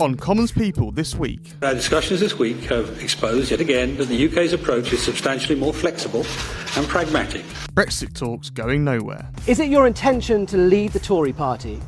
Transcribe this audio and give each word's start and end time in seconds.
On 0.00 0.16
Commons 0.16 0.52
People 0.52 0.90
this 0.90 1.14
week. 1.14 1.52
Our 1.62 1.72
discussions 1.72 2.20
this 2.20 2.38
week 2.38 2.58
have 2.64 3.00
exposed 3.02 3.50
yet 3.50 3.60
again 3.60 3.96
that 3.96 4.08
the 4.08 4.28
UK's 4.28 4.52
approach 4.52 4.92
is 4.92 5.02
substantially 5.02 5.58
more 5.58 5.72
flexible 5.72 6.26
and 6.76 6.86
pragmatic. 6.88 7.42
Brexit 7.74 8.12
talks 8.12 8.50
going 8.50 8.84
nowhere. 8.84 9.30
Is 9.46 9.60
it 9.60 9.68
your 9.68 9.86
intention 9.86 10.46
to 10.46 10.56
lead 10.56 10.92
the 10.92 10.98
Tory 10.98 11.32
party 11.32 11.80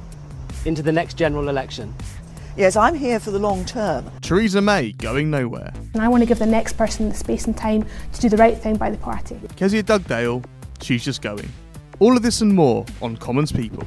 into 0.65 0.83
the 0.83 0.93
next 0.93 1.15
general 1.15 1.49
election? 1.49 1.95
Yes, 2.57 2.75
I'm 2.75 2.95
here 2.95 3.21
for 3.21 3.33
the 3.33 3.39
long 3.39 3.65
term. 3.67 4.11
Theresa 4.23 4.63
May 4.63 4.93
going 4.93 5.31
nowhere. 5.31 5.75
And 5.93 6.03
I 6.03 6.09
want 6.09 6.23
to 6.23 6.27
give 6.27 6.39
the 6.39 6.47
next 6.47 6.75
person 6.79 7.11
the 7.11 7.15
space 7.15 7.45
and 7.47 7.55
time 7.55 7.85
to 8.15 8.21
do 8.21 8.31
the 8.31 8.39
right 8.39 8.57
thing 8.57 8.77
by 8.77 8.89
the 8.89 8.97
party. 8.97 9.39
Kezia 9.57 9.83
Dugdale, 9.83 10.43
she's 10.81 11.05
just 11.05 11.21
going. 11.21 11.51
All 11.99 12.17
of 12.17 12.23
this 12.23 12.41
and 12.41 12.55
more 12.55 12.87
on 13.03 13.17
Commons 13.19 13.53
People. 13.53 13.85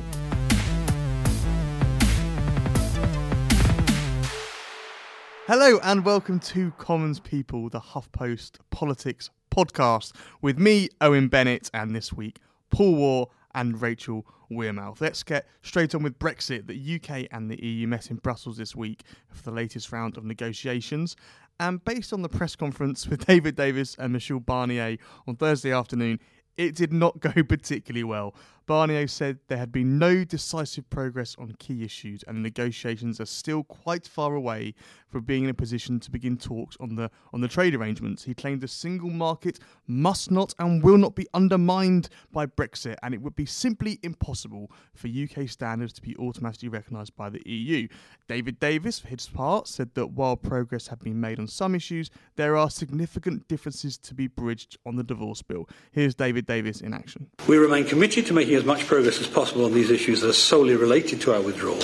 Hello 5.50 5.80
and 5.82 6.06
welcome 6.06 6.40
to 6.42 6.70
Commons 6.78 7.20
People, 7.20 7.70
the 7.70 7.80
HuffPost 7.80 8.58
Politics 8.70 9.32
podcast, 9.50 10.12
with 10.44 10.60
me, 10.60 10.90
Owen 11.02 11.28
Bennett, 11.28 11.72
and 11.74 11.96
this 11.96 12.14
week, 12.14 12.38
Paul 12.70 12.94
Waugh 12.94 13.26
and 13.56 13.82
Rachel 13.82 14.28
Wearmouth. 14.52 15.02
Let's 15.02 15.24
get 15.24 15.48
straight 15.64 15.96
on 15.96 16.04
with 16.04 16.20
Brexit. 16.20 16.68
The 16.68 16.98
UK 16.98 17.28
and 17.32 17.50
the 17.50 17.66
EU 17.66 17.88
met 17.88 18.12
in 18.12 18.18
Brussels 18.18 18.58
this 18.58 18.76
week 18.76 19.02
for 19.32 19.42
the 19.42 19.50
latest 19.50 19.92
round 19.92 20.18
of 20.18 20.24
negotiations. 20.24 21.16
And 21.60 21.84
based 21.84 22.14
on 22.14 22.22
the 22.22 22.30
press 22.30 22.56
conference 22.56 23.08
with 23.08 23.26
David 23.26 23.56
Davis 23.56 23.96
and 23.98 24.14
Michel 24.14 24.40
Barnier 24.40 25.00
on 25.28 25.36
Thursday 25.36 25.72
afternoon, 25.72 26.20
it 26.58 26.76
did 26.76 26.94
not 26.94 27.20
go 27.22 27.32
particularly 27.32 28.04
well. 28.04 28.36
Barnier 28.70 29.08
said 29.08 29.40
there 29.48 29.58
had 29.58 29.72
been 29.72 29.98
no 29.98 30.24
decisive 30.24 30.88
progress 30.92 31.36
on 31.40 31.56
key 31.58 31.84
issues 31.84 32.24
and 32.28 32.44
negotiations 32.44 33.20
are 33.20 33.26
still 33.26 33.64
quite 33.64 34.06
far 34.06 34.36
away 34.36 34.76
from 35.08 35.24
being 35.24 35.46
in 35.46 35.50
a 35.50 35.56
position 35.56 36.00
to 36.00 36.12
begin 36.12 36.38
talks 36.38 36.78
on 36.80 36.94
the 36.94 37.10
on 37.34 37.42
the 37.42 37.48
trade 37.48 37.74
arrangements. 37.74 38.26
He 38.26 38.36
claimed 38.36 38.62
the 38.62 38.68
single 38.68 39.10
market 39.10 39.58
must 39.88 40.30
not 40.30 40.54
and 40.60 40.84
will 40.84 41.00
not 41.00 41.16
be 41.16 41.26
undermined 41.34 42.10
by 42.32 42.46
Brexit 42.46 42.96
and 43.02 43.16
it 43.16 43.24
would 43.24 43.36
be 43.36 43.48
simply 43.48 43.98
impossible 44.04 44.70
for 44.94 45.08
UK 45.08 45.50
standards 45.50 45.92
to 45.94 46.02
be 46.04 46.16
automatically 46.18 46.70
recognised 46.70 47.16
by 47.16 47.32
the 47.32 47.42
EU. 47.50 47.88
David 48.28 48.60
Davis, 48.60 49.00
for 49.00 49.08
his 49.08 49.28
part, 49.28 49.68
said 49.68 49.96
that 49.96 50.12
while 50.12 50.38
progress 50.38 50.90
had 50.90 51.00
been 51.00 51.20
made 51.20 51.40
on 51.40 51.48
some 51.48 51.74
issues, 51.74 52.12
there 52.36 52.56
are 52.56 52.70
significant 52.70 53.48
differences 53.48 53.98
to 53.98 54.14
be 54.14 54.28
bridged 54.28 54.78
on 54.86 54.96
the 54.96 55.04
divorce 55.04 55.42
bill. 55.42 55.68
Here's 55.92 56.14
David 56.14 56.46
Davis 56.46 56.82
in 56.82 56.94
action. 56.94 57.32
We 57.48 57.58
remain 57.58 57.86
committed 57.86 58.28
to 58.28 58.34
making 58.34 58.59
as 58.60 58.66
much 58.66 58.86
progress 58.86 59.22
as 59.22 59.28
possible 59.28 59.64
on 59.64 59.74
these 59.74 59.90
issues 59.90 60.20
that 60.20 60.30
are 60.30 60.34
solely 60.34 60.76
related 60.76 61.22
to 61.22 61.34
our 61.34 61.42
withdrawal. 61.42 61.82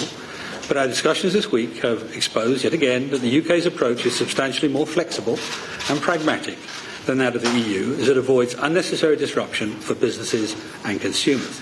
But 0.68 0.76
our 0.76 0.88
discussions 0.88 1.32
this 1.32 1.50
week 1.50 1.78
have 1.78 2.14
exposed 2.14 2.66
yet 2.66 2.74
again 2.74 3.10
that 3.12 3.22
the 3.22 3.40
UK's 3.40 3.66
approach 3.66 4.06
is 4.06 4.16
substantially 4.16 4.72
more 4.72 4.86
flexible 4.86 5.40
and 5.90 6.02
pragmatic 6.02 6.58
than 7.06 7.18
that 7.20 7.36
of 7.36 7.44
the 7.44 7.60
EU 7.60 7.94
as 7.94 8.10
it 8.10 8.18
avoids 8.18 8.56
unnecessary 8.56 9.16
disruption 9.16 9.72
for 9.80 9.96
businesses 9.96 10.54
and 10.84 11.00
consumers. 11.00 11.62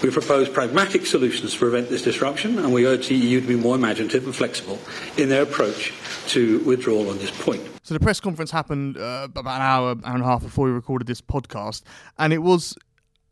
We 0.00 0.10
propose 0.10 0.48
pragmatic 0.48 1.06
solutions 1.06 1.54
to 1.54 1.58
prevent 1.58 1.88
this 1.88 2.02
disruption 2.02 2.58
and 2.58 2.72
we 2.72 2.86
urge 2.86 3.08
the 3.08 3.16
EU 3.16 3.40
to 3.40 3.46
be 3.46 3.56
more 3.56 3.74
imaginative 3.74 4.24
and 4.26 4.34
flexible 4.34 4.78
in 5.16 5.28
their 5.28 5.42
approach 5.42 5.92
to 6.28 6.60
withdrawal 6.60 7.10
on 7.10 7.18
this 7.18 7.32
point. 7.42 7.62
So 7.82 7.94
the 7.94 8.00
press 8.00 8.20
conference 8.20 8.52
happened 8.52 8.96
uh, 8.96 9.28
about 9.34 9.56
an 9.56 9.62
hour, 9.62 9.88
hour 10.04 10.14
and 10.14 10.22
a 10.22 10.26
half 10.26 10.42
before 10.42 10.66
we 10.66 10.70
recorded 10.70 11.08
this 11.08 11.20
podcast, 11.20 11.82
and 12.18 12.32
it 12.32 12.38
was 12.38 12.76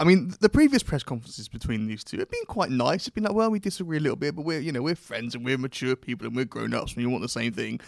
I 0.00 0.04
mean, 0.04 0.32
the 0.41 0.48
previous 0.48 0.84
press 0.84 1.03
conferences 1.03 1.48
between 1.48 1.88
these 1.88 2.04
two 2.04 2.19
have 2.19 2.31
been 2.31 2.44
quite 2.47 2.70
nice. 2.70 3.06
It's 3.06 3.14
been 3.14 3.25
like, 3.25 3.32
well, 3.32 3.50
we 3.50 3.59
disagree 3.59 3.97
a 3.97 4.00
little 4.00 4.16
bit, 4.16 4.36
but 4.36 4.44
we're, 4.44 4.60
you 4.60 4.70
know, 4.70 4.82
we're 4.82 4.94
friends 4.94 5.34
and 5.34 5.44
we're 5.44 5.59
mature 5.59 5.97
people 5.97 6.26
and 6.26 6.36
we're 6.36 6.44
grown 6.44 6.72
ups 6.72 6.94
and 6.94 7.04
we 7.04 7.10
want 7.10 7.22
the 7.22 7.28
same 7.28 7.53
thing. 7.53 7.81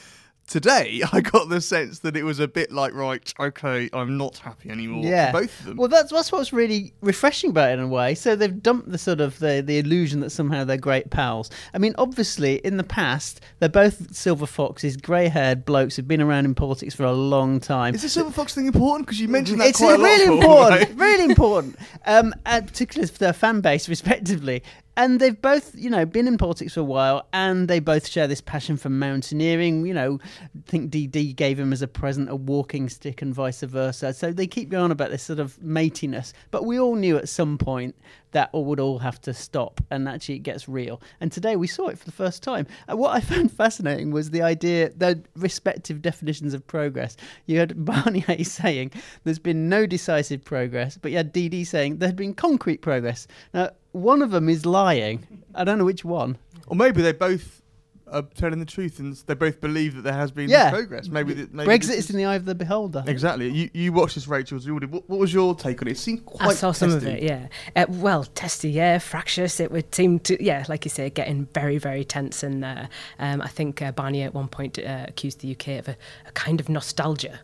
Today, 0.50 1.00
I 1.12 1.20
got 1.20 1.48
the 1.48 1.60
sense 1.60 2.00
that 2.00 2.16
it 2.16 2.24
was 2.24 2.40
a 2.40 2.48
bit 2.48 2.72
like, 2.72 2.92
right, 2.92 3.32
okay, 3.38 3.88
I'm 3.92 4.18
not 4.18 4.38
happy 4.38 4.68
anymore. 4.68 5.04
Yeah, 5.04 5.30
both 5.30 5.60
of 5.60 5.66
them. 5.66 5.76
Well, 5.76 5.86
that's 5.86 6.10
that's 6.10 6.32
what's 6.32 6.52
really 6.52 6.92
refreshing 7.00 7.50
about 7.50 7.70
it 7.70 7.74
in 7.74 7.80
a 7.80 7.86
way. 7.86 8.16
So 8.16 8.34
they've 8.34 8.60
dumped 8.60 8.90
the 8.90 8.98
sort 8.98 9.20
of 9.20 9.38
the 9.38 9.62
the 9.64 9.78
illusion 9.78 10.18
that 10.20 10.30
somehow 10.30 10.64
they're 10.64 10.76
great 10.76 11.10
pals. 11.10 11.50
I 11.72 11.78
mean, 11.78 11.94
obviously, 11.98 12.56
in 12.56 12.78
the 12.78 12.84
past, 12.84 13.40
they're 13.60 13.68
both 13.68 14.12
silver 14.12 14.44
foxes, 14.44 14.96
grey-haired 14.96 15.64
blokes 15.64 15.94
who've 15.94 16.08
been 16.08 16.20
around 16.20 16.46
in 16.46 16.56
politics 16.56 16.96
for 16.96 17.04
a 17.04 17.12
long 17.12 17.60
time. 17.60 17.94
Is 17.94 18.02
the 18.02 18.08
silver 18.08 18.32
fox 18.32 18.52
thing 18.52 18.66
important? 18.66 19.06
Because 19.06 19.20
you 19.20 19.28
mentioned 19.28 19.60
that 19.60 19.68
it's 19.68 19.78
quite 19.78 20.00
a 20.00 20.02
lot. 20.02 20.04
really 20.04 20.36
important, 20.36 20.98
really 20.98 21.24
important, 21.26 21.76
um, 22.06 22.34
particularly 22.44 23.08
for 23.08 23.18
their 23.18 23.32
fan 23.32 23.60
base, 23.60 23.88
respectively. 23.88 24.64
And 24.96 25.20
they've 25.20 25.40
both, 25.40 25.74
you 25.74 25.88
know, 25.88 26.04
been 26.04 26.26
in 26.26 26.36
politics 26.36 26.74
for 26.74 26.80
a 26.80 26.84
while, 26.84 27.26
and 27.32 27.68
they 27.68 27.78
both 27.78 28.06
share 28.06 28.26
this 28.26 28.40
passion 28.40 28.76
for 28.76 28.90
mountaineering. 28.90 29.86
You 29.86 29.94
know, 29.94 30.18
I 30.24 30.48
think 30.66 30.90
DD 30.90 31.34
gave 31.36 31.58
him 31.58 31.72
as 31.72 31.80
a 31.80 31.88
present 31.88 32.28
a 32.28 32.36
walking 32.36 32.88
stick, 32.88 33.22
and 33.22 33.34
vice 33.34 33.60
versa. 33.62 34.12
So 34.12 34.32
they 34.32 34.46
keep 34.46 34.68
going 34.68 34.90
about 34.90 35.10
this 35.10 35.22
sort 35.22 35.38
of 35.38 35.62
matiness. 35.62 36.32
But 36.50 36.64
we 36.64 36.78
all 36.78 36.96
knew 36.96 37.16
at 37.16 37.28
some 37.28 37.56
point 37.56 37.94
that 38.32 38.52
would 38.52 38.80
all 38.80 38.98
have 38.98 39.20
to 39.22 39.34
stop, 39.34 39.80
and 39.90 40.08
actually 40.08 40.36
it 40.36 40.40
gets 40.40 40.68
real. 40.68 41.00
And 41.20 41.32
today 41.32 41.56
we 41.56 41.66
saw 41.66 41.88
it 41.88 41.98
for 41.98 42.04
the 42.04 42.12
first 42.12 42.42
time. 42.42 42.66
And 42.88 42.98
what 42.98 43.14
I 43.14 43.20
found 43.32 43.52
fascinating 43.52 44.10
was 44.10 44.30
the 44.30 44.42
idea, 44.42 44.90
the 44.90 45.22
respective 45.36 46.02
definitions 46.02 46.54
of 46.54 46.66
progress. 46.66 47.16
You 47.46 47.58
had 47.58 47.70
Barnier 47.84 48.44
saying 48.44 48.92
there's 49.24 49.38
been 49.38 49.68
no 49.68 49.86
decisive 49.86 50.44
progress, 50.44 50.96
but 50.96 51.10
you 51.10 51.16
had 51.16 51.34
DD 51.34 51.66
saying 51.66 51.98
there 51.98 52.08
had 52.08 52.16
been 52.16 52.34
concrete 52.34 52.82
progress. 52.82 53.26
Now, 53.54 53.70
one 53.92 54.22
of 54.22 54.30
them 54.30 54.48
is 54.48 54.64
lying. 54.64 55.26
I 55.54 55.64
don't 55.64 55.78
know 55.78 55.84
which 55.84 56.04
one. 56.04 56.38
Or 56.68 56.76
maybe 56.76 57.02
they 57.02 57.12
both 57.12 57.60
are 58.10 58.22
telling 58.34 58.58
the 58.58 58.64
truth 58.66 58.98
and 58.98 59.14
they 59.26 59.34
both 59.34 59.60
believe 59.60 59.94
that 59.96 60.02
there 60.02 60.12
has 60.12 60.30
been 60.30 60.48
Yeah. 60.50 60.70
progress. 60.70 61.08
Maybe, 61.08 61.34
that, 61.34 61.54
maybe 61.54 61.68
Brexit 61.70 61.86
this 61.88 61.98
is 61.98 62.10
in 62.10 62.16
the 62.16 62.24
eye 62.24 62.34
of 62.34 62.44
the 62.44 62.54
beholder. 62.54 63.04
Exactly. 63.06 63.50
You 63.50 63.70
you 63.72 63.92
watched 63.92 64.14
this, 64.16 64.26
Rachel. 64.28 64.56
as 64.56 64.66
you 64.66 64.78
did. 64.80 64.90
What, 64.90 65.08
what 65.08 65.18
was 65.20 65.32
your 65.32 65.54
take 65.54 65.80
on 65.82 65.88
it? 65.88 65.92
It 65.92 65.98
seemed 65.98 66.24
quite 66.26 66.48
I 66.48 66.54
saw 66.54 66.72
some 66.72 66.90
of 66.90 67.02
testy. 67.02 67.18
it, 67.18 67.22
yeah. 67.22 67.48
Uh, 67.82 67.86
well, 67.88 68.24
testy, 68.24 68.70
yeah, 68.70 68.98
fractious. 68.98 69.60
It 69.60 69.70
would 69.70 69.94
seem 69.94 70.18
to, 70.20 70.42
yeah, 70.42 70.64
like 70.68 70.84
you 70.84 70.90
say, 70.90 71.10
getting 71.10 71.46
very, 71.54 71.78
very 71.78 72.04
tense 72.04 72.42
in 72.42 72.60
there. 72.60 72.88
Um, 73.18 73.40
I 73.42 73.48
think 73.48 73.82
uh, 73.82 73.92
Barnier 73.92 74.26
at 74.26 74.34
one 74.34 74.48
point 74.48 74.78
uh, 74.78 75.06
accused 75.08 75.40
the 75.40 75.52
UK 75.52 75.78
of 75.78 75.88
a, 75.88 75.96
a 76.26 76.32
kind 76.32 76.60
of 76.60 76.68
nostalgia. 76.68 77.40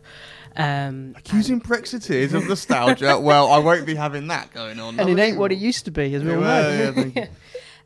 Um, 0.55 1.13
Accusing 1.15 1.61
Brexiteers 1.61 2.33
of 2.33 2.47
nostalgia. 2.49 3.19
well, 3.19 3.51
I 3.51 3.59
won't 3.59 3.85
be 3.85 3.93
having 3.93 4.27
that 4.29 4.51
going 4.53 4.79
on. 4.79 4.99
And 4.99 5.07
it 5.07 5.19
ain't 5.21 5.37
what 5.37 5.51
it 5.51 5.59
used 5.59 5.85
to 5.85 5.91
be, 5.91 6.15
as 6.15 6.23
we 6.23 6.33
all 6.33 6.41
Well, 6.41 6.63
know. 6.71 6.83
yeah, 6.83 6.91
thank 6.91 7.15
you. 7.15 7.27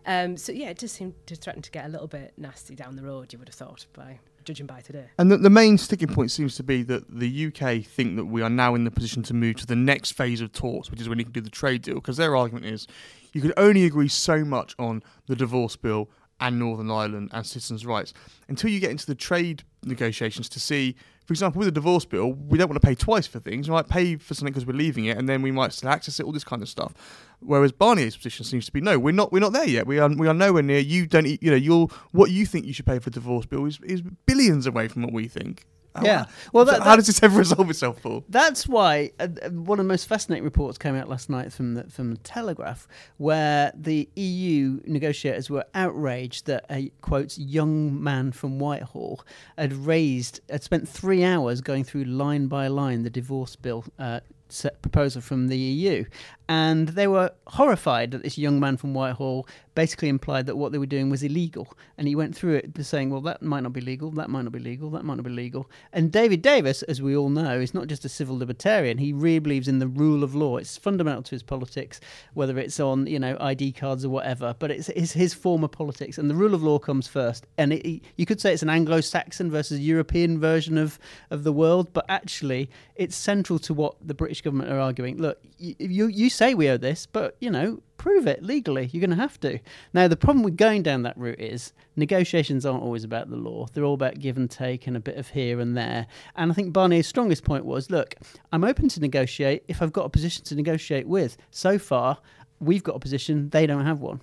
um, 0.06 0.38
so 0.38 0.52
yeah, 0.52 0.70
it 0.70 0.78
does 0.78 0.92
seem 0.92 1.14
to 1.28 1.36
threaten 1.36 1.62
to 1.62 1.72
get 1.72 1.86
a 1.86 1.90
little 1.90 2.08
bit 2.08 2.34
nasty 2.38 2.76
down 2.76 2.96
the 2.96 3.04
road. 3.04 3.34
You 3.34 3.40
would 3.40 3.50
have 3.50 3.56
thought 3.56 3.86
by 3.94 4.20
judging 4.44 4.66
by 4.66 4.82
today. 4.82 5.06
And 5.18 5.32
the, 5.32 5.38
the 5.38 5.50
main 5.50 5.78
sticking 5.78 6.08
point 6.08 6.32
seems 6.32 6.56
to 6.56 6.64
be 6.64 6.84
that 6.84 7.04
the 7.10 7.48
UK 7.48 7.86
think 7.86 8.16
that 8.16 8.26
we 8.26 8.42
are 8.42 8.50
now 8.50 8.76
in 8.76 8.84
the 8.84 8.92
position 8.92 9.24
to 9.24 9.34
move 9.34 9.58
to 9.58 9.66
the 9.66 9.76
next 9.76 10.12
phase 10.12 10.42
of 10.42 10.52
talks, 10.52 10.90
which 10.90 11.00
is 11.00 11.08
when 11.08 11.20
you 11.20 11.26
can 11.26 11.34
do 11.34 11.42
the 11.42 11.50
trade 11.50 11.84
deal. 11.84 11.96
Because 11.96 12.18
their 12.18 12.36
argument 12.36 12.66
is 12.66 12.88
you 13.34 13.42
can 13.42 13.54
only 13.58 13.86
agree 13.86 14.08
so 14.08 14.44
much 14.44 14.76
on 14.80 15.04
the 15.28 15.36
divorce 15.36 15.76
bill 15.76 16.10
and 16.42 16.60
Northern 16.60 16.92
Ireland 16.92 17.30
and 17.32 17.46
citizens' 17.46 17.86
rights 17.86 18.14
until 18.50 18.70
you 18.70 18.80
get 18.80 18.92
into 18.92 19.06
the 19.06 19.16
trade 19.16 19.64
negotiations 19.84 20.50
to 20.50 20.60
see, 20.60 20.96
for 21.26 21.34
example, 21.34 21.60
with 21.60 21.68
the 21.68 21.72
divorce 21.72 22.04
bill, 22.04 22.34
we 22.34 22.58
don't 22.58 22.68
want 22.68 22.82
to 22.82 22.86
pay 22.86 22.96
twice 22.96 23.28
for 23.28 23.40
things. 23.40 23.70
We 23.70 23.74
might 23.74 23.88
pay 23.88 24.18
for 24.18 24.34
something 24.34 24.52
because 24.52 24.66
we're 24.66 24.74
leaving 24.74 25.06
it, 25.06 25.18
and 25.18 25.30
then 25.30 25.42
we 25.42 25.52
might 25.52 25.72
still 25.72 25.90
access 25.90 26.20
it, 26.20 26.26
all 26.26 26.32
this 26.32 26.44
kind 26.44 26.62
of 26.62 26.68
stuff. 26.68 26.94
Whereas 27.40 27.72
Barnier's 27.72 28.18
position 28.18 28.44
seems 28.46 28.66
to 28.66 28.72
be 28.72 28.82
no, 28.82 29.00
we're 29.00 29.14
not, 29.14 29.32
we're 29.32 29.40
not 29.40 29.54
there 29.54 29.68
yet. 29.68 29.88
We 29.88 30.00
are, 30.00 30.10
we 30.10 30.28
are 30.28 30.34
nowhere 30.34 30.64
near. 30.64 30.80
You 30.80 31.06
don't, 31.06 31.26
you 31.26 31.52
know, 31.52 31.56
you're 31.56 31.88
what 32.12 32.32
you 32.32 32.46
think 32.46 32.66
you 32.66 32.74
should 32.74 32.86
pay 32.86 33.00
for 33.00 33.10
a 33.10 33.14
divorce 33.14 33.46
bill 33.46 33.66
is, 33.66 33.80
is 33.84 34.02
billions 34.26 34.68
away 34.68 34.88
from 34.88 35.04
what 35.04 35.14
we 35.14 35.28
think. 35.28 35.66
How- 35.96 36.04
Yeah. 36.06 36.26
Well, 36.54 36.66
that- 36.66 36.82
how 36.84 36.96
does 36.96 37.08
this 37.08 37.22
ever 37.22 37.38
resolve 37.46 37.70
itself, 37.70 38.02
Paul? 38.02 38.24
That's 38.30 38.68
why 38.68 39.12
uh, 39.20 39.28
uh, 39.44 39.50
one 39.50 39.80
of 39.80 39.86
the 39.86 39.90
most 39.90 40.08
fascinating 40.08 40.44
reports 40.44 40.78
came 40.78 40.96
out 40.96 41.10
last 41.10 41.30
night 41.30 41.52
from 41.52 41.74
the, 41.74 41.84
from 41.86 42.12
the 42.12 42.18
Telegraph, 42.20 42.88
where 43.18 43.72
the 43.76 44.08
EU 44.16 44.80
negotiators 44.86 45.50
were 45.50 45.66
outraged 45.74 46.46
that 46.48 46.66
a 46.70 46.92
quote 47.02 47.38
young 47.38 48.02
man 48.02 48.32
from 48.32 48.60
Whitehall 48.60 49.24
had 49.58 49.74
raised 49.74 50.40
had 50.50 50.64
spent 50.64 50.88
three 50.88 51.24
hours 51.24 51.62
going 51.62 51.84
through 51.84 52.06
line 52.06 52.48
by 52.48 52.68
line 52.68 53.04
the 53.04 53.10
divorce 53.10 53.56
bill. 53.56 53.84
Uh, 54.00 54.22
set 54.50 54.82
proposal 54.82 55.22
from 55.22 55.48
the 55.48 55.58
EU 55.58 56.04
and 56.48 56.90
they 56.90 57.08
were 57.08 57.32
horrified 57.48 58.12
that 58.12 58.24
this 58.24 58.38
young 58.38 58.60
man 58.60 58.78
from 58.78 58.94
Whitehall 58.94 59.48
basically 59.74 60.10
implied 60.10 60.46
that 60.48 60.58
what 60.58 60.72
they 60.72 60.78
were 60.78 60.86
doing 60.86 61.10
was 61.10 61.24
illegal. 61.24 61.74
And 61.98 62.08
he 62.08 62.16
went 62.16 62.36
through 62.36 62.56
it 62.56 62.86
saying, 62.86 63.10
well, 63.10 63.22
that 63.22 63.42
might 63.42 63.62
not 63.62 63.74
be 63.74 63.82
legal, 63.82 64.12
that 64.12 64.30
might 64.30 64.42
not 64.42 64.52
be 64.52 64.60
legal, 64.60 64.90
that 64.92 65.06
might 65.06 65.16
not 65.16 65.24
be 65.24 65.32
legal. 65.32 65.70
And 65.94 66.12
David 66.12 66.42
Davis, 66.42 66.84
as 66.84 67.02
we 67.02 67.16
all 67.16 67.30
know, 67.30 67.60
is 67.60 67.74
not 67.74 67.88
just 67.88 68.04
a 68.04 68.10
civil 68.10 68.38
libertarian. 68.38 68.98
He 68.98 69.14
really 69.14 69.40
believes 69.40 69.68
in 69.68 69.80
the 69.80 69.88
rule 69.88 70.24
of 70.24 70.36
law. 70.36 70.58
It's 70.58 70.78
fundamental 70.78 71.24
to 71.24 71.32
his 71.32 71.44
politics, 71.44 72.02
whether 72.34 72.58
it's 72.58 72.80
on, 72.80 73.08
you 73.08 73.20
know, 73.20 73.38
ID 73.40 73.72
cards 73.74 74.04
or 74.04 74.10
whatever, 74.10 74.56
but 74.60 74.72
it's, 74.72 74.90
it's 74.90 75.14
his 75.14 75.34
form 75.34 75.64
of 75.64 75.72
politics. 75.72 76.18
And 76.18 76.30
the 76.30 76.36
rule 76.36 76.54
of 76.54 76.64
law 76.64 76.80
comes 76.80 77.08
first. 77.08 77.48
And 77.58 77.74
it, 77.74 78.02
you 78.18 78.26
could 78.26 78.42
say 78.42 78.54
it's 78.54 78.64
an 78.64 78.70
Anglo-Saxon 78.70 79.50
versus 79.52 79.80
European 79.80 80.40
version 80.40 80.78
of, 80.78 81.00
of 81.30 81.44
the 81.44 81.54
world, 81.54 81.94
but 81.94 82.06
actually 82.10 82.70
it's 82.96 83.16
central 83.16 83.58
to 83.60 83.74
what 83.74 83.96
the 84.06 84.14
British 84.14 84.42
government 84.42 84.72
are 84.72 84.80
arguing. 84.80 85.18
Look, 85.18 85.40
you, 85.58 85.76
you, 85.80 86.08
you 86.08 86.30
say 86.42 86.56
we 86.56 86.70
owe 86.70 86.78
this, 86.78 87.06
but, 87.06 87.38
you 87.40 87.52
know, 87.52 87.84
prove 87.98 88.26
it 88.26 88.42
legally. 88.42 88.90
You're 88.92 89.02
going 89.02 89.16
to 89.16 89.22
have 89.22 89.40
to. 89.42 89.60
Now, 89.94 90.08
the 90.08 90.18
problem 90.18 90.44
with 90.44 90.58
going 90.58 90.82
down 90.82 91.04
that 91.04 91.16
route 91.16 91.40
is 91.40 91.72
negotiations 91.96 92.66
aren't 92.66 92.82
always 92.82 93.04
about 93.04 93.30
the 93.30 93.36
law. 93.36 93.68
They're 93.72 93.84
all 93.84 93.94
about 93.94 94.18
give 94.18 94.38
and 94.38 94.50
take 94.50 94.88
and 94.88 94.98
a 94.98 95.00
bit 95.00 95.18
of 95.18 95.28
here 95.30 95.60
and 95.60 95.78
there. 95.78 96.08
And 96.36 96.52
I 96.52 96.56
think 96.56 96.74
Barnier's 96.74 97.06
strongest 97.06 97.44
point 97.44 97.64
was 97.64 97.92
look, 97.92 98.16
I'm 98.52 98.64
open 98.64 98.90
to 98.90 99.00
negotiate 99.00 99.64
if 99.68 99.84
I've 99.84 99.94
got 99.94 100.06
a 100.06 100.10
position 100.10 100.44
to 100.46 100.56
negotiate 100.56 101.08
with. 101.08 101.38
So 101.52 101.78
far, 101.78 102.18
we've 102.60 102.84
got 102.84 102.96
a 102.96 103.00
position, 103.00 103.52
they 103.52 103.68
don't 103.68 103.86
have 103.86 104.00
one. 104.00 104.20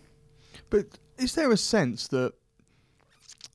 But 0.71 0.99
is 1.19 1.37
there 1.37 1.53
a 1.53 1.57
sense 1.57 2.09
that 2.09 2.33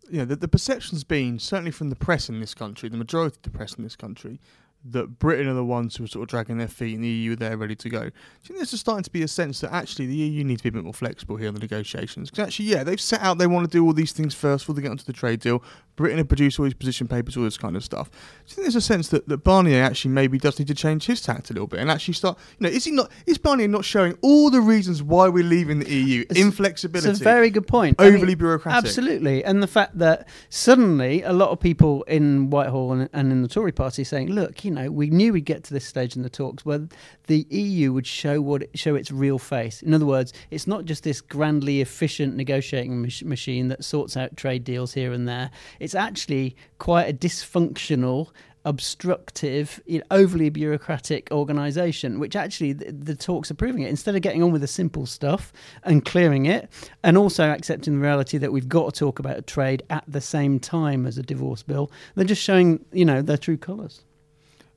you 0.10 0.20
know, 0.20 0.26
the, 0.26 0.38
the 0.38 0.48
perception's 0.48 1.04
been 1.04 1.38
certainly 1.38 1.72
from 1.72 1.90
the 1.90 1.98
press 1.98 2.30
in 2.30 2.40
this 2.40 2.54
country, 2.54 2.88
the 2.88 2.98
majority 2.98 3.36
of 3.36 3.42
the 3.42 3.50
press 3.50 3.74
in 3.74 3.84
this 3.84 3.98
country, 3.98 4.40
that 4.86 5.20
Britain 5.20 5.48
are 5.48 5.54
the 5.54 5.64
ones 5.64 5.96
who 5.96 6.04
are 6.04 6.08
sort 6.08 6.24
of 6.24 6.30
dragging 6.30 6.58
their 6.58 6.68
feet 6.68 6.96
and 6.96 7.04
the 7.04 7.08
EU 7.08 7.34
are 7.34 7.36
there 7.38 7.58
ready 7.58 7.76
to 7.76 7.90
go. 7.90 8.02
Do 8.02 8.06
you 8.06 8.12
think 8.48 8.58
there's 8.58 8.80
starting 8.80 9.04
to 9.04 9.12
be 9.12 9.24
a 9.24 9.28
sense 9.28 9.62
that 9.62 9.72
actually 9.72 10.08
the 10.08 10.16
EU 10.16 10.44
needs 10.44 10.62
to 10.62 10.64
be 10.64 10.70
a 10.70 10.72
bit 10.74 10.84
more 10.84 10.94
flexible 10.94 11.38
here 11.38 11.48
in 11.48 11.54
the 11.54 11.60
negotiations? 11.62 12.30
Because 12.30 12.48
actually, 12.48 12.66
yeah, 12.66 12.84
they've 12.84 13.00
set 13.00 13.22
out 13.22 13.38
they 13.38 13.48
want 13.48 13.70
to 13.70 13.72
do 13.72 13.86
all 13.86 13.94
these 13.94 14.12
things 14.12 14.34
first 14.34 14.64
before 14.64 14.76
they 14.76 14.82
get 14.82 14.92
onto 14.92 15.06
the 15.06 15.14
trade 15.14 15.40
deal. 15.40 15.64
Britain 15.96 16.18
have 16.18 16.28
produced 16.28 16.60
all 16.60 16.64
these 16.64 16.74
position 16.74 17.08
papers, 17.08 17.38
all 17.38 17.44
this 17.44 17.58
kind 17.58 17.76
of 17.76 17.84
stuff. 17.84 18.10
Do 18.10 18.18
you 18.48 18.56
think 18.56 18.66
there's 18.66 18.76
a 18.76 18.82
sense 18.82 19.10
that, 19.10 19.28
that 19.30 19.44
Barnier 19.44 19.82
actually 19.82 20.12
maybe 20.12 20.38
does 20.38 20.58
need 20.58 20.68
to 20.68 20.76
change 20.76 21.06
his 21.06 21.22
tact 21.22 21.50
a 21.50 21.54
little 21.54 21.68
bit 21.68 21.80
and 21.80 21.90
actually 21.90 22.16
start, 22.16 22.38
you 22.60 22.68
know, 22.68 22.74
is 22.74 22.84
he 22.84 22.92
not, 22.92 23.12
is 23.26 23.38
Barnier 23.38 23.70
not 23.70 23.86
showing 23.86 24.18
all 24.22 24.50
the 24.50 24.62
reasons 24.62 25.04
why 25.04 25.30
we're 25.30 25.44
leaving 25.44 25.80
the 25.80 25.90
EU? 25.94 26.26
It's, 26.30 26.40
Inflexibility. 26.40 27.10
It's 27.10 27.22
a 27.22 27.24
very 27.24 27.50
good 27.50 27.68
point. 27.68 27.98
Overly 28.00 28.24
I 28.24 28.26
mean, 28.26 28.38
bureaucratic. 28.38 28.86
Absolutely. 28.86 29.44
And 29.46 29.62
the 29.62 29.68
fact 29.68 30.00
that 30.00 30.28
suddenly 30.50 31.22
a 31.22 31.32
lot 31.32 31.52
of 31.52 31.60
people 31.60 32.04
in 32.04 32.50
Whitehall 32.50 32.92
and, 32.92 33.10
and 33.14 33.32
in 33.32 33.42
the 33.44 33.48
Tory 33.48 33.72
party 33.72 34.04
saying, 34.04 34.30
look, 34.30 34.66
you 34.66 34.73
know, 34.74 34.92
we 34.92 35.10
knew 35.10 35.34
we'd 35.34 35.46
get 35.46 35.64
to 35.66 35.74
this 35.74 35.86
stage 35.86 36.16
in 36.16 36.24
the 36.24 36.30
talks 36.30 36.66
where 36.66 36.88
the 37.28 37.48
EU 37.50 37.94
would 37.94 38.08
show 38.08 38.42
what 38.42 38.64
show 38.78 38.96
its 38.96 39.12
real 39.12 39.40
face. 39.40 39.82
In 39.82 39.94
other 39.94 40.06
words, 40.06 40.34
it's 40.52 40.68
not 40.68 40.86
just 40.86 41.04
this 41.04 41.22
grandly 41.22 41.82
efficient 41.82 42.36
negotiating 42.36 43.02
mach- 43.02 43.24
machine 43.24 43.68
that 43.70 43.84
sorts 43.84 44.18
out 44.18 44.36
trade 44.36 44.64
deals 44.64 44.94
here 44.94 45.14
and 45.14 45.28
there. 45.28 45.52
It's 45.80 45.96
actually 45.96 46.56
quite 46.78 47.10
a 47.10 47.14
dysfunctional 47.14 48.30
obstructive, 48.66 49.82
you 49.86 50.00
know, 50.00 50.06
overly 50.12 50.50
bureaucratic 50.50 51.30
organisation, 51.32 52.20
which 52.20 52.36
actually 52.36 52.74
the, 52.74 52.92
the, 52.92 53.16
talks 53.16 53.52
are 53.52 53.56
proving 53.56 53.84
it. 53.84 53.90
Instead 53.90 54.16
of 54.16 54.22
getting 54.22 54.42
on 54.42 54.52
with 54.52 54.62
the 54.62 54.68
simple 54.68 55.06
stuff 55.06 55.52
and 55.84 56.06
clearing 56.06 56.46
it, 56.46 56.70
and 57.04 57.18
also 57.18 57.50
accepting 57.50 57.96
the 57.96 58.00
reality 58.00 58.38
that 58.38 58.52
we've 58.52 58.70
got 58.70 58.94
to 58.94 59.00
talk 59.00 59.20
about 59.20 59.38
a 59.38 59.42
trade 59.42 59.84
at 59.90 60.04
the 60.08 60.22
same 60.22 60.60
time 60.60 61.06
as 61.06 61.18
a 61.18 61.24
divorce 61.24 61.64
bill, 61.64 61.92
they're 62.16 62.26
just 62.26 62.42
showing, 62.42 62.84
you 62.92 63.06
know, 63.06 63.22
their 63.22 63.38
true 63.38 63.58
colours. 63.58 64.02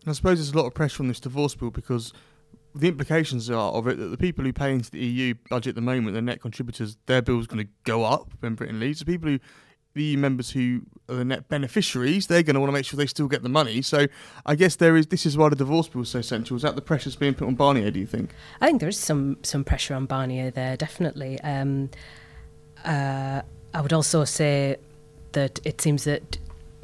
I 0.07 0.13
suppose 0.13 0.39
there's 0.39 0.53
a 0.53 0.57
lot 0.57 0.67
of 0.67 0.75
pressure 0.75 1.03
on 1.03 1.09
this 1.09 1.21
divorce 1.21 1.55
bill 1.55 1.71
because 1.71 2.13
the 2.75 2.89
implications 2.89 3.51
are 3.51 3.73
of 3.73 3.89
it 3.89 3.99
that 3.99 4.09
the 4.09 4.17
people 4.17 4.45
who 4.45 4.53
pay 4.53 4.73
into 4.73 4.91
the 4.91 4.99
EU 4.99 5.35
budget 5.49 5.71
at 5.71 5.75
the 5.75 5.81
moment, 5.81 6.15
the 6.15 6.23
net 6.23 6.41
contributors, 6.41 6.97
their 7.07 7.23
bill's 7.23 7.47
going 7.47 7.65
to 7.65 7.73
go 7.85 8.05
up 8.05 8.31
when 8.41 8.55
Britain 8.55 8.79
leaves. 8.79 9.01
The 9.01 9.07
people 9.07 9.31
who 9.31 9.39
the 9.97 10.05
EU 10.05 10.19
members 10.19 10.51
who 10.51 10.83
are 11.09 11.17
the 11.17 11.25
net 11.25 11.49
beneficiaries, 11.49 12.27
they're 12.27 12.43
going 12.43 12.55
to 12.55 12.61
want 12.61 12.69
to 12.69 12.73
make 12.73 12.85
sure 12.85 12.99
they 12.99 13.07
still 13.07 13.29
get 13.29 13.43
the 13.43 13.49
money. 13.49 13.81
So 13.81 14.07
I 14.45 14.55
guess 14.55 14.77
there 14.77 14.95
is. 14.95 15.07
This 15.07 15.27
is 15.27 15.37
why 15.37 15.49
the 15.49 15.57
divorce 15.57 15.89
bill 15.89 16.03
is 16.03 16.11
so 16.11 16.21
central. 16.21 16.57
Is 16.57 16.63
that 16.63 16.77
the 16.77 16.83
pressure's 16.83 17.17
being 17.17 17.35
put 17.35 17.49
on 17.49 17.57
Barnier? 17.57 17.91
Do 17.91 17.99
you 17.99 18.07
think? 18.07 18.35
I 18.61 18.67
think 18.67 18.81
there 18.81 18.91
is 18.91 18.99
some 18.99 19.39
some 19.43 19.65
pressure 19.65 19.95
on 19.95 20.07
Barnier 20.07 20.51
there, 20.53 20.77
definitely. 20.77 21.41
Um, 21.41 21.91
uh, 22.85 23.41
I 23.73 23.81
would 23.81 23.93
also 23.93 24.25
say 24.25 24.77
that 25.33 25.59
it 25.65 25.81
seems 25.81 26.05
that 26.05 26.39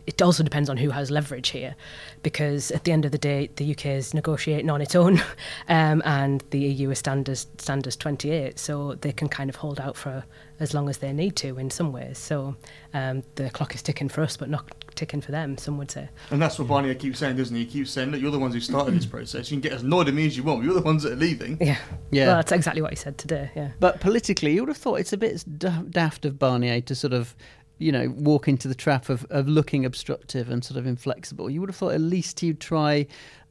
it 0.07 0.21
also 0.21 0.43
depends 0.43 0.69
on 0.69 0.77
who 0.77 0.91
has 0.91 1.11
leverage 1.11 1.51
here, 1.51 1.75
because 2.23 2.71
at 2.71 2.85
the 2.85 2.93
end 2.93 3.05
of 3.05 3.13
the 3.13 3.19
day, 3.19 3.51
the 3.57 3.73
UK 3.73 3.87
is 3.87 4.15
negotiating 4.15 4.71
on 4.71 4.81
its 4.81 4.95
own, 4.95 5.23
um, 5.69 6.03
and 6.05 6.43
the 6.51 6.59
EU 6.59 6.91
is 6.91 6.99
standards 6.99 7.47
standards 7.59 7.97
28, 7.97 8.59
so 8.59 8.95
they 8.97 9.13
can 9.13 9.29
kind 9.29 9.49
of 9.49 9.57
hold 9.57 9.81
out 9.81 9.97
for 9.97 10.25
as 10.61 10.75
long 10.75 10.89
as 10.89 10.99
they 10.99 11.13
need 11.13 11.35
to 11.37 11.59
in 11.59 11.71
some 11.71 11.93
ways. 11.93 12.19
So 12.19 12.55
um, 12.95 13.23
the 13.35 13.51
clock 13.51 13.75
is 13.75 13.83
ticking 13.83 14.09
for 14.09 14.23
us, 14.23 14.37
but 14.37 14.49
not 14.49 14.65
ticking 14.95 15.21
for 15.21 15.33
them. 15.33 15.59
Some 15.59 15.79
would 15.79 15.91
say. 15.91 16.09
And 16.31 16.41
that's 16.41 16.59
what 16.59 16.69
Barnier 16.69 16.95
keeps 16.95 17.19
saying, 17.19 17.37
doesn't 17.37 17.55
he? 17.55 17.65
He 17.65 17.71
keeps 17.71 17.91
saying, 17.91 18.11
"Look, 18.11 18.21
you're 18.21 18.31
the 18.31 18.39
ones 18.39 18.55
who 18.55 18.61
started 18.61 18.95
this 18.95 19.07
process. 19.07 19.51
You 19.51 19.57
can 19.57 19.63
get 19.63 19.73
as 19.73 19.83
annoyed 19.83 20.09
at 20.09 20.15
me 20.15 20.27
as 20.27 20.37
you 20.37 20.43
want. 20.43 20.61
But 20.61 20.67
you're 20.67 20.75
the 20.75 20.83
ones 20.83 21.03
that 21.03 21.13
are 21.13 21.17
leaving." 21.17 21.59
Yeah, 21.61 21.79
yeah. 22.11 22.27
Well, 22.27 22.37
that's 22.37 22.53
exactly 22.53 22.83
what 22.83 22.91
he 22.91 22.97
said 22.97 23.19
today. 23.19 23.51
Yeah. 23.55 23.71
But 23.81 24.01
politically, 24.01 24.55
you 24.55 24.63
would 24.63 24.69
have 24.69 24.77
thought 24.77 25.01
it's 25.01 25.13
a 25.13 25.17
bit 25.17 25.45
daft 25.59 26.25
of 26.25 26.39
Barnier 26.39 26.81
to 26.83 26.95
sort 26.95 27.13
of 27.13 27.35
you 27.83 27.93
know, 27.93 28.09
walk 28.17 28.49
into 28.49 28.69
the 28.69 28.75
trap 28.75 29.09
of, 29.09 29.27
of 29.31 29.49
looking 29.49 29.85
obstructive 29.85 30.49
and 30.49 30.65
sort 30.65 30.79
of 30.79 30.87
inflexible. 30.87 31.51
You 31.51 31.61
would 31.61 31.69
have 31.69 31.77
thought 31.77 31.93
at 31.93 32.01
least 32.01 32.41
he'd 32.41 32.61
try 32.61 33.07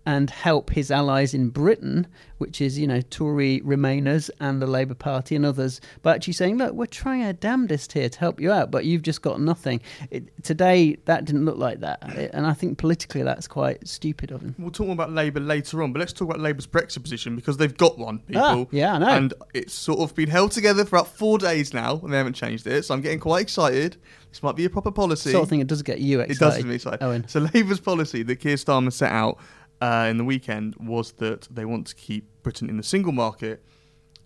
and 0.06 0.30
help 0.30 0.72
his 0.72 0.90
allies 0.90 1.34
in 1.34 1.50
Britain, 1.50 2.08
which 2.40 2.60
is, 2.60 2.80
you 2.80 2.88
know, 2.88 3.02
Tory 3.02 3.62
Remainers 3.62 4.30
and 4.40 4.62
the 4.62 4.66
Labour 4.66 4.96
Party 4.96 5.36
and 5.36 5.46
others, 5.46 5.80
by 6.02 6.16
actually 6.16 6.34
saying, 6.34 6.58
look, 6.58 6.74
we're 6.74 6.88
trying 6.88 7.24
our 7.24 7.34
damnedest 7.34 7.94
here 7.94 8.10
to 8.10 8.20
help 8.20 8.40
you 8.40 8.52
out, 8.52 8.72
but 8.72 8.86
you've 8.86 9.04
just 9.04 9.22
got 9.22 9.40
nothing. 9.40 9.80
It, 10.10 10.44
today, 10.44 10.98
that 11.06 11.26
didn't 11.26 11.46
look 11.46 11.58
like 11.58 11.82
that. 11.82 12.02
And 12.34 12.48
I 12.48 12.54
think 12.54 12.78
politically 12.80 13.22
that's 13.22 13.48
quite 13.48 13.88
stupid 13.88 14.32
of 14.32 14.42
him. 14.42 14.56
We'll 14.58 14.72
talk 14.72 14.90
about 14.90 15.12
Labour 15.12 15.40
later 15.40 15.84
on, 15.84 15.94
but 15.94 16.00
let's 16.00 16.14
talk 16.14 16.30
about 16.30 16.40
Labour's 16.40 16.68
Brexit 16.68 17.04
position 17.04 17.36
because 17.36 17.58
they've 17.58 17.76
got 17.76 17.98
one, 17.98 18.20
people. 18.20 18.42
Ah, 18.44 18.66
yeah, 18.72 18.96
I 18.96 18.98
know. 18.98 19.08
And 19.08 19.34
it's 19.54 19.74
sort 19.74 20.00
of 20.00 20.16
been 20.16 20.30
held 20.30 20.52
together 20.52 20.84
for 20.84 20.96
about 20.96 21.10
four 21.10 21.38
days 21.38 21.74
now, 21.74 22.00
and 22.04 22.12
they 22.12 22.18
haven't 22.18 22.34
changed 22.34 22.66
it. 22.66 22.86
So 22.86 22.96
I'm 22.96 23.02
getting 23.02 23.20
quite 23.20 23.42
excited. 23.42 23.98
This 24.32 24.42
might 24.42 24.56
be 24.56 24.66
a 24.66 24.70
proper 24.70 24.92
policy. 24.92 25.32
Sort 25.32 25.44
of 25.44 25.50
thing 25.50 25.60
it 25.60 25.68
does 25.68 25.84
get 25.84 26.00
you 26.00 26.22
excited. 26.22 26.38
It 26.38 26.40
does 26.40 26.58
get 26.58 26.66
me 26.66 26.76
excited. 26.76 27.04
Owen. 27.04 27.28
So 27.28 27.40
Labour's 27.54 27.82
policy 27.82 28.24
that 28.24 28.38
Keir 28.38 28.56
Starmer 28.56 28.94
set 28.94 29.12
out 29.12 29.38
uh, 29.82 30.08
in 30.10 30.18
the 30.18 30.24
weekend 30.24 30.76
was 30.76 31.14
that 31.14 31.48
they 31.52 31.66
want 31.66 31.88
to 31.88 31.96
keep 31.96 32.26
Britain 32.44 32.70
in 32.70 32.78
the 32.78 32.84
single 32.84 33.12
market 33.12 33.64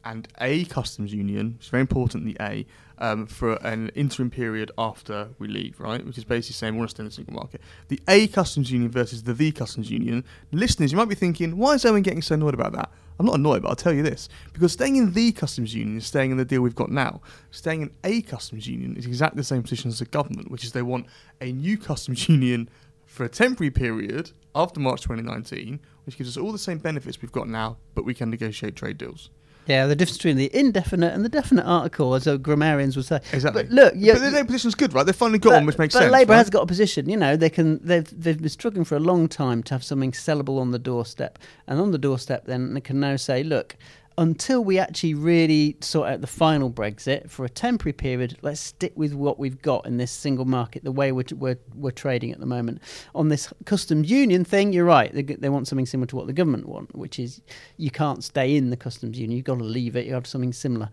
and 0.03 0.27
a 0.39 0.65
customs 0.65 1.11
union. 1.11 1.55
It's 1.57 1.69
very 1.69 1.81
important, 1.81 2.25
the 2.25 2.37
A, 2.39 2.65
um, 2.99 3.25
for 3.25 3.53
an 3.65 3.89
interim 3.95 4.29
period 4.29 4.71
after 4.77 5.29
we 5.39 5.47
leave, 5.47 5.79
right? 5.79 6.05
Which 6.05 6.17
is 6.17 6.23
basically 6.23 6.53
saying 6.53 6.73
we 6.73 6.79
want 6.79 6.91
to 6.91 6.95
stay 6.95 7.01
in 7.01 7.07
the 7.07 7.13
single 7.13 7.33
market. 7.33 7.61
The 7.87 7.99
A 8.07 8.27
customs 8.27 8.71
union 8.71 8.91
versus 8.91 9.23
the 9.23 9.33
V 9.33 9.51
customs 9.51 9.89
union. 9.89 10.23
Listeners, 10.51 10.91
you 10.91 10.97
might 10.97 11.09
be 11.09 11.15
thinking, 11.15 11.57
why 11.57 11.73
is 11.73 11.85
Owen 11.85 12.03
getting 12.03 12.21
so 12.21 12.35
annoyed 12.35 12.53
about 12.53 12.73
that? 12.73 12.91
I'm 13.19 13.25
not 13.25 13.35
annoyed, 13.35 13.63
but 13.63 13.69
I'll 13.69 13.75
tell 13.75 13.93
you 13.93 14.03
this. 14.03 14.29
Because 14.53 14.73
staying 14.73 14.97
in 14.97 15.13
the 15.13 15.31
customs 15.31 15.73
union 15.73 15.97
is 15.97 16.05
staying 16.05 16.31
in 16.31 16.37
the 16.37 16.45
deal 16.45 16.61
we've 16.61 16.75
got 16.75 16.91
now. 16.91 17.21
Staying 17.49 17.81
in 17.81 17.91
a 18.03 18.21
customs 18.21 18.67
union 18.67 18.95
is 18.95 19.05
exactly 19.05 19.37
the 19.37 19.43
same 19.43 19.63
position 19.63 19.89
as 19.89 19.99
the 19.99 20.05
government, 20.05 20.51
which 20.51 20.63
is 20.63 20.73
they 20.73 20.81
want 20.81 21.07
a 21.41 21.51
new 21.51 21.77
customs 21.77 22.29
union 22.29 22.69
for 23.05 23.23
a 23.23 23.29
temporary 23.29 23.71
period 23.71 24.31
after 24.55 24.79
March 24.79 25.01
2019, 25.01 25.79
which 26.05 26.17
gives 26.17 26.29
us 26.29 26.41
all 26.41 26.51
the 26.51 26.57
same 26.57 26.77
benefits 26.77 27.21
we've 27.21 27.31
got 27.31 27.47
now, 27.47 27.77
but 27.93 28.05
we 28.05 28.13
can 28.13 28.29
negotiate 28.29 28.75
trade 28.75 28.97
deals. 28.97 29.29
Yeah, 29.67 29.87
the 29.87 29.95
difference 29.95 30.17
between 30.17 30.37
the 30.37 30.55
indefinite 30.55 31.13
and 31.13 31.25
the 31.25 31.29
definite 31.29 31.65
article, 31.65 32.13
as 32.13 32.27
grammarians 32.37 32.95
would 32.95 33.05
say. 33.05 33.19
Exactly. 33.33 33.63
But 33.63 33.71
look, 33.71 33.93
yeah, 33.97 34.13
but 34.13 34.31
their 34.31 34.45
position's 34.45 34.75
good, 34.75 34.93
right? 34.93 35.03
They've 35.03 35.15
finally 35.15 35.39
got 35.39 35.49
but, 35.51 35.55
one, 35.55 35.65
which 35.65 35.77
makes 35.77 35.95
but 35.95 36.01
sense. 36.01 36.11
But 36.11 36.17
Labour 36.19 36.33
right? 36.33 36.37
has 36.37 36.49
got 36.51 36.61
a 36.61 36.65
position. 36.67 37.09
You 37.09 37.17
know, 37.17 37.35
they 37.35 37.49
can. 37.49 37.79
They've 37.83 38.07
they've 38.11 38.39
been 38.39 38.49
struggling 38.49 38.85
for 38.85 38.95
a 38.95 38.99
long 38.99 39.27
time 39.27 39.63
to 39.63 39.73
have 39.73 39.83
something 39.83 40.11
sellable 40.11 40.59
on 40.59 40.69
the 40.69 40.77
doorstep, 40.77 41.39
and 41.65 41.79
on 41.79 41.91
the 41.91 41.97
doorstep, 41.97 42.45
then 42.45 42.75
they 42.75 42.81
can 42.81 42.99
now 42.99 43.15
say, 43.15 43.43
look, 43.43 43.75
until 44.17 44.63
we 44.63 44.79
actually 44.79 45.13
really 45.13 45.75
sort 45.81 46.09
out 46.09 46.21
the 46.21 46.27
final 46.27 46.71
Brexit 46.71 47.29
for 47.29 47.45
a 47.45 47.49
temporary 47.49 47.93
period, 47.93 48.37
let's 48.41 48.61
stick 48.61 48.93
with 48.95 49.13
what 49.13 49.37
we've 49.37 49.61
got 49.61 49.85
in 49.85 49.97
this 49.97 50.11
single 50.11 50.45
market, 50.45 50.83
the 50.83 50.91
way 50.91 51.11
we're, 51.11 51.25
we're, 51.35 51.59
we're 51.73 51.91
trading 51.91 52.31
at 52.31 52.39
the 52.39 52.45
moment. 52.45 52.81
On 53.13 53.29
this 53.29 53.51
customs 53.65 54.09
union 54.09 54.45
thing, 54.45 54.71
you're 54.71 54.85
right. 54.85 55.13
They, 55.13 55.23
they 55.23 55.49
want 55.49 55.67
something 55.67 55.85
similar 55.85 56.07
to 56.07 56.15
what 56.15 56.27
the 56.27 56.33
government 56.33 56.67
want, 56.67 56.95
which 56.95 57.19
is 57.19 57.41
you 57.77 57.91
can't 57.91 58.23
stay 58.23 58.55
in 58.55 58.69
the 58.69 58.77
customs 58.77 59.19
union. 59.19 59.35
You've 59.35 59.45
got 59.45 59.57
to 59.57 59.63
leave 59.63 59.95
it. 59.95 60.05
You 60.05 60.13
have 60.13 60.27
something 60.27 60.53
similar. 60.53 60.89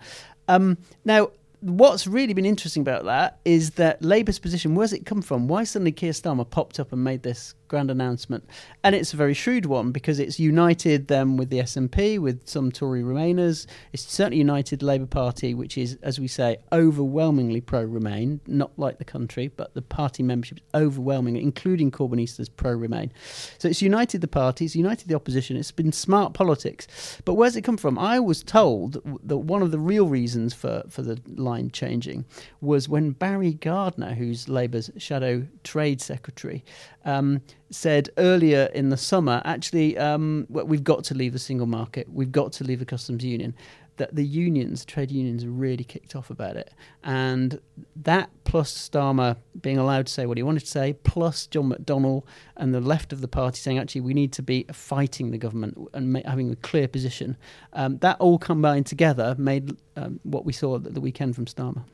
Um, 0.48 0.78
now, 1.04 1.30
what's 1.60 2.08
really 2.08 2.34
been 2.34 2.44
interesting 2.44 2.80
about 2.80 3.04
that 3.04 3.38
is 3.44 3.70
that 3.72 4.02
Labour's 4.02 4.40
position, 4.40 4.74
where's 4.74 4.92
it 4.92 5.06
come 5.06 5.22
from? 5.22 5.46
Why 5.46 5.64
suddenly 5.64 5.92
Keir 5.92 6.12
Starmer 6.12 6.48
popped 6.48 6.80
up 6.80 6.92
and 6.92 7.04
made 7.04 7.22
this 7.22 7.54
grand 7.72 7.90
announcement, 7.90 8.44
and 8.84 8.94
it's 8.94 9.14
a 9.14 9.16
very 9.16 9.32
shrewd 9.32 9.64
one 9.64 9.92
because 9.92 10.18
it's 10.18 10.38
united 10.38 11.08
them 11.08 11.38
with 11.38 11.48
the 11.48 11.58
SNP, 11.58 12.18
with 12.18 12.46
some 12.46 12.70
Tory 12.70 13.02
Remainers. 13.02 13.66
It's 13.94 14.02
certainly 14.02 14.36
united 14.36 14.80
the 14.80 14.84
Labour 14.84 15.06
Party, 15.06 15.54
which 15.54 15.78
is, 15.78 15.96
as 16.02 16.20
we 16.20 16.28
say, 16.28 16.58
overwhelmingly 16.70 17.62
pro-Remain, 17.62 18.42
not 18.46 18.78
like 18.78 18.98
the 18.98 19.06
country, 19.06 19.48
but 19.48 19.72
the 19.72 19.80
party 19.80 20.22
membership 20.22 20.58
is 20.58 20.64
overwhelming, 20.74 21.38
including 21.38 21.90
Corbynistas 21.90 22.50
pro-Remain. 22.54 23.10
So 23.56 23.68
it's 23.68 23.80
united 23.80 24.20
the 24.20 24.28
party, 24.28 24.66
it's 24.66 24.76
united 24.76 25.08
the 25.08 25.14
opposition. 25.14 25.56
It's 25.56 25.70
been 25.72 25.92
smart 25.92 26.34
politics. 26.34 26.86
But 27.24 27.34
where's 27.36 27.56
it 27.56 27.62
come 27.62 27.78
from? 27.78 27.98
I 27.98 28.20
was 28.20 28.42
told 28.42 29.00
that 29.24 29.38
one 29.38 29.62
of 29.62 29.70
the 29.70 29.78
real 29.78 30.08
reasons 30.08 30.52
for 30.52 30.82
for 30.90 31.00
the 31.00 31.18
line 31.36 31.70
changing 31.70 32.26
was 32.60 32.86
when 32.86 33.12
Barry 33.12 33.54
Gardiner, 33.54 34.12
who's 34.12 34.46
Labour's 34.46 34.90
shadow 34.98 35.46
trade 35.64 36.02
secretary, 36.02 36.64
um, 37.04 37.40
said 37.70 38.10
earlier 38.18 38.68
in 38.74 38.90
the 38.90 38.96
summer, 38.96 39.42
actually, 39.44 39.98
um, 39.98 40.46
we've 40.48 40.84
got 40.84 41.04
to 41.04 41.14
leave 41.14 41.32
the 41.32 41.38
single 41.38 41.66
market, 41.66 42.08
we've 42.12 42.32
got 42.32 42.52
to 42.54 42.64
leave 42.64 42.78
the 42.78 42.84
customs 42.84 43.24
union. 43.24 43.54
That 43.98 44.16
the 44.16 44.24
unions, 44.24 44.86
trade 44.86 45.10
unions, 45.10 45.46
really 45.46 45.84
kicked 45.84 46.16
off 46.16 46.30
about 46.30 46.56
it. 46.56 46.72
And 47.04 47.60
that 47.94 48.30
plus 48.44 48.72
Starmer 48.72 49.36
being 49.60 49.76
allowed 49.76 50.06
to 50.06 50.12
say 50.12 50.24
what 50.24 50.38
he 50.38 50.42
wanted 50.42 50.60
to 50.60 50.66
say, 50.66 50.94
plus 51.04 51.46
John 51.46 51.70
McDonnell 51.70 52.24
and 52.56 52.72
the 52.74 52.80
left 52.80 53.12
of 53.12 53.20
the 53.20 53.28
party 53.28 53.58
saying, 53.58 53.78
actually, 53.78 54.00
we 54.00 54.14
need 54.14 54.32
to 54.32 54.42
be 54.42 54.64
fighting 54.72 55.30
the 55.30 55.36
government 55.36 55.76
and 55.92 56.10
ma- 56.10 56.22
having 56.24 56.50
a 56.50 56.56
clear 56.56 56.88
position, 56.88 57.36
um, 57.74 57.98
that 57.98 58.16
all 58.18 58.38
combined 58.38 58.86
together 58.86 59.36
made 59.38 59.76
um, 59.96 60.18
what 60.22 60.46
we 60.46 60.54
saw 60.54 60.76
at 60.76 60.94
the 60.94 61.00
weekend 61.00 61.34
from 61.34 61.44
Starmer 61.44 61.84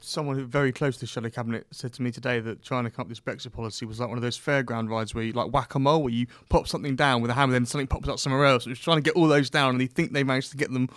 someone 0.00 0.36
who 0.36 0.44
very 0.44 0.72
close 0.72 0.94
to 0.94 1.00
the 1.00 1.06
shadow 1.06 1.30
cabinet 1.30 1.66
said 1.70 1.92
to 1.94 2.02
me 2.02 2.10
today 2.10 2.40
that 2.40 2.62
trying 2.62 2.84
to 2.84 2.90
come 2.90 3.02
up 3.02 3.08
with 3.08 3.18
this 3.18 3.34
Brexit 3.34 3.52
policy 3.52 3.86
was 3.86 4.00
like 4.00 4.08
one 4.08 4.18
of 4.18 4.22
those 4.22 4.38
fairground 4.38 4.90
rides 4.90 5.14
where 5.14 5.24
you 5.24 5.32
like 5.32 5.52
whack 5.52 5.74
a 5.74 5.78
mole, 5.78 6.02
where 6.02 6.12
you 6.12 6.26
pop 6.48 6.66
something 6.66 6.96
down 6.96 7.22
with 7.22 7.30
a 7.30 7.34
hammer, 7.34 7.52
then 7.52 7.66
something 7.66 7.86
pops 7.86 8.08
up 8.08 8.18
somewhere 8.18 8.44
else. 8.44 8.66
It 8.66 8.70
was 8.70 8.80
trying 8.80 8.98
to 8.98 9.02
get 9.02 9.14
all 9.14 9.28
those 9.28 9.50
down, 9.50 9.70
and 9.70 9.80
they 9.80 9.86
think 9.86 10.12
they 10.12 10.24
managed 10.24 10.50
to 10.50 10.56
get 10.56 10.72
them 10.72 10.88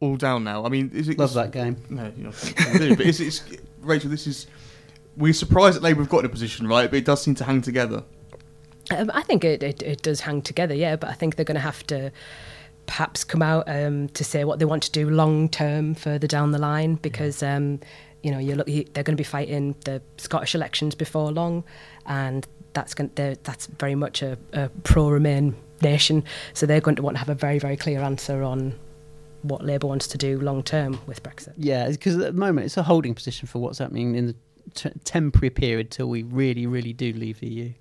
all 0.00 0.16
down 0.16 0.44
now. 0.44 0.64
I 0.64 0.68
mean, 0.68 0.90
is 0.94 1.08
it 1.08 1.18
love 1.18 1.34
that 1.34 1.52
game? 1.52 1.76
No, 1.90 2.12
you 2.16 2.24
know, 2.24 2.32
do, 2.78 2.96
but 2.96 3.06
is 3.06 3.20
it, 3.20 3.60
Rachel? 3.80 4.10
This 4.10 4.26
is 4.26 4.46
we're 5.16 5.32
surprised 5.32 5.76
that 5.76 5.82
Labour 5.82 6.02
have 6.02 6.10
got 6.10 6.20
in 6.20 6.26
a 6.26 6.30
position, 6.30 6.66
right? 6.66 6.90
But 6.90 6.98
it 6.98 7.04
does 7.04 7.22
seem 7.22 7.34
to 7.36 7.44
hang 7.44 7.62
together. 7.62 8.02
Um, 8.90 9.10
I 9.14 9.22
think 9.22 9.44
it, 9.44 9.62
it, 9.62 9.82
it 9.82 10.02
does 10.02 10.20
hang 10.20 10.42
together, 10.42 10.74
yeah. 10.74 10.96
But 10.96 11.10
I 11.10 11.12
think 11.12 11.36
they're 11.36 11.44
going 11.44 11.56
to 11.56 11.60
have 11.60 11.86
to 11.88 12.10
perhaps 12.86 13.22
come 13.22 13.42
out 13.42 13.64
um, 13.68 14.08
to 14.08 14.24
say 14.24 14.44
what 14.44 14.58
they 14.58 14.64
want 14.64 14.82
to 14.84 14.90
do 14.90 15.10
long 15.10 15.48
term 15.48 15.94
further 15.94 16.26
down 16.26 16.52
the 16.52 16.58
line 16.58 16.94
because. 16.96 17.42
Um, 17.42 17.80
you 18.22 18.30
know, 18.30 18.38
you 18.38 18.54
look, 18.54 18.68
you, 18.68 18.84
they're 18.92 19.04
going 19.04 19.16
to 19.16 19.20
be 19.20 19.24
fighting 19.24 19.74
the 19.84 20.02
Scottish 20.18 20.54
elections 20.54 20.94
before 20.94 21.30
long, 21.32 21.64
and 22.06 22.46
that's 22.72 22.94
going 22.94 23.10
that's 23.14 23.66
very 23.66 23.94
much 23.94 24.22
a, 24.22 24.38
a 24.52 24.68
pro-Remain 24.84 25.56
nation. 25.82 26.24
So 26.54 26.66
they're 26.66 26.80
going 26.80 26.96
to 26.96 27.02
want 27.02 27.16
to 27.16 27.18
have 27.18 27.28
a 27.28 27.34
very 27.34 27.58
very 27.58 27.76
clear 27.76 28.00
answer 28.00 28.42
on 28.42 28.78
what 29.42 29.64
Labour 29.64 29.86
wants 29.86 30.06
to 30.08 30.18
do 30.18 30.38
long 30.38 30.62
term 30.62 31.00
with 31.06 31.22
Brexit. 31.22 31.54
Yeah, 31.56 31.88
because 31.88 32.16
at 32.16 32.20
the 32.20 32.32
moment 32.32 32.66
it's 32.66 32.76
a 32.76 32.82
holding 32.82 33.14
position 33.14 33.48
for 33.48 33.58
what's 33.58 33.78
happening 33.78 34.14
in 34.14 34.26
the 34.26 34.36
t- 34.74 34.90
temporary 35.04 35.50
period 35.50 35.90
till 35.90 36.08
we 36.08 36.22
really 36.22 36.66
really 36.66 36.92
do 36.92 37.12
leave 37.12 37.40
the 37.40 37.48
EU. 37.48 37.72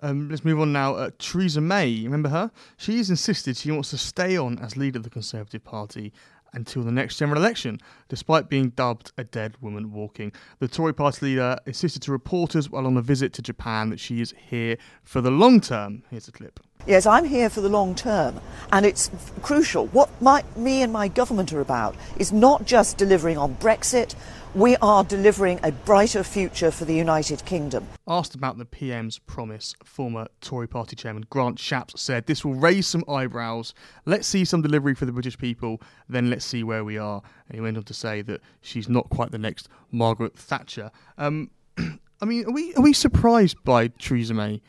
Um, 0.00 0.28
let's 0.28 0.44
move 0.44 0.60
on 0.60 0.72
now. 0.72 0.94
Uh, 0.94 1.10
Theresa 1.18 1.60
May, 1.60 2.04
remember 2.04 2.28
her? 2.28 2.52
She's 2.76 3.10
insisted 3.10 3.56
she 3.56 3.72
wants 3.72 3.90
to 3.90 3.98
stay 3.98 4.36
on 4.36 4.58
as 4.60 4.76
leader 4.76 4.98
of 4.98 5.02
the 5.02 5.10
Conservative 5.10 5.64
Party 5.64 6.12
until 6.52 6.82
the 6.82 6.92
next 6.92 7.18
general 7.18 7.40
election, 7.40 7.78
despite 8.08 8.48
being 8.48 8.70
dubbed 8.70 9.12
a 9.16 9.24
dead 9.24 9.56
woman 9.60 9.92
walking. 9.92 10.32
The 10.58 10.68
Tory 10.68 10.94
party 10.94 11.26
leader 11.26 11.58
insisted 11.66 12.02
to 12.02 12.12
reporters 12.12 12.70
while 12.70 12.86
on 12.86 12.96
a 12.96 13.02
visit 13.02 13.32
to 13.34 13.42
Japan 13.42 13.90
that 13.90 14.00
she 14.00 14.20
is 14.20 14.34
here 14.36 14.76
for 15.02 15.20
the 15.20 15.30
long 15.30 15.60
term. 15.60 16.02
Here's 16.10 16.28
a 16.28 16.32
clip. 16.32 16.60
Yes, 16.86 17.06
I'm 17.06 17.24
here 17.24 17.50
for 17.50 17.60
the 17.60 17.68
long 17.68 17.94
term, 17.94 18.40
and 18.72 18.86
it's 18.86 19.10
crucial. 19.42 19.88
What 19.88 20.10
my, 20.22 20.44
me 20.56 20.80
and 20.82 20.92
my 20.92 21.08
government 21.08 21.52
are 21.52 21.60
about 21.60 21.94
is 22.16 22.32
not 22.32 22.64
just 22.64 22.96
delivering 22.96 23.36
on 23.36 23.56
Brexit, 23.56 24.14
we 24.54 24.76
are 24.76 25.04
delivering 25.04 25.60
a 25.62 25.72
brighter 25.72 26.24
future 26.24 26.70
for 26.70 26.84
the 26.84 26.94
United 26.94 27.44
Kingdom. 27.44 27.86
Asked 28.06 28.34
about 28.34 28.58
the 28.58 28.64
PM's 28.64 29.18
promise, 29.18 29.74
former 29.84 30.26
Tory 30.40 30.66
party 30.66 30.96
chairman 30.96 31.26
Grant 31.28 31.58
Shapps 31.58 31.98
said 31.98 32.26
this 32.26 32.44
will 32.44 32.54
raise 32.54 32.86
some 32.86 33.04
eyebrows. 33.08 33.74
Let's 34.06 34.26
see 34.26 34.44
some 34.44 34.62
delivery 34.62 34.94
for 34.94 35.06
the 35.06 35.12
British 35.12 35.36
people, 35.36 35.80
then 36.08 36.30
let's 36.30 36.44
see 36.44 36.62
where 36.62 36.84
we 36.84 36.98
are. 36.98 37.22
And 37.48 37.54
he 37.56 37.60
went 37.60 37.76
on 37.76 37.82
to 37.84 37.94
say 37.94 38.22
that 38.22 38.40
she's 38.60 38.88
not 38.88 39.10
quite 39.10 39.30
the 39.30 39.38
next 39.38 39.68
Margaret 39.90 40.36
Thatcher. 40.38 40.90
Um, 41.18 41.50
I 41.78 42.24
mean, 42.24 42.46
are 42.46 42.52
we 42.52 42.74
are 42.74 42.82
we 42.82 42.92
surprised 42.92 43.62
by 43.64 43.88
Theresa 43.88 44.34
May 44.34 44.62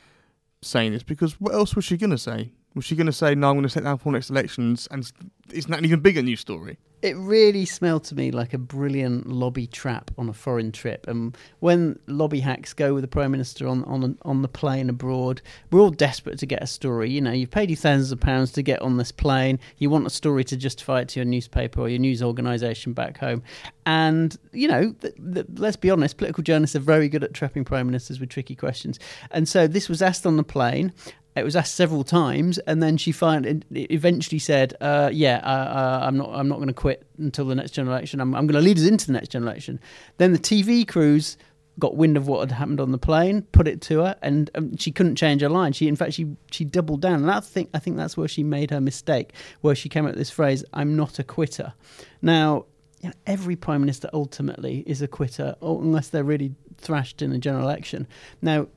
saying 0.61 0.91
this? 0.91 1.03
Because 1.03 1.39
what 1.39 1.53
else 1.53 1.75
was 1.75 1.85
she 1.85 1.97
going 1.97 2.11
to 2.11 2.17
say? 2.17 2.51
Was 2.75 2.85
she 2.85 2.95
going 2.95 3.07
to 3.07 3.13
say, 3.13 3.33
no, 3.33 3.49
I'm 3.49 3.55
going 3.55 3.63
to 3.63 3.69
step 3.69 3.83
down 3.83 3.97
for 3.97 4.11
next 4.11 4.29
elections? 4.29 4.87
And 4.91 5.11
isn't 5.51 5.71
that 5.71 5.79
an 5.79 5.85
even 5.85 6.01
bigger 6.01 6.21
news 6.21 6.39
story? 6.39 6.77
It 7.01 7.15
really 7.15 7.65
smelled 7.65 8.03
to 8.05 8.15
me 8.15 8.31
like 8.31 8.53
a 8.53 8.57
brilliant 8.57 9.27
lobby 9.27 9.67
trap 9.67 10.11
on 10.17 10.27
a 10.27 10.33
foreign 10.33 10.71
trip. 10.71 11.07
And 11.07 11.35
when 11.59 11.97
lobby 12.07 12.41
hacks 12.41 12.73
go 12.73 12.93
with 12.93 13.03
the 13.03 13.07
prime 13.07 13.31
minister 13.31 13.67
on 13.67 13.83
on 13.85 14.17
on 14.23 14.41
the 14.41 14.47
plane 14.47 14.89
abroad, 14.89 15.41
we're 15.71 15.79
all 15.79 15.91
desperate 15.91 16.39
to 16.39 16.45
get 16.45 16.61
a 16.61 16.67
story. 16.67 17.09
You 17.09 17.21
know, 17.21 17.31
you've 17.31 17.51
paid 17.51 17.69
you 17.69 17.75
thousands 17.75 18.11
of 18.11 18.19
pounds 18.19 18.51
to 18.53 18.61
get 18.61 18.81
on 18.81 18.97
this 18.97 19.11
plane. 19.11 19.59
You 19.77 19.89
want 19.89 20.07
a 20.07 20.09
story 20.09 20.43
to 20.45 20.57
justify 20.57 21.01
it 21.01 21.09
to 21.09 21.19
your 21.19 21.25
newspaper 21.25 21.81
or 21.81 21.89
your 21.89 21.99
news 21.99 22.21
organisation 22.21 22.93
back 22.93 23.17
home. 23.17 23.43
And 23.85 24.37
you 24.51 24.67
know, 24.67 24.93
th- 24.93 25.15
th- 25.33 25.45
let's 25.55 25.77
be 25.77 25.89
honest, 25.89 26.17
political 26.17 26.43
journalists 26.43 26.75
are 26.75 26.79
very 26.79 27.07
good 27.07 27.23
at 27.23 27.33
trapping 27.33 27.63
prime 27.63 27.85
ministers 27.85 28.19
with 28.19 28.29
tricky 28.29 28.55
questions. 28.55 28.99
And 29.31 29.47
so 29.47 29.67
this 29.67 29.87
was 29.87 30.01
asked 30.01 30.25
on 30.25 30.35
the 30.35 30.43
plane, 30.43 30.93
it 31.39 31.43
was 31.43 31.55
asked 31.55 31.75
several 31.75 32.03
times, 32.03 32.57
and 32.59 32.81
then 32.81 32.97
she 32.97 33.11
finally 33.11 33.61
eventually 33.71 34.39
said, 34.39 34.75
uh, 34.81 35.09
"Yeah, 35.11 35.37
uh, 35.43 35.47
uh, 35.47 35.99
I'm 36.03 36.17
not. 36.17 36.29
I'm 36.33 36.47
not 36.47 36.57
going 36.57 36.67
to 36.67 36.73
quit 36.73 37.05
until 37.17 37.45
the 37.45 37.55
next 37.55 37.71
general 37.71 37.95
election. 37.95 38.19
I'm, 38.19 38.35
I'm 38.35 38.47
going 38.47 38.61
to 38.61 38.65
lead 38.65 38.77
us 38.77 38.85
into 38.85 39.07
the 39.07 39.13
next 39.13 39.29
general 39.29 39.51
election." 39.51 39.79
Then 40.17 40.33
the 40.33 40.39
TV 40.39 40.87
crews 40.87 41.37
got 41.79 41.95
wind 41.95 42.17
of 42.17 42.27
what 42.27 42.41
had 42.41 42.51
happened 42.51 42.79
on 42.79 42.91
the 42.91 42.97
plane, 42.97 43.41
put 43.53 43.67
it 43.67 43.81
to 43.81 43.99
her, 43.99 44.15
and 44.21 44.51
um, 44.55 44.75
she 44.77 44.91
couldn't 44.91 45.15
change 45.15 45.41
her 45.41 45.49
line. 45.49 45.71
She, 45.71 45.87
in 45.87 45.95
fact, 45.95 46.13
she 46.13 46.27
she 46.51 46.65
doubled 46.65 47.01
down, 47.01 47.21
and 47.21 47.31
I 47.31 47.39
think 47.39 47.69
I 47.73 47.79
think 47.79 47.97
that's 47.97 48.17
where 48.17 48.27
she 48.27 48.43
made 48.43 48.71
her 48.71 48.81
mistake, 48.81 49.33
where 49.61 49.75
she 49.75 49.89
came 49.89 50.05
up 50.05 50.11
with 50.11 50.19
this 50.19 50.29
phrase, 50.29 50.63
"I'm 50.73 50.95
not 50.95 51.19
a 51.19 51.23
quitter." 51.23 51.73
Now, 52.21 52.65
you 53.01 53.09
know, 53.09 53.15
every 53.25 53.55
prime 53.55 53.81
minister 53.81 54.09
ultimately 54.13 54.83
is 54.85 55.01
a 55.01 55.07
quitter, 55.07 55.55
unless 55.61 56.09
they're 56.09 56.23
really 56.23 56.53
thrashed 56.77 57.21
in 57.21 57.31
a 57.31 57.37
general 57.37 57.63
election. 57.63 58.07
Now, 58.41 58.67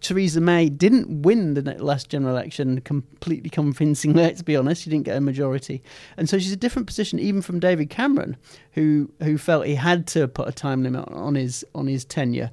Theresa 0.00 0.40
May 0.40 0.68
didn't 0.68 1.22
win 1.22 1.54
the 1.54 1.62
last 1.82 2.08
general 2.08 2.34
election 2.34 2.80
completely 2.82 3.50
convincingly, 3.50 4.22
let's 4.22 4.42
be 4.42 4.56
honest. 4.56 4.82
She 4.82 4.90
didn't 4.90 5.04
get 5.04 5.16
a 5.16 5.20
majority. 5.20 5.82
And 6.16 6.28
so 6.28 6.38
she's 6.38 6.52
a 6.52 6.56
different 6.56 6.86
position 6.86 7.18
even 7.18 7.42
from 7.42 7.58
David 7.58 7.90
Cameron, 7.90 8.36
who 8.72 9.10
who 9.22 9.38
felt 9.38 9.66
he 9.66 9.74
had 9.74 10.06
to 10.08 10.28
put 10.28 10.46
a 10.48 10.52
time 10.52 10.84
limit 10.84 11.08
on 11.08 11.34
his 11.34 11.64
on 11.74 11.88
his 11.88 12.04
tenure. 12.04 12.50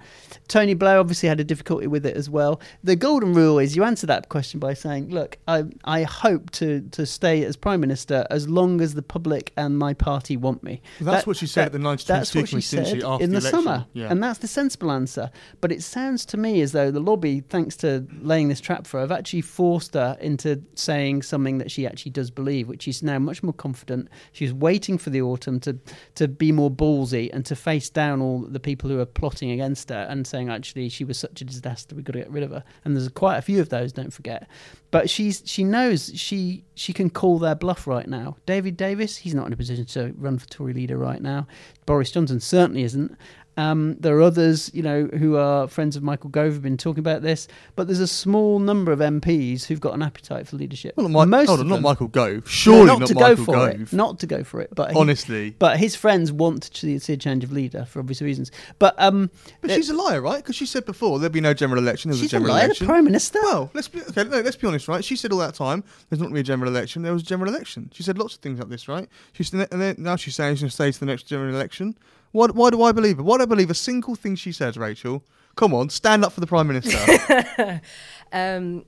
Tony 0.48 0.74
Blair 0.74 0.98
obviously 0.98 1.30
had 1.30 1.40
a 1.40 1.44
difficulty 1.44 1.86
with 1.86 2.06
it 2.06 2.18
as 2.18 2.30
well. 2.30 2.60
The 2.84 2.96
golden 2.96 3.34
rule 3.34 3.60
is 3.60 3.76
you 3.76 3.84
answer 3.84 4.08
that 4.08 4.30
question 4.30 4.60
by 4.60 4.74
saying, 4.74 5.10
"Look, 5.10 5.38
I 5.48 5.66
I 5.86 6.04
hope 6.04 6.50
to 6.52 6.82
to 6.92 7.06
stay 7.06 7.44
as 7.46 7.56
prime 7.56 7.80
minister 7.80 8.26
as 8.32 8.50
long 8.50 8.82
as 8.82 8.96
the 8.96 9.04
public 9.04 9.54
and 9.56 9.78
my 9.78 9.94
party 9.94 10.36
want 10.36 10.64
me." 10.64 10.82
Well, 11.00 11.12
that's 11.12 11.26
that, 11.26 11.28
what 11.28 11.38
she 11.38 11.46
said 11.46 11.62
that, 11.62 11.66
at 11.68 11.72
the 11.74 11.80
19 11.80 12.06
That's 12.08 12.34
what 12.34 12.50
she 12.50 12.62
said 12.62 12.88
in 12.88 13.30
the, 13.30 13.40
the 13.40 13.42
summer, 13.42 13.86
yeah. 13.94 14.08
and 14.10 14.24
that's 14.24 14.40
the 14.40 14.48
sensible 14.48 14.92
answer. 14.92 15.30
But 15.62 15.72
it 15.72 15.84
sounds 15.84 16.26
to 16.26 16.38
me 16.38 16.62
as 16.62 16.72
though 16.72 16.90
the 16.90 17.00
lobby, 17.20 17.42
thanks 17.42 17.76
to 17.76 18.08
laying 18.22 18.48
this 18.48 18.62
trap 18.62 18.88
for 18.88 18.98
her, 18.98 19.02
have 19.02 19.12
actually 19.12 19.42
forced 19.42 19.94
her 19.94 20.18
into 20.22 20.62
saying 20.76 21.22
something 21.22 21.58
that 21.58 21.70
she 21.70 21.86
actually 21.86 22.12
does 22.12 22.32
believe, 22.32 22.70
which 22.70 22.84
she's 22.84 23.04
now 23.04 23.20
much 23.20 23.44
more 23.44 23.54
confident. 23.54 24.08
She's 24.32 24.54
waiting 24.54 24.98
for 24.98 25.10
the 25.10 25.22
autumn 25.22 25.60
to 25.62 25.78
to 26.16 26.28
be 26.28 26.52
more 26.52 26.72
ballsy 26.72 27.30
and 27.34 27.46
to 27.46 27.56
face 27.56 27.90
down 27.90 28.22
all 28.22 28.40
the 28.40 28.60
people 28.60 28.90
who 28.90 29.00
are 29.00 29.06
plotting 29.06 29.52
against 29.52 29.90
her 29.90 30.08
and 30.10 30.26
saying 30.26 30.50
actually 30.50 30.88
she 30.88 31.04
was 31.04 31.18
such 31.18 31.42
a 31.42 31.46
disaster 31.46 31.96
we've 31.96 32.06
got 32.06 32.14
to 32.14 32.20
get 32.20 32.32
rid 32.32 32.44
of 32.44 32.52
her. 32.52 32.64
And 32.86 32.96
there's 32.96 33.10
quite 33.10 33.38
a 33.38 33.42
few 33.42 33.60
of 33.60 33.70
those 33.70 33.92
don't 33.92 34.14
forget. 34.14 34.48
But 34.92 35.10
she's 35.10 35.44
she 35.46 35.64
knows 35.64 36.12
she 36.16 36.64
she 36.76 36.94
can 36.94 37.10
call 37.10 37.38
their 37.38 37.56
bluff 37.56 37.86
right 37.86 38.08
now. 38.08 38.38
David 38.46 38.78
davis 38.78 39.18
he's 39.18 39.36
not 39.36 39.48
in 39.48 39.54
a 39.54 39.58
position 39.58 39.86
to 39.86 40.14
run 40.18 40.40
for 40.40 40.48
tory 40.48 40.74
leader 40.74 40.98
right 40.98 41.22
now. 41.22 41.48
Boris 41.86 42.12
johnson 42.12 42.40
certainly 42.40 42.84
isn't 42.84 43.18
um, 43.60 43.98
there 44.00 44.18
are 44.18 44.22
others, 44.22 44.72
you 44.74 44.82
know, 44.82 45.06
who 45.08 45.36
are 45.36 45.68
friends 45.68 45.98
of 45.98 46.04
Michael 46.04 46.30
Gove 46.30 46.54
have 46.54 46.62
been 46.62 46.78
talking 46.78 47.00
about 47.00 47.22
this, 47.22 47.48
but 47.76 47.88
there's 47.88 48.00
a 48.00 48.08
small 48.08 48.60
number 48.60 48.94
of 48.94 49.00
MPs 49.00 49.66
who've 49.66 49.82
got 49.82 49.94
an 49.94 50.02
appetite 50.02 50.48
for 50.48 50.56
leadership. 50.56 50.94
Well, 50.96 51.10
not, 51.10 51.28
Most 51.28 51.48
hold 51.48 51.60
on, 51.60 51.68
not 51.68 51.82
Michael 51.82 52.08
Gove. 52.08 52.50
Surely 52.50 52.86
no, 52.86 52.94
not, 52.94 53.00
not, 53.00 53.08
to 53.10 53.16
Michael 53.16 53.36
go 53.36 53.44
for 53.44 53.52
Gove. 53.52 53.82
it. 53.82 53.94
Not 53.94 54.20
to 54.20 54.28
go 54.28 54.44
for 54.46 54.62
it, 54.62 54.70
but 54.74 54.96
honestly, 54.96 55.46
he, 55.46 55.50
but 55.52 55.78
his 55.78 55.94
friends 55.94 56.32
want 56.32 56.72
to 56.72 57.00
see 57.00 57.14
a 57.14 57.18
change 57.18 57.44
of 57.44 57.52
leader 57.52 57.84
for 57.84 58.00
obvious 58.00 58.22
reasons. 58.22 58.50
But 58.80 58.96
um, 58.98 59.30
but 59.60 59.72
she's 59.72 59.90
a 59.90 59.94
liar, 59.94 60.22
right? 60.22 60.38
Because 60.38 60.56
she 60.56 60.66
said 60.66 60.86
before 60.86 61.20
there'd 61.20 61.34
be 61.34 61.42
no 61.42 61.54
general 61.54 61.82
election. 61.82 62.12
There 62.12 62.14
was 62.14 62.22
she's 62.22 62.30
a 62.30 62.38
general 62.38 62.52
a 62.52 62.56
liar, 62.56 62.66
election. 62.66 62.88
The 62.88 62.94
prime 62.94 63.04
minister. 63.04 63.40
Well, 63.42 63.72
let's 63.74 63.90
be 63.90 64.02
okay. 64.02 64.24
No, 64.24 64.40
let's 64.40 64.56
be 64.56 64.68
honest, 64.68 64.88
right? 64.88 65.04
She 65.04 65.18
said 65.18 65.34
all 65.34 65.40
that 65.40 65.56
time 65.56 65.84
there's 66.10 66.20
not 66.22 66.28
going 66.28 66.36
to 66.36 66.36
be 66.36 66.40
a 66.40 66.44
general 66.44 66.72
election. 66.72 67.02
There 67.02 67.12
was 67.12 67.24
a 67.24 67.26
general 67.26 67.54
election. 67.54 67.90
She 67.94 68.04
said 68.04 68.18
lots 68.18 68.36
of 68.36 68.40
things 68.40 68.58
like 68.58 68.70
this, 68.70 68.88
right? 68.88 69.10
She's 69.34 69.52
and 69.52 69.68
then 69.70 69.96
now 69.98 70.16
she's 70.16 70.36
saying 70.36 70.56
she's 70.56 70.62
going 70.62 70.70
to 70.70 70.76
stay 70.76 70.92
to 70.94 71.00
the 71.00 71.06
next 71.06 71.24
general 71.24 71.54
election. 71.54 71.98
What? 72.32 72.56
Why 72.56 72.70
do 72.70 72.82
I 72.82 72.92
believe 72.92 73.18
her? 73.18 73.24
Why 73.24 73.38
do 73.38 73.44
I 73.44 73.46
believe 73.46 73.70
a 73.70 73.76
single 73.76 74.16
thing 74.16 74.36
she 74.36 74.52
says, 74.52 74.78
Rachel? 74.78 75.24
Come 75.56 75.74
on, 75.74 75.90
stand 75.90 76.24
up 76.24 76.32
for 76.32 76.40
the 76.40 76.48
prime 76.48 76.68
minister. 76.68 77.82
um, 78.32 78.86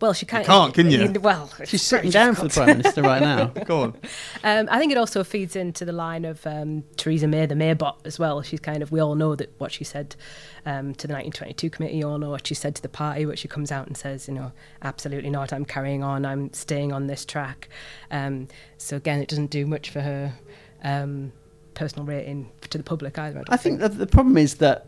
well, 0.00 0.12
she 0.12 0.26
can't. 0.26 0.44
can't, 0.44 0.74
can 0.74 0.90
you? 0.90 1.20
Well, 1.20 1.50
She's 1.64 1.82
sitting 1.82 2.10
down 2.10 2.34
for 2.34 2.42
the 2.42 2.50
prime 2.50 2.78
minister 2.78 3.00
right 3.02 3.22
now. 3.22 3.46
Go 3.64 3.82
on. 3.82 3.96
Um, 4.42 4.68
I 4.70 4.78
think 4.78 4.92
it 4.92 4.98
also 4.98 5.24
feeds 5.24 5.56
into 5.56 5.84
the 5.84 5.92
line 5.92 6.24
of 6.24 6.46
um, 6.46 6.84
Theresa 6.96 7.26
May, 7.26 7.46
the 7.46 7.54
Maybot, 7.54 7.94
as 8.04 8.18
well. 8.18 8.42
She's 8.42 8.60
kind 8.60 8.82
of, 8.82 8.90
we 8.90 9.00
all 9.00 9.14
know 9.14 9.34
that 9.36 9.54
what 9.58 9.72
she 9.72 9.84
said 9.84 10.16
um, 10.66 10.94
to 10.96 11.06
the 11.06 11.14
1922 11.14 11.70
committee, 11.70 11.96
you 11.96 12.08
all 12.08 12.18
know 12.18 12.30
what 12.30 12.46
she 12.46 12.54
said 12.54 12.74
to 12.74 12.82
the 12.82 12.88
party, 12.88 13.24
but 13.24 13.38
she 13.38 13.48
comes 13.48 13.70
out 13.70 13.86
and 13.86 13.96
says, 13.96 14.28
you 14.28 14.34
know, 14.34 14.52
absolutely 14.82 15.30
not, 15.30 15.52
I'm 15.52 15.64
carrying 15.64 16.02
on, 16.02 16.26
I'm 16.26 16.52
staying 16.52 16.92
on 16.92 17.06
this 17.06 17.24
track. 17.24 17.68
Um, 18.10 18.48
so 18.76 18.96
again, 18.96 19.20
it 19.20 19.28
doesn't 19.28 19.50
do 19.50 19.64
much 19.64 19.90
for 19.90 20.00
her 20.00 20.34
um, 20.82 21.32
personal 21.74 22.04
rating 22.04 22.50
to 22.70 22.78
the 22.78 22.84
public 22.84 23.18
either. 23.18 23.40
I, 23.48 23.54
I 23.54 23.56
think 23.56 23.80
that 23.80 23.98
the 23.98 24.06
problem 24.06 24.36
is 24.36 24.56
that 24.56 24.86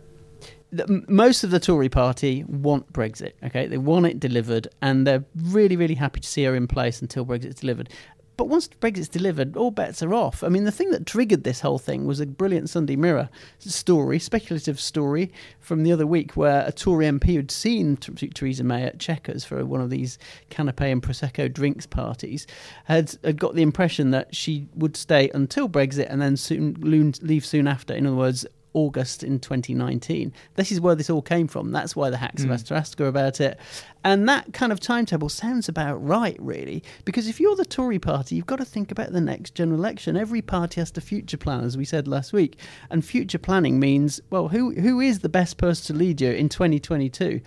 that 0.72 1.08
most 1.08 1.44
of 1.44 1.50
the 1.50 1.60
Tory 1.60 1.88
party 1.88 2.44
want 2.44 2.92
Brexit. 2.92 3.32
Okay, 3.44 3.66
they 3.66 3.78
want 3.78 4.06
it 4.06 4.20
delivered, 4.20 4.68
and 4.82 5.06
they're 5.06 5.24
really, 5.44 5.76
really 5.76 5.94
happy 5.94 6.20
to 6.20 6.28
see 6.28 6.44
her 6.44 6.54
in 6.54 6.66
place 6.66 7.00
until 7.00 7.24
Brexit's 7.24 7.60
delivered. 7.60 7.88
But 8.36 8.48
once 8.48 8.68
Brexit's 8.68 9.08
delivered, 9.08 9.56
all 9.56 9.70
bets 9.70 10.02
are 10.02 10.12
off. 10.12 10.44
I 10.44 10.48
mean, 10.48 10.64
the 10.64 10.72
thing 10.72 10.90
that 10.90 11.06
triggered 11.06 11.44
this 11.44 11.60
whole 11.60 11.78
thing 11.78 12.06
was 12.06 12.20
a 12.20 12.26
brilliant 12.26 12.68
Sunday 12.68 12.96
Mirror 12.96 13.30
story, 13.58 14.18
speculative 14.18 14.78
story 14.78 15.32
from 15.58 15.82
the 15.82 15.92
other 15.92 16.06
week, 16.06 16.36
where 16.36 16.64
a 16.66 16.72
Tory 16.72 17.06
MP 17.06 17.34
who'd 17.34 17.50
seen 17.50 17.96
Theresa 17.96 18.64
May 18.64 18.84
at 18.84 18.98
Chequers 18.98 19.44
for 19.44 19.64
one 19.64 19.80
of 19.80 19.90
these 19.90 20.18
canapé 20.50 20.92
and 20.92 21.02
prosecco 21.02 21.52
drinks 21.52 21.86
parties 21.86 22.46
had, 22.84 23.16
had 23.24 23.38
got 23.38 23.54
the 23.54 23.62
impression 23.62 24.10
that 24.10 24.34
she 24.34 24.68
would 24.74 24.96
stay 24.96 25.30
until 25.32 25.68
Brexit 25.68 26.06
and 26.10 26.20
then 26.20 26.36
soon 26.36 26.76
leave 26.80 27.46
soon 27.46 27.66
after. 27.66 27.94
In 27.94 28.06
other 28.06 28.16
words, 28.16 28.46
August 28.76 29.24
in 29.24 29.40
2019. 29.40 30.32
This 30.54 30.70
is 30.70 30.80
where 30.82 30.94
this 30.94 31.08
all 31.08 31.22
came 31.22 31.48
from. 31.48 31.72
That's 31.72 31.96
why 31.96 32.10
the 32.10 32.18
hacks 32.18 32.42
Hmm. 32.42 32.50
have 32.50 32.60
asked 32.60 32.70
Astraska 32.98 33.08
about 33.08 33.40
it. 33.40 33.58
And 34.04 34.28
that 34.28 34.52
kind 34.52 34.70
of 34.70 34.78
timetable 34.78 35.30
sounds 35.30 35.68
about 35.68 35.96
right, 36.04 36.36
really, 36.38 36.84
because 37.06 37.26
if 37.26 37.40
you're 37.40 37.56
the 37.56 37.64
Tory 37.64 37.98
party, 37.98 38.36
you've 38.36 38.46
got 38.46 38.58
to 38.58 38.64
think 38.66 38.92
about 38.92 39.12
the 39.12 39.20
next 39.20 39.54
general 39.54 39.80
election. 39.80 40.16
Every 40.16 40.42
party 40.42 40.80
has 40.80 40.90
to 40.92 41.00
future 41.00 41.38
plan, 41.38 41.64
as 41.64 41.76
we 41.76 41.84
said 41.86 42.06
last 42.06 42.32
week. 42.34 42.58
And 42.90 43.04
future 43.04 43.38
planning 43.38 43.80
means, 43.80 44.20
well, 44.30 44.48
who 44.48 44.72
who 44.72 45.00
is 45.00 45.20
the 45.20 45.28
best 45.28 45.56
person 45.56 45.96
to 45.96 45.98
lead 45.98 46.20
you 46.20 46.30
in 46.30 46.48
2022? 46.48 47.40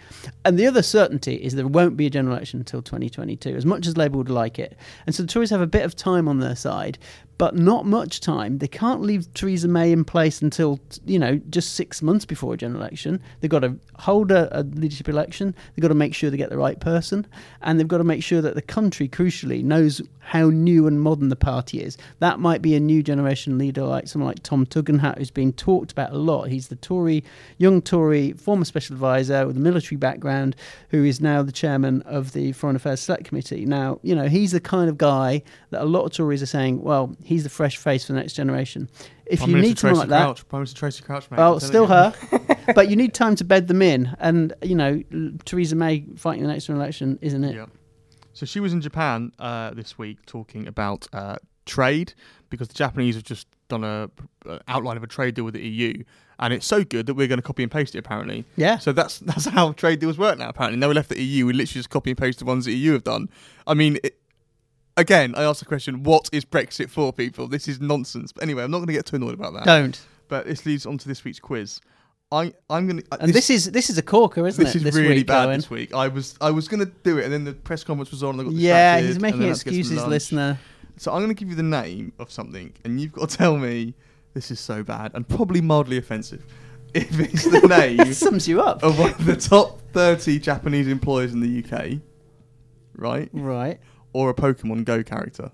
And 0.43 0.57
the 0.57 0.65
other 0.67 0.81
certainty 0.81 1.36
is 1.36 1.53
there 1.55 1.67
won't 1.67 1.95
be 1.95 2.07
a 2.07 2.09
general 2.09 2.36
election 2.36 2.59
until 2.59 2.81
2022, 2.81 3.55
as 3.55 3.65
much 3.65 3.86
as 3.88 3.95
Labour 3.95 4.17
would 4.17 4.29
like 4.29 4.59
it. 4.59 4.75
And 5.05 5.13
so 5.15 5.24
the 5.24 5.27
Tories 5.29 5.51
have 5.51 5.62
a 5.62 5.67
bit 5.67 5.86
of 5.86 5.95
time 5.95 6.27
on 6.27 6.39
their 6.39 6.55
side, 6.55 6.98
but 7.39 7.55
not 7.55 7.86
much 7.86 8.19
time. 8.19 8.58
They 8.58 8.67
can't 8.67 9.01
leave 9.01 9.34
Theresa 9.34 9.69
May 9.69 9.93
in 9.93 10.03
place 10.03 10.41
until, 10.41 10.77
you 11.05 11.17
know, 11.17 11.38
just 11.50 11.74
six 11.74 12.01
months 12.01 12.25
before 12.25 12.53
a 12.53 12.58
general 12.58 12.81
election. 12.81 13.22
They've 13.39 13.50
got 13.50 13.60
to 13.60 13.77
hold 13.96 14.29
a, 14.29 14.60
a 14.60 14.62
leadership 14.63 15.08
election. 15.08 15.55
They've 15.74 15.81
got 15.81 15.88
to 15.88 15.93
make 15.93 16.13
sure 16.13 16.29
they 16.29 16.36
get 16.36 16.50
the 16.50 16.58
right 16.58 16.79
person. 16.81 17.25
And 17.62 17.79
they've 17.79 17.88
got 17.88 18.00
to 18.00 18.03
make 18.03 18.24
sure 18.24 18.41
that 18.41 18.55
the 18.55 18.62
country, 18.62 19.08
crucially, 19.08 19.63
knows 19.63 20.01
how 20.29 20.51
new 20.51 20.86
and 20.86 21.01
modern 21.01 21.29
the 21.29 21.36
party 21.36 21.81
is. 21.81 21.98
That 22.19 22.39
might 22.39 22.62
be 22.62 22.75
a 22.75 22.79
new 22.79 23.01
generation 23.01 23.58
leader 23.58 23.84
like 23.84 24.08
someone 24.08 24.27
like 24.27 24.43
Tom 24.43 24.65
Tugendhat, 24.67 25.17
who's 25.17 25.31
been 25.31 25.53
talked 25.53 25.91
about 25.91 26.12
a 26.12 26.17
lot. 26.17 26.50
He's 26.50 26.67
the 26.67 26.75
Tory, 26.75 27.24
young 27.58 27.81
Tory, 27.81 28.34
former 28.34 28.65
special 28.65 28.93
advisor 28.93 29.48
with 29.48 29.58
a 29.58 29.60
military 29.60 29.98
background, 29.98 30.55
who 30.89 31.03
is 31.03 31.19
now 31.19 31.41
the 31.41 31.51
chairman 31.51 32.03
of 32.03 32.34
the 32.34 32.51
Foreign 32.51 32.75
Affairs 32.75 33.00
Select 33.00 33.24
Committee. 33.24 33.65
Now, 33.65 34.00
you 34.03 34.13
know, 34.13 34.27
he's 34.27 34.51
the 34.51 34.60
kind 34.60 34.88
of 34.88 35.00
guy 35.00 35.41
that 35.72 35.81
a 35.81 35.86
lot 35.86 36.03
of 36.03 36.12
Tories 36.12 36.43
are 36.43 36.48
saying, 36.48 36.84
well, 36.84 37.15
he's 37.29 37.43
the 37.43 37.50
fresh 37.50 37.77
face 37.77 38.05
for 38.05 38.13
the 38.13 38.19
next 38.19 38.33
generation. 38.33 38.89
If 39.27 39.39
Prime 39.39 39.51
you 39.51 39.55
Minister 39.57 39.69
need 39.69 39.79
someone 39.79 39.95
Tracey 39.95 40.00
like 40.00 40.09
that, 40.09 40.25
Crouch, 40.25 40.48
Prime 40.48 40.59
Minister 40.62 40.79
Tracey 40.79 41.03
Crouch, 41.03 41.29
mate. 41.29 41.38
well, 41.38 41.59
still 41.59 41.86
her, 41.86 42.13
but 42.75 42.89
you 42.89 42.95
need 42.95 43.13
time 43.13 43.36
to 43.36 43.43
bed 43.43 43.67
them 43.67 43.83
in. 43.83 44.15
And 44.19 44.53
you 44.63 44.75
know, 44.75 45.03
Theresa 45.45 45.75
May 45.75 46.05
fighting 46.17 46.41
the 46.41 46.50
next 46.50 46.67
election, 46.69 47.19
isn't 47.21 47.43
it? 47.43 47.55
Yeah. 47.55 47.67
So 48.33 48.48
she 48.48 48.59
was 48.59 48.74
in 48.74 48.81
Japan 48.81 49.31
uh, 49.38 49.75
this 49.75 49.98
week 49.98 50.25
talking 50.25 50.67
about 50.67 51.07
uh, 51.13 51.38
trade 51.65 52.13
because 52.50 52.67
the 52.67 52.74
Japanese 52.74 53.13
have 53.13 53.24
just 53.24 53.48
done 53.67 53.83
a, 53.83 54.09
a 54.48 54.59
outline 54.67 54.98
of 54.98 55.03
a 55.03 55.07
trade 55.07 55.36
deal 55.36 55.45
with 55.45 55.53
the 55.53 55.62
EU, 55.62 56.03
and 56.39 56.51
it's 56.51 56.65
so 56.65 56.83
good 56.83 57.05
that 57.05 57.13
we're 57.13 57.27
going 57.27 57.38
to 57.38 57.45
copy 57.45 57.62
and 57.62 57.71
paste 57.71 57.93
it. 57.93 58.00
Apparently, 58.00 58.43
Yeah. 58.55 58.79
So 58.79 58.91
that's 58.91 59.19
that's 59.29 59.45
how 59.45 59.74
trade 59.74 60.00
deals 60.00 60.17
work 60.17 60.39
now. 60.39 60.50
Apparently, 60.50 60.79
now 60.79 60.88
we 60.88 60.95
left 60.95 61.09
the 61.09 61.21
EU, 61.21 61.45
we 61.45 61.53
literally 61.53 61.79
just 61.79 61.91
copy 61.91 62.09
and 62.09 62.17
paste 62.17 62.39
the 62.39 62.45
ones 62.45 62.65
the 62.65 62.74
EU 62.74 62.93
have 62.93 63.03
done. 63.03 63.29
I 63.67 63.75
mean. 63.75 64.00
It, 64.03 64.15
Again, 65.00 65.34
I 65.36 65.44
asked 65.44 65.62
the 65.62 65.65
question: 65.65 66.03
What 66.03 66.29
is 66.34 66.44
Brexit 66.44 66.89
for, 66.89 67.13
people? 67.13 67.48
This 67.48 67.68
is 67.68 67.79
nonsense. 67.79 68.34
But 68.34 68.44
anyway, 68.44 68.63
I'm 68.63 68.72
not 68.72 68.79
going 68.79 68.88
to 68.88 68.94
get 68.94 69.06
too 69.06 69.15
annoyed 69.15 69.34
about 69.34 69.53
that. 69.53 69.63
Don't. 69.65 70.00
But 70.27 70.46
this 70.46 70.65
leads 70.65 70.86
on 70.86 70.98
to 70.98 71.08
this 71.08 71.24
week's 71.24 71.39
quiz. 71.39 71.79
I, 72.32 72.53
I'm 72.70 72.86
going 72.86 73.01
to. 73.01 73.06
Uh, 73.12 73.18
and 73.22 73.34
this, 73.34 73.50
is 73.50 73.71
this 73.71 73.89
is 73.89 73.97
a 73.97 74.04
corker, 74.04 74.45
isn't 74.45 74.63
this 74.63 74.76
it? 74.76 74.80
is 74.80 74.84
this 74.84 74.95
is 74.95 75.02
really 75.02 75.15
week, 75.15 75.28
bad 75.28 75.47
Owen? 75.47 75.58
this 75.58 75.69
week. 75.69 75.93
I 75.93 76.10
was 76.10 76.36
I 76.41 76.52
was 76.52 76.67
going 76.67 76.86
to 76.86 76.91
do 77.04 77.17
it, 77.17 77.23
and 77.23 77.34
then 77.34 77.45
the 77.45 77.54
press 77.54 77.84
conference 77.84 78.12
was 78.12 78.23
on. 78.23 78.39
And 78.39 78.41
I 78.41 78.43
got 78.43 78.54
Yeah, 78.54 79.00
he's 79.00 79.19
making 79.19 79.39
then 79.39 79.47
I 79.47 79.50
had 79.52 79.58
to 79.58 79.63
get 79.65 79.71
some 79.71 79.80
excuses, 79.80 80.06
listener. 80.06 80.60
So 80.97 81.13
I'm 81.13 81.19
going 81.19 81.30
to 81.30 81.34
give 81.34 81.47
you 81.47 81.56
the 81.56 81.63
name 81.63 82.12
of 82.19 82.30
something, 82.30 82.73
and 82.84 83.00
you've 83.00 83.13
got 83.13 83.30
to 83.30 83.38
tell 83.38 83.58
me 83.58 83.93
this 84.34 84.52
is 84.52 84.60
so 84.60 84.84
bad 84.84 85.12
and 85.15 85.28
probably 85.28 85.62
mildly 85.62 85.97
offensive. 85.97 86.45
If 86.91 87.19
it's 87.19 87.43
the 87.43 87.67
name 87.67 88.13
sums 88.15 88.47
you 88.47 88.62
up. 88.62 88.82
of 88.82 88.97
one 88.97 89.12
of 89.12 89.23
the 89.23 89.36
top 89.36 89.80
30 89.93 90.39
Japanese 90.39 90.88
employers 90.88 91.34
in 91.34 91.39
the 91.39 91.63
UK, 91.63 92.00
right? 92.95 93.30
Right. 93.32 93.80
Or 94.13 94.30
a 94.30 94.34
Pokemon 94.34 94.86
Go 94.86 95.04
character, 95.04 95.52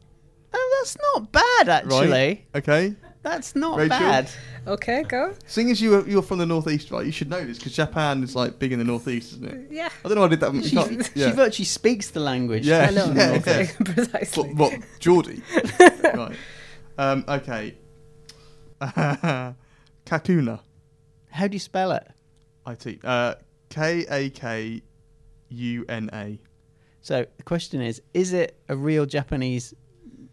Oh, 0.53 0.77
that's 0.79 0.97
not 1.13 1.31
bad 1.31 1.69
actually. 1.69 2.07
right? 2.09 2.45
Okay. 2.55 2.95
That's 3.23 3.55
not 3.55 3.77
Rachel? 3.79 3.89
bad. 3.89 4.29
Okay, 4.67 5.01
go. 5.03 5.33
Seeing 5.47 5.71
as 5.71 5.81
you 5.81 5.95
are, 5.95 6.07
you're 6.07 6.21
from 6.21 6.37
the 6.37 6.45
northeast, 6.45 6.91
right? 6.91 7.03
You 7.05 7.11
should 7.11 7.29
know 7.29 7.43
this 7.43 7.57
because 7.57 7.73
Japan 7.75 8.23
is 8.23 8.35
like 8.35 8.59
big 8.59 8.71
in 8.71 8.77
the 8.79 8.85
northeast, 8.85 9.33
isn't 9.33 9.45
it? 9.45 9.67
Yeah. 9.71 9.89
I 10.03 10.07
don't 10.07 10.15
know. 10.15 10.21
why 10.21 10.27
I 10.27 10.29
did 10.29 10.39
that. 10.41 10.53
you 10.53 10.63
She, 10.63 10.75
can't- 10.75 11.11
she 11.15 11.31
virtually 11.31 11.65
speaks 11.65 12.11
the 12.11 12.19
language. 12.19 12.65
Yeah. 12.67 12.87
I 12.87 12.91
know. 12.91 13.11
Yeah, 13.15 13.31
okay, 13.39 13.63
yeah. 13.63 13.93
precisely. 13.93 14.49
What, 14.53 14.71
what 14.73 14.81
Geordie? 14.99 15.41
right. 16.03 16.35
Um, 16.97 17.25
okay. 17.27 17.75
Kakuna. 20.05 20.59
How 21.31 21.47
do 21.47 21.55
you 21.55 21.59
spell 21.59 21.91
it? 21.91 22.07
IT. 22.67 23.03
Uh, 23.03 23.35
K 23.69 24.05
A 24.09 24.29
K 24.29 24.81
U 25.49 25.85
N 25.89 26.09
A. 26.13 26.39
So 27.05 27.23
the 27.37 27.43
question 27.43 27.81
is: 27.81 28.01
Is 28.15 28.33
it 28.33 28.59
a 28.67 28.75
real 28.75 29.05
Japanese 29.05 29.75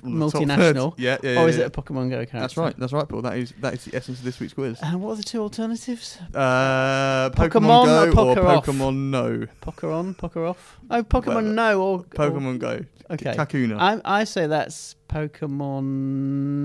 One 0.01 0.23
of 0.23 0.33
the 0.33 0.39
top 0.39 0.49
multinational, 0.49 0.97
30. 0.97 1.03
Yeah, 1.03 1.19
yeah, 1.23 1.43
or 1.43 1.47
is 1.51 1.59
yeah. 1.59 1.65
it 1.65 1.67
a 1.67 1.71
Pokemon 1.71 2.09
Go 2.09 2.17
character? 2.17 2.41
That's 2.41 2.57
right. 2.57 2.75
That's 2.79 2.95
right, 2.95 3.07
Paul. 3.07 3.21
That 3.21 3.37
is 3.37 3.53
that 3.61 3.75
is 3.75 3.85
the 3.85 3.95
essence 3.95 4.21
of 4.21 4.25
this 4.25 4.41
week's 4.41 4.55
quiz. 4.55 4.79
And 4.81 5.03
what 5.03 5.13
are 5.13 5.17
the 5.17 5.23
two 5.23 5.43
alternatives? 5.43 6.17
Uh, 6.35 7.29
Pokemon 7.29 7.51
Pokemon, 7.51 8.09
or 8.09 8.13
Go 8.15 8.31
or, 8.31 8.35
Poker 8.35 8.47
Off? 8.47 8.65
Pokemon 8.65 8.95
No. 9.11 9.47
Poker 9.61 9.91
on, 9.91 10.15
poker 10.15 10.47
off. 10.47 10.81
Oh, 10.91 11.03
Pokemon 11.03 11.27
Whatever. 11.27 11.43
no 11.43 11.83
or 11.83 12.05
Pokemon 12.05 12.59
Go. 12.59 12.81
Okay. 13.11 13.35
Kakuna. 13.35 13.79
I 13.79 14.01
I 14.21 14.25
say 14.25 14.47
that's 14.47 14.97
Pokemon 15.11 15.83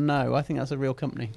no. 0.06 0.36
I 0.36 0.41
think 0.41 0.60
that's 0.60 0.72
a 0.72 0.78
real 0.78 0.93
company. 0.93 1.34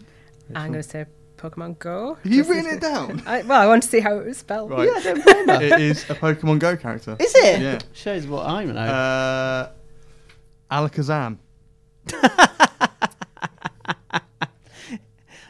I'm 0.54 0.70
going 0.70 0.83
to 0.85 0.88
say 0.88 1.06
Pokemon 1.40 1.79
Go. 1.79 2.14
Have 2.22 2.33
you 2.33 2.38
Just- 2.42 2.50
written 2.50 2.70
it 2.74 2.81
down? 2.81 3.22
I, 3.26 3.42
well, 3.42 3.61
I 3.61 3.66
want 3.66 3.83
to 3.85 3.88
see 3.88 4.00
how 4.00 4.16
it 4.18 4.26
was 4.26 4.37
spelled. 4.38 4.70
Right. 4.70 4.87
Yeah, 4.88 4.94
I 4.96 5.03
don't 5.03 5.24
blame 5.24 5.48
her. 5.48 5.62
it 5.62 5.81
is 5.81 6.05
a 6.11 6.14
Pokemon 6.14 6.59
Go 6.59 6.76
character. 6.76 7.16
Is 7.18 7.35
it? 7.35 7.61
Yeah. 7.62 7.79
Shows 7.94 8.26
what 8.26 8.46
I 8.46 8.64
know. 8.64 8.74
Uh, 8.79 9.70
Alakazam. 10.70 11.38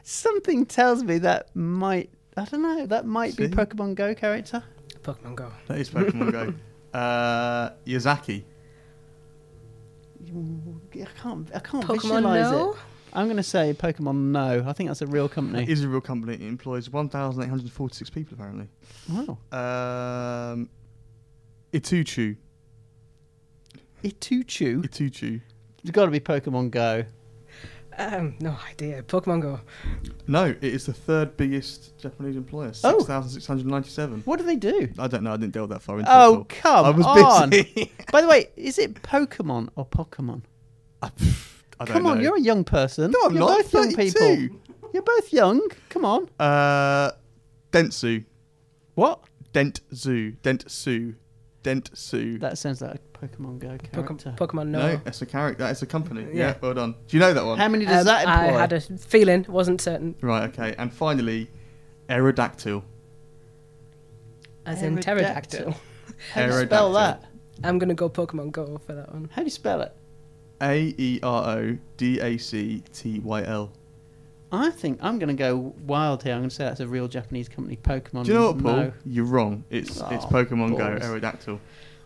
Something 0.03 0.67
tells 0.67 1.03
me 1.05 1.19
that 1.19 1.55
might. 1.55 2.11
I 2.37 2.45
don't 2.45 2.63
know. 2.63 2.87
That 2.87 3.07
might 3.07 3.37
be 3.37 3.49
Pokemon 3.49 3.95
Go 3.95 4.15
character. 4.15 4.63
Pokemon 5.03 5.35
Go. 5.37 5.53
That 5.69 5.79
is 5.79 5.91
Pokemon 5.91 6.33
Go. 6.33 6.55
Uh, 6.93 7.71
Yazaki. 7.87 8.43
I 10.27 11.07
can't. 11.23 11.49
I 11.55 11.61
can't 11.61 11.85
Pokemon 11.85 12.03
visualize 12.03 12.51
No? 12.51 12.73
it. 12.73 12.77
I'm 13.13 13.27
going 13.27 13.37
to 13.37 13.43
say 13.43 13.73
Pokemon 13.75 14.17
No. 14.31 14.65
I 14.67 14.73
think 14.73 14.89
that's 14.91 15.03
a 15.03 15.07
real 15.07 15.29
company. 15.29 15.63
It 15.63 15.69
is 15.69 15.83
a 15.85 15.89
real 15.89 16.01
company. 16.01 16.35
It 16.35 16.43
employs 16.43 16.91
1,846 16.91 18.11
people, 18.11 18.35
apparently. 18.35 18.69
wow. 19.09 19.39
Um, 19.53 20.69
Itochu. 21.73 22.37
Itochu. 24.05 24.83
Itochu. 24.83 25.41
It's 25.83 25.91
got 25.91 26.05
to 26.07 26.11
be 26.11 26.21
Pokemon 26.21 26.71
Go. 26.71 27.05
Um, 27.99 28.37
no 28.41 28.57
idea. 28.71 29.03
Pokemon 29.03 29.43
Go. 29.43 29.61
No, 30.27 30.45
it 30.45 30.63
is 30.65 30.87
the 30.87 30.93
third 30.93 31.37
biggest 31.37 31.99
Japanese 31.99 32.37
employer. 32.37 32.73
Oh. 32.85 32.99
6,697. 32.99 34.23
What 34.25 34.39
do 34.39 34.45
they 34.45 34.57
do? 34.57 34.89
I 34.99 35.07
don't 35.07 35.23
know. 35.23 35.33
I 35.33 35.37
didn't 35.37 35.53
delve 35.53 35.69
that 35.71 35.83
far 35.83 35.99
into 35.99 36.11
Oh, 36.11 36.35
it. 36.35 36.37
Oh, 36.39 36.47
come 36.49 36.85
I 36.87 36.91
was 36.91 37.07
on. 37.07 37.51
busy. 37.51 37.93
By 38.13 38.21
the 38.23 38.29
way, 38.29 38.49
is 38.57 38.79
it 38.79 38.95
Pokemon 39.03 39.69
or 39.77 39.85
Pokemon? 39.87 40.43
I, 41.81 41.83
I 41.83 41.87
don't 41.87 41.95
Come 41.95 42.07
on, 42.07 42.19
know. 42.19 42.23
you're 42.25 42.37
a 42.37 42.41
young 42.41 42.63
person. 42.65 43.11
No, 43.11 43.19
I'm 43.25 43.33
you're 43.35 43.41
not. 43.41 43.57
both 43.63 43.73
young 43.73 43.91
32. 43.93 44.13
people. 44.51 44.57
You're 44.93 45.03
both 45.03 45.33
young. 45.33 45.67
Come 45.89 46.05
on. 46.05 46.29
Uh, 46.39 47.11
Dentsu. 47.73 48.25
What? 48.95 49.21
Dentsu. 49.55 50.37
Dentsu. 50.43 51.15
Dentsu. 51.65 52.41
That 52.41 52.59
sounds 52.59 52.81
like 52.83 52.95
a 52.97 53.19
Pokemon 53.27 53.59
Go 53.61 53.69
character. 53.79 54.35
Pokemon 54.37 54.69
No. 54.69 54.81
No, 54.95 55.01
it's 55.07 55.23
a 55.23 55.27
character. 55.27 55.67
It's 55.67 55.83
a 55.83 55.87
company. 55.87 56.23
Yeah. 56.33 56.49
Yeah. 56.49 56.55
well 56.61 56.75
done. 56.75 56.95
Do 57.09 57.17
you 57.17 57.21
know 57.21 57.33
that 57.35 57.45
one? 57.45 57.59
How 57.59 57.69
many 57.69 57.85
does 57.87 58.01
Um, 58.01 58.07
that 58.07 58.27
I 58.29 58.45
employ? 58.47 58.59
had 58.59 58.73
a 58.75 58.81
feeling, 58.81 59.47
wasn't 59.49 59.81
certain. 59.81 60.15
Right. 60.21 60.49
Okay. 60.51 60.75
And 60.79 60.93
finally, 60.93 61.51
Aerodactyl. 62.09 62.83
As 64.67 64.83
in 64.83 64.97
Aerodactyl. 64.99 65.03
pterodactyl. 65.05 65.75
How 66.35 66.47
do 66.47 66.53
you 66.55 66.67
spell 66.67 66.91
Aerodactyl. 66.91 66.95
that? 66.95 67.25
I'm 67.63 67.79
going 67.79 67.89
to 67.91 67.95
go 67.95 68.09
Pokemon 68.11 68.53
Go 68.53 68.79
for 68.87 68.95
that 68.95 69.13
one. 69.13 69.31
How 69.33 69.43
do 69.43 69.47
you 69.47 69.51
spell 69.51 69.81
it? 69.83 69.95
A 70.63 70.95
E 70.99 71.21
R 71.23 71.49
O 71.59 71.79
D 71.97 72.21
A 72.21 72.37
C 72.39 72.83
T 72.93 73.21
Y 73.21 73.43
L. 73.45 73.73
I 74.53 74.71
think 74.71 74.99
I'm 75.01 75.19
going 75.19 75.29
to 75.29 75.35
go 75.35 75.75
wild 75.87 76.23
here. 76.23 76.33
I'm 76.33 76.41
going 76.41 76.49
to 76.51 76.55
say 76.55 76.65
that's 76.65 76.81
a 76.81 76.89
real 76.89 77.07
Japanese 77.07 77.49
company, 77.49 77.77
Pokemon. 77.77 78.25
Do 78.25 78.33
you 78.33 78.39
know 78.39 78.47
what, 78.51 78.63
Paul? 78.63 78.77
No. 78.77 78.93
You're 79.07 79.25
wrong. 79.25 79.65
It's 79.71 80.01
ah, 80.01 80.09
it's 80.11 80.25
Oh, 80.25 80.29
Pokemon 80.29 80.77
Go 80.77 80.99
balls. 80.99 81.03
Aerodactyl. 81.03 81.61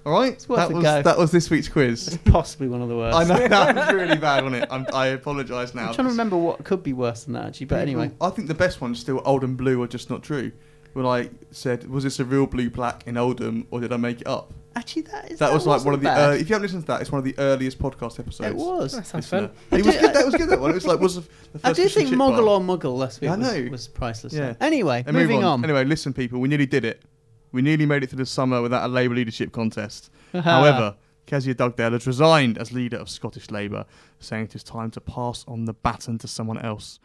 All 0.04 0.12
right. 0.12 0.34
It's 0.34 0.46
worth 0.48 0.58
that 0.58 0.70
a 0.70 0.74
was 0.74 0.82
go. 0.82 1.02
that 1.02 1.16
was 1.16 1.30
this 1.30 1.48
week's 1.48 1.68
quiz. 1.68 2.08
It's 2.08 2.16
possibly 2.30 2.68
one 2.68 2.82
of 2.82 2.90
the 2.90 2.96
worst. 2.96 3.16
I 3.16 3.24
know 3.24 3.48
that 3.48 3.74
was 3.76 3.94
really 3.94 4.16
bad, 4.16 4.44
wasn't 4.44 4.62
it? 4.62 4.68
I'm, 4.70 4.86
I 4.92 5.06
apologise 5.06 5.74
now. 5.74 5.88
I'm 5.88 5.94
trying 5.94 6.06
to 6.06 6.10
remember 6.12 6.36
what 6.36 6.62
could 6.64 6.82
be 6.82 6.92
worse 6.92 7.24
than 7.24 7.32
that, 7.32 7.46
actually. 7.46 7.66
But 7.66 7.80
anyway, 7.80 8.10
I 8.20 8.28
think 8.28 8.48
the 8.48 8.54
best 8.54 8.82
one's 8.82 9.00
still 9.00 9.22
old 9.24 9.42
and 9.42 9.56
blue 9.56 9.80
or 9.82 9.86
just 9.86 10.10
not 10.10 10.22
true. 10.22 10.52
When 10.92 11.06
I 11.06 11.30
said, 11.50 11.88
was 11.88 12.04
this 12.04 12.20
a 12.20 12.24
real 12.24 12.46
blue 12.46 12.68
plaque 12.70 13.04
in 13.06 13.16
Oldham 13.16 13.66
or 13.70 13.80
did 13.80 13.92
I 13.92 13.96
make 13.96 14.20
it 14.20 14.26
up? 14.26 14.52
Actually, 14.76 15.02
that 15.02 15.30
is 15.30 15.38
That, 15.38 15.52
was 15.52 15.66
like 15.66 15.84
one 15.84 15.94
of 15.94 16.00
the. 16.00 16.04
bad. 16.04 16.30
Uh, 16.30 16.32
if 16.34 16.48
you 16.48 16.54
haven't 16.54 16.62
listened 16.62 16.82
to 16.82 16.86
that, 16.88 17.00
it's 17.00 17.10
one 17.12 17.18
of 17.18 17.24
the 17.24 17.34
earliest 17.38 17.78
podcast 17.78 18.18
episodes. 18.18 18.50
It 18.50 18.56
was. 18.56 18.92
That 18.94 19.06
sounds 19.06 19.28
fun. 19.28 19.50
It 19.70 19.84
was 19.84 19.96
good. 19.96 20.14
That 20.14 20.24
was 20.24 20.34
good. 20.34 20.48
That 20.48 20.60
one. 20.60 20.70
It 20.70 20.74
was 20.74 20.86
like 20.86 21.00
was 21.00 21.14
the 21.16 21.20
the 21.20 21.26
first 21.60 21.64
I 21.64 21.72
do 21.72 21.88
think 21.88 22.08
chip 22.10 22.18
Moggle 22.18 22.44
bar. 22.46 22.48
or 22.48 22.60
Muggle 22.60 22.96
last 22.98 23.20
week 23.20 23.30
I 23.30 23.36
was, 23.36 23.46
know. 23.54 23.68
was 23.70 23.88
priceless. 23.88 24.32
Yeah. 24.32 24.54
Anyway, 24.60 25.04
And 25.06 25.16
move 25.16 25.28
moving 25.28 25.44
on. 25.44 25.62
Anyway, 25.64 25.84
listen, 25.84 26.12
people, 26.12 26.40
we 26.40 26.48
nearly 26.48 26.66
did 26.66 26.84
it. 26.84 27.02
We 27.52 27.62
nearly 27.62 27.86
made 27.86 28.02
it 28.02 28.10
through 28.10 28.18
the 28.18 28.26
summer 28.26 28.60
without 28.60 28.84
a 28.84 28.88
Labour 28.88 29.14
leadership 29.14 29.52
contest. 29.52 30.10
However, 30.32 30.96
Kezia 31.26 31.54
Dugdale 31.54 31.92
has 31.92 32.06
resigned 32.06 32.58
as 32.58 32.72
leader 32.72 32.96
of 32.96 33.08
Scottish 33.08 33.50
Labour, 33.50 33.86
saying 34.18 34.44
it 34.46 34.54
is 34.56 34.62
time 34.64 34.90
to 34.90 35.00
pass 35.00 35.44
on 35.46 35.64
the 35.64 35.72
baton 35.72 36.18
to 36.18 36.28
someone 36.28 36.58
else. 36.58 36.98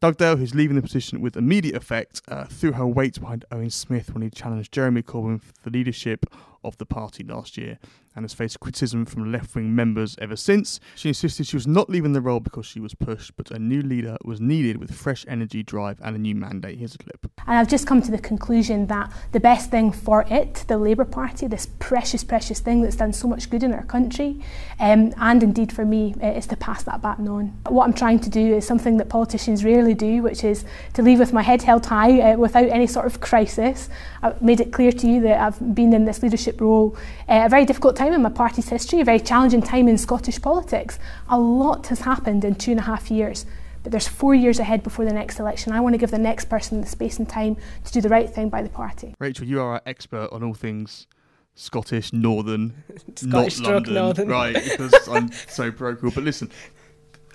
Dugdale, 0.00 0.36
who's 0.36 0.54
leaving 0.54 0.76
the 0.76 0.82
position 0.82 1.20
with 1.20 1.36
immediate 1.36 1.74
effect, 1.74 2.22
uh, 2.28 2.44
threw 2.44 2.72
her 2.72 2.86
weight 2.86 3.18
behind 3.20 3.44
Owen 3.50 3.70
Smith 3.70 4.14
when 4.14 4.22
he 4.22 4.30
challenged 4.30 4.72
Jeremy 4.72 5.02
Corbyn 5.02 5.42
for 5.42 5.52
the 5.64 5.70
leadership 5.70 6.24
of 6.62 6.78
the 6.78 6.86
party 6.86 7.24
last 7.24 7.56
year 7.56 7.78
and 8.18 8.24
has 8.24 8.34
faced 8.34 8.58
criticism 8.58 9.04
from 9.06 9.30
left 9.30 9.54
wing 9.54 9.74
members 9.74 10.16
ever 10.20 10.34
since. 10.34 10.80
She 10.96 11.08
insisted 11.08 11.46
she 11.46 11.54
was 11.54 11.68
not 11.68 11.88
leaving 11.88 12.12
the 12.12 12.20
role 12.20 12.40
because 12.40 12.66
she 12.66 12.80
was 12.80 12.92
pushed, 12.92 13.36
but 13.36 13.52
a 13.52 13.60
new 13.60 13.80
leader 13.80 14.16
was 14.24 14.40
needed 14.40 14.78
with 14.78 14.92
fresh 14.92 15.24
energy, 15.28 15.62
drive, 15.62 16.00
and 16.02 16.16
a 16.16 16.18
new 16.18 16.34
mandate. 16.34 16.78
Here's 16.78 16.96
a 16.96 16.98
clip. 16.98 17.30
And 17.46 17.56
I've 17.56 17.68
just 17.68 17.86
come 17.86 18.02
to 18.02 18.10
the 18.10 18.18
conclusion 18.18 18.88
that 18.88 19.12
the 19.30 19.38
best 19.38 19.70
thing 19.70 19.92
for 19.92 20.26
it, 20.28 20.64
the 20.66 20.76
Labour 20.78 21.04
Party, 21.04 21.46
this 21.46 21.68
precious, 21.78 22.24
precious 22.24 22.58
thing 22.58 22.82
that's 22.82 22.96
done 22.96 23.12
so 23.12 23.28
much 23.28 23.50
good 23.50 23.62
in 23.62 23.72
our 23.72 23.84
country, 23.84 24.42
um, 24.80 25.14
and 25.18 25.42
indeed 25.44 25.72
for 25.72 25.84
me, 25.84 26.16
uh, 26.20 26.26
is 26.26 26.48
to 26.48 26.56
pass 26.56 26.82
that 26.82 27.00
baton 27.00 27.28
on. 27.28 27.56
What 27.68 27.84
I'm 27.84 27.94
trying 27.94 28.18
to 28.20 28.30
do 28.30 28.56
is 28.56 28.66
something 28.66 28.96
that 28.96 29.08
politicians 29.08 29.64
rarely 29.64 29.94
do, 29.94 30.22
which 30.22 30.42
is 30.42 30.64
to 30.94 31.02
leave 31.02 31.20
with 31.20 31.32
my 31.32 31.42
head 31.42 31.62
held 31.62 31.86
high 31.86 32.32
uh, 32.32 32.36
without 32.36 32.68
any 32.68 32.88
sort 32.88 33.06
of 33.06 33.20
crisis. 33.20 33.88
I've 34.24 34.42
made 34.42 34.60
it 34.60 34.72
clear 34.72 34.90
to 34.90 35.06
you 35.06 35.20
that 35.20 35.40
I've 35.40 35.74
been 35.74 35.92
in 35.92 36.04
this 36.04 36.20
leadership 36.20 36.60
role 36.60 36.96
uh, 37.28 37.42
a 37.46 37.48
very 37.48 37.64
difficult 37.64 37.94
time 37.94 38.07
in 38.12 38.22
my 38.22 38.30
party's 38.30 38.68
history, 38.68 39.00
a 39.00 39.04
very 39.04 39.20
challenging 39.20 39.62
time 39.62 39.88
in 39.88 39.98
Scottish 39.98 40.40
politics. 40.40 40.98
A 41.28 41.38
lot 41.38 41.88
has 41.88 42.00
happened 42.00 42.44
in 42.44 42.54
two 42.54 42.72
and 42.72 42.80
a 42.80 42.84
half 42.84 43.10
years. 43.10 43.46
But 43.82 43.92
there's 43.92 44.08
four 44.08 44.34
years 44.34 44.58
ahead 44.58 44.82
before 44.82 45.04
the 45.04 45.12
next 45.12 45.38
election. 45.38 45.72
I 45.72 45.80
want 45.80 45.94
to 45.94 45.98
give 45.98 46.10
the 46.10 46.18
next 46.18 46.46
person 46.46 46.80
the 46.80 46.86
space 46.86 47.18
and 47.18 47.28
time 47.28 47.56
to 47.84 47.92
do 47.92 48.00
the 48.00 48.08
right 48.08 48.28
thing 48.28 48.48
by 48.48 48.62
the 48.62 48.68
party. 48.68 49.14
Rachel, 49.18 49.46
you 49.46 49.60
are 49.60 49.72
our 49.74 49.82
expert 49.86 50.28
on 50.32 50.42
all 50.42 50.54
things 50.54 51.06
Scottish, 51.54 52.12
Northern, 52.12 52.84
Scottish 53.16 53.58
not 53.60 53.72
London, 53.72 53.94
Northern. 53.94 54.28
right? 54.28 54.54
Because 54.54 55.08
I'm 55.08 55.32
so 55.32 55.72
parochial. 55.72 56.12
But 56.12 56.24
listen, 56.24 56.50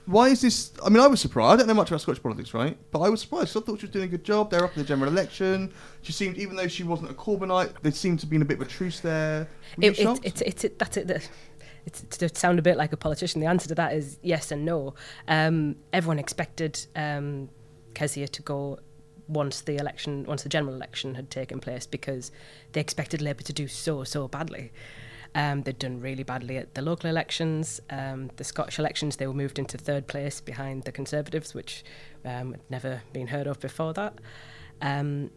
why 0.06 0.30
is 0.30 0.42
this? 0.42 0.72
I 0.86 0.90
mean, 0.90 1.00
I 1.00 1.08
was 1.08 1.22
surprised. 1.22 1.54
I 1.54 1.56
don't 1.58 1.68
know 1.68 1.74
much 1.74 1.90
about 1.90 2.02
Scottish 2.02 2.22
politics, 2.22 2.54
right? 2.54 2.78
But 2.92 3.00
I 3.00 3.10
was 3.10 3.22
surprised. 3.22 3.56
I 3.56 3.62
thought 3.62 3.80
she 3.80 3.86
was 3.86 3.92
doing 3.94 4.06
a 4.06 4.10
good 4.10 4.24
job. 4.24 4.52
They're 4.52 4.64
up 4.64 4.76
in 4.76 4.82
the 4.82 4.88
general 4.88 5.12
election. 5.12 5.72
She 6.02 6.12
seemed, 6.12 6.38
even 6.38 6.56
though 6.56 6.68
she 6.68 6.84
wasn't 6.84 7.12
a 7.12 7.14
Corbynite, 7.14 7.74
there 7.82 7.92
seemed 7.92 8.20
to 8.20 8.26
be 8.26 8.36
a 8.38 8.46
bit 8.46 8.60
of 8.60 8.68
a 8.68 8.70
truce 8.70 9.00
there. 9.00 9.48
Were 9.78 9.86
you 9.86 9.92
It, 9.92 10.00
it, 10.00 10.04
shocked? 10.04 10.22
it's 10.26 10.64
it, 10.64 10.80
that's 10.80 10.98
it. 10.98 11.08
The, 11.08 11.24
it's 11.86 12.02
to 12.18 12.34
sound 12.36 12.60
a 12.60 12.62
bit 12.62 12.78
like 12.78 12.94
a 12.94 12.98
politician. 12.98 13.42
The 13.42 13.48
answer 13.48 13.68
to 13.70 13.76
that 13.76 13.94
is 13.94 14.18
yes 14.22 14.52
and 14.52 14.66
no. 14.66 14.96
Um, 15.28 15.76
everyone 15.92 16.20
expected 16.20 16.86
um, 16.96 17.50
Kezia 17.94 18.28
to 18.28 18.42
go 18.42 18.80
once 19.28 19.62
the 19.62 19.78
election, 19.78 20.26
once 20.26 20.44
the 20.44 20.50
general 20.50 20.76
election 20.76 21.16
had 21.16 21.30
taken 21.30 21.60
place, 21.60 21.86
because 21.86 22.32
they 22.74 22.82
expected 22.82 23.22
Labour 23.22 23.44
to 23.44 23.54
do 23.54 23.68
so 23.68 24.04
so 24.04 24.28
badly. 24.28 24.72
Um, 25.36 25.64
they'd 25.64 25.80
done 25.80 26.00
really 26.00 26.24
badly 26.24 26.58
at 26.58 26.76
the 26.76 26.82
local 26.82 27.10
elections. 27.10 27.82
Um, 27.90 28.30
the 28.36 28.44
Scottish 28.44 28.78
elections, 28.78 29.16
they 29.16 29.28
were 29.28 29.34
moved 29.34 29.58
into 29.58 29.78
third 29.78 30.08
place 30.08 30.40
behind 30.40 30.84
the 30.84 30.92
Conservatives, 30.92 31.54
which 31.54 31.84
um, 32.24 32.52
had 32.52 32.62
never 32.70 33.02
been 33.14 33.28
heard 33.28 33.48
of 33.48 33.60
before 33.60 33.94
that. 33.94 34.20
Um, 34.82 35.32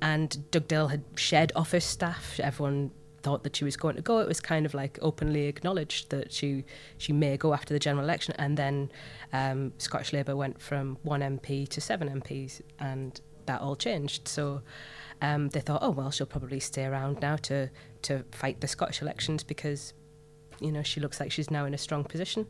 and 0.00 0.50
Dugdale 0.50 0.88
had 0.88 1.02
shared 1.16 1.52
office 1.56 1.84
staff. 1.84 2.38
Everyone 2.38 2.90
thought 3.22 3.42
that 3.42 3.56
she 3.56 3.64
was 3.64 3.76
going 3.76 3.96
to 3.96 4.02
go. 4.02 4.18
It 4.18 4.28
was 4.28 4.40
kind 4.40 4.66
of 4.66 4.74
like 4.74 4.98
openly 5.00 5.46
acknowledged 5.46 6.10
that 6.10 6.30
she 6.32 6.64
she 6.98 7.12
may 7.12 7.36
go 7.38 7.54
after 7.54 7.72
the 7.72 7.80
general 7.80 8.04
election. 8.04 8.34
And 8.38 8.56
then 8.56 8.92
um, 9.32 9.72
Scottish 9.78 10.12
Labour 10.12 10.36
went 10.36 10.60
from 10.60 10.98
one 11.02 11.20
MP 11.20 11.66
to 11.70 11.80
seven 11.80 12.08
MPs, 12.20 12.60
and 12.78 13.18
that 13.46 13.62
all 13.62 13.76
changed. 13.76 14.28
So 14.28 14.62
um, 15.22 15.48
they 15.50 15.60
thought, 15.60 15.80
oh 15.82 15.90
well, 15.90 16.10
she'll 16.10 16.26
probably 16.26 16.60
stay 16.60 16.84
around 16.84 17.20
now 17.20 17.36
to 17.36 17.70
to 18.02 18.24
fight 18.32 18.60
the 18.60 18.68
Scottish 18.68 19.00
elections 19.02 19.42
because 19.42 19.94
you 20.60 20.70
know 20.72 20.82
she 20.82 21.00
looks 21.00 21.20
like 21.20 21.32
she's 21.32 21.50
now 21.50 21.64
in 21.64 21.74
a 21.74 21.78
strong 21.78 22.04
position. 22.04 22.46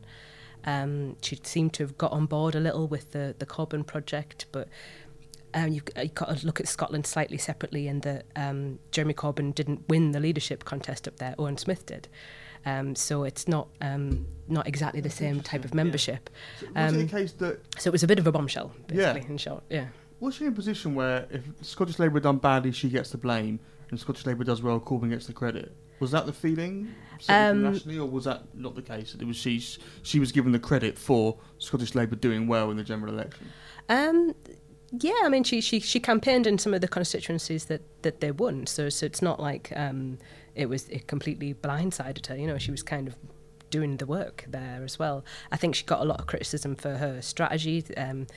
Um, 0.65 1.15
she 1.21 1.39
seemed 1.43 1.73
to 1.73 1.83
have 1.83 1.97
got 1.97 2.11
on 2.11 2.25
board 2.25 2.55
a 2.55 2.59
little 2.59 2.87
with 2.87 3.11
the 3.11 3.35
the 3.37 3.45
Corbyn 3.45 3.85
project, 3.85 4.45
but 4.51 4.67
um, 5.53 5.71
you've, 5.71 5.83
you've 5.95 6.15
got 6.15 6.37
to 6.37 6.45
look 6.45 6.59
at 6.59 6.67
Scotland 6.67 7.05
slightly 7.07 7.37
separately 7.37 7.87
in 7.87 8.01
that 8.01 8.25
um, 8.35 8.79
Jeremy 8.91 9.13
Corbyn 9.13 9.53
didn't 9.55 9.87
win 9.87 10.11
the 10.11 10.19
leadership 10.19 10.65
contest 10.65 11.07
up 11.07 11.17
there, 11.17 11.33
Owen 11.39 11.57
Smith 11.57 11.85
did. 11.85 12.07
Um, 12.65 12.95
so 12.95 13.23
it's 13.23 13.47
not 13.47 13.67
um, 13.79 14.25
not 14.47 14.67
exactly 14.67 14.99
the 15.01 15.09
same 15.11 15.41
type 15.41 15.63
of 15.63 15.73
membership. 15.75 16.29
was 16.61 16.93
Um, 16.93 16.99
it 16.99 17.03
a 17.05 17.07
case 17.07 17.31
that 17.33 17.59
so 17.77 17.89
it 17.89 17.93
was 17.93 18.01
a 18.03 18.07
bit 18.07 18.17
of 18.19 18.25
a 18.27 18.31
bombshell, 18.31 18.71
Yeah. 18.91 19.13
basically, 19.13 19.31
in 19.31 19.37
short. 19.37 19.63
Yeah. 19.69 19.87
Was 20.19 20.35
she 20.35 20.45
in 20.45 20.51
a 20.51 20.55
position 20.55 20.95
where 20.95 21.27
if 21.29 21.43
Scottish 21.61 21.99
Labour 21.99 22.15
had 22.15 22.23
done 22.23 22.37
badly, 22.37 22.71
she 22.71 22.89
gets 22.89 23.11
the 23.11 23.17
blame, 23.17 23.59
and 23.89 23.99
Scottish 23.99 24.25
Labour 24.25 24.43
does 24.43 24.61
well, 24.61 24.79
Corbyn 24.79 25.09
gets 25.09 25.27
the 25.27 25.33
credit? 25.33 25.75
Was 25.99 26.11
that 26.11 26.25
the 26.25 26.33
feeling 26.33 26.93
Um, 27.29 27.63
nationally, 27.63 27.99
or 27.99 28.07
was 28.07 28.25
that 28.25 28.43
not 28.53 28.75
the 28.75 28.81
case? 28.81 29.15
It 29.17 29.25
was 29.25 29.37
she 29.37 29.59
she 30.03 30.19
was 30.19 30.31
given 30.31 30.51
the 30.51 30.59
credit 30.59 30.97
for 30.97 31.37
Scottish 31.57 31.95
Labour 31.95 32.15
doing 32.15 32.47
well 32.47 32.69
in 32.71 32.77
the 32.77 32.83
general 32.83 33.13
election. 33.13 33.47
Um, 33.87 34.35
yeah, 34.91 35.21
I 35.23 35.29
mean, 35.29 35.43
she, 35.43 35.61
she 35.61 35.79
she 35.79 35.99
campaigned 35.99 36.47
in 36.47 36.57
some 36.57 36.73
of 36.73 36.81
the 36.81 36.87
constituencies 36.87 37.65
that, 37.65 37.81
that 38.01 38.19
they 38.19 38.31
won, 38.31 38.67
so 38.67 38.89
so 38.89 39.05
it's 39.05 39.21
not 39.21 39.39
like 39.39 39.71
um, 39.75 40.17
it 40.53 40.67
was 40.67 40.89
it 40.89 41.07
completely 41.07 41.53
blindsided 41.53 42.27
her. 42.27 42.35
You 42.35 42.47
know, 42.47 42.57
she 42.57 42.71
was 42.71 42.83
kind 42.83 43.07
of 43.07 43.15
doing 43.69 43.97
the 43.97 44.05
work 44.05 44.45
there 44.47 44.83
as 44.83 44.99
well. 44.99 45.25
I 45.51 45.57
think 45.57 45.75
she 45.75 45.83
got 45.85 46.01
a 46.01 46.05
lot 46.05 46.19
of 46.19 46.27
criticism 46.27 46.75
for 46.75 46.97
her 46.97 47.21
strategy. 47.21 47.83
Um, 47.97 48.27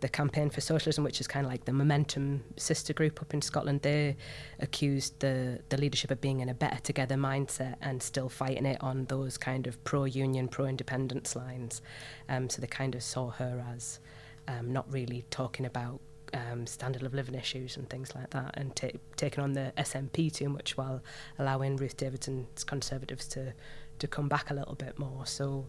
the 0.00 0.08
campaign 0.08 0.50
for 0.50 0.60
socialism, 0.60 1.04
which 1.04 1.20
is 1.20 1.26
kind 1.26 1.46
of 1.46 1.52
like 1.52 1.64
the 1.64 1.72
Momentum 1.72 2.44
sister 2.56 2.92
group 2.92 3.20
up 3.22 3.32
in 3.32 3.40
Scotland, 3.42 3.82
they 3.82 4.16
accused 4.60 5.18
the 5.20 5.60
the 5.68 5.76
leadership 5.76 6.10
of 6.10 6.20
being 6.20 6.40
in 6.40 6.48
a 6.48 6.54
better 6.54 6.80
together 6.80 7.16
mindset 7.16 7.76
and 7.80 8.02
still 8.02 8.28
fighting 8.28 8.66
it 8.66 8.82
on 8.82 9.06
those 9.06 9.38
kind 9.38 9.66
of 9.66 9.82
pro-union, 9.84 10.48
pro-independence 10.48 11.34
lines. 11.34 11.82
Um, 12.28 12.50
so 12.50 12.60
they 12.60 12.66
kind 12.66 12.94
of 12.94 13.02
saw 13.02 13.30
her 13.30 13.64
as 13.74 14.00
um, 14.48 14.72
not 14.72 14.90
really 14.92 15.24
talking 15.30 15.66
about 15.66 16.00
um, 16.34 16.66
standard 16.66 17.02
of 17.02 17.14
living 17.14 17.34
issues 17.34 17.76
and 17.76 17.88
things 17.88 18.14
like 18.14 18.30
that, 18.30 18.52
and 18.54 18.74
ta- 18.76 18.98
taking 19.16 19.42
on 19.42 19.54
the 19.54 19.72
SNP 19.78 20.32
too 20.32 20.48
much 20.48 20.76
while 20.76 21.02
allowing 21.38 21.76
Ruth 21.76 21.96
Davidson's 21.96 22.64
Conservatives 22.64 23.26
to 23.28 23.54
to 23.98 24.06
come 24.06 24.28
back 24.28 24.50
a 24.50 24.54
little 24.54 24.74
bit 24.74 24.98
more. 24.98 25.24
So 25.24 25.66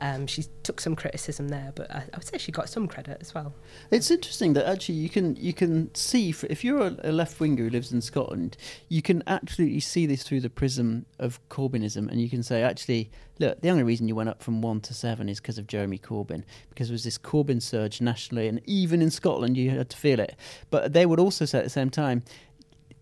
um, 0.00 0.26
she 0.26 0.44
took 0.62 0.80
some 0.80 0.96
criticism 0.96 1.48
there, 1.48 1.72
but 1.74 1.90
I, 1.90 2.04
I 2.12 2.16
would 2.16 2.26
say 2.26 2.38
she 2.38 2.50
got 2.50 2.68
some 2.68 2.88
credit 2.88 3.18
as 3.20 3.34
well. 3.34 3.54
It's 3.90 4.10
interesting 4.10 4.54
that 4.54 4.68
actually 4.68 4.96
you 4.96 5.08
can 5.08 5.36
you 5.36 5.52
can 5.52 5.94
see 5.94 6.30
f- 6.30 6.44
if 6.44 6.64
you're 6.64 6.80
a, 6.80 6.96
a 7.04 7.12
left 7.12 7.38
winger 7.38 7.64
who 7.64 7.70
lives 7.70 7.92
in 7.92 8.00
Scotland, 8.00 8.56
you 8.88 9.02
can 9.02 9.22
absolutely 9.26 9.80
see 9.80 10.06
this 10.06 10.22
through 10.22 10.40
the 10.40 10.50
prism 10.50 11.06
of 11.18 11.40
Corbynism, 11.48 12.08
and 12.08 12.20
you 12.20 12.28
can 12.28 12.42
say 12.42 12.62
actually, 12.62 13.10
look, 13.38 13.60
the 13.60 13.70
only 13.70 13.84
reason 13.84 14.08
you 14.08 14.14
went 14.14 14.28
up 14.28 14.42
from 14.42 14.60
one 14.62 14.80
to 14.82 14.94
seven 14.94 15.28
is 15.28 15.40
because 15.40 15.58
of 15.58 15.66
Jeremy 15.66 15.98
Corbyn, 15.98 16.42
because 16.70 16.88
there 16.88 16.94
was 16.94 17.04
this 17.04 17.18
Corbyn 17.18 17.62
surge 17.62 18.00
nationally, 18.00 18.48
and 18.48 18.60
even 18.66 19.00
in 19.00 19.10
Scotland 19.10 19.56
you 19.56 19.70
had 19.70 19.90
to 19.90 19.96
feel 19.96 20.18
it. 20.18 20.36
But 20.70 20.92
they 20.92 21.06
would 21.06 21.20
also 21.20 21.44
say 21.44 21.58
at 21.58 21.64
the 21.64 21.70
same 21.70 21.90
time. 21.90 22.24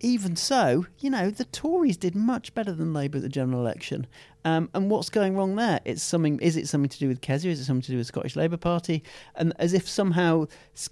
Even 0.05 0.35
so, 0.35 0.87
you 0.99 1.11
know, 1.11 1.31
the 1.31 1.45
Tories 1.45 1.97
did 1.97 2.17
much 2.17 2.53
better 2.55 2.73
than 2.73 2.93
Labour 2.93 3.19
at 3.19 3.23
the 3.23 3.29
general 3.29 3.61
election. 3.61 4.09
Um, 4.45 4.69
and 4.75 4.91
what's 4.91 5.09
going 5.09 5.37
wrong 5.37 5.55
there? 5.55 5.81
It's 5.85 6.03
something. 6.03 6.41
Is 6.41 6.57
it 6.57 6.67
something 6.69 6.91
to 6.91 6.99
do 6.99 7.07
with 7.07 7.21
Kezia? 7.21 7.53
Is 7.53 7.61
it 7.61 7.65
something 7.65 7.83
to 7.83 7.93
do 7.93 7.99
with 7.99 8.09
Scottish 8.09 8.35
Labour 8.35 8.57
Party? 8.57 9.05
And 9.37 9.53
as 9.59 9.73
if 9.73 9.89
somehow 9.89 10.47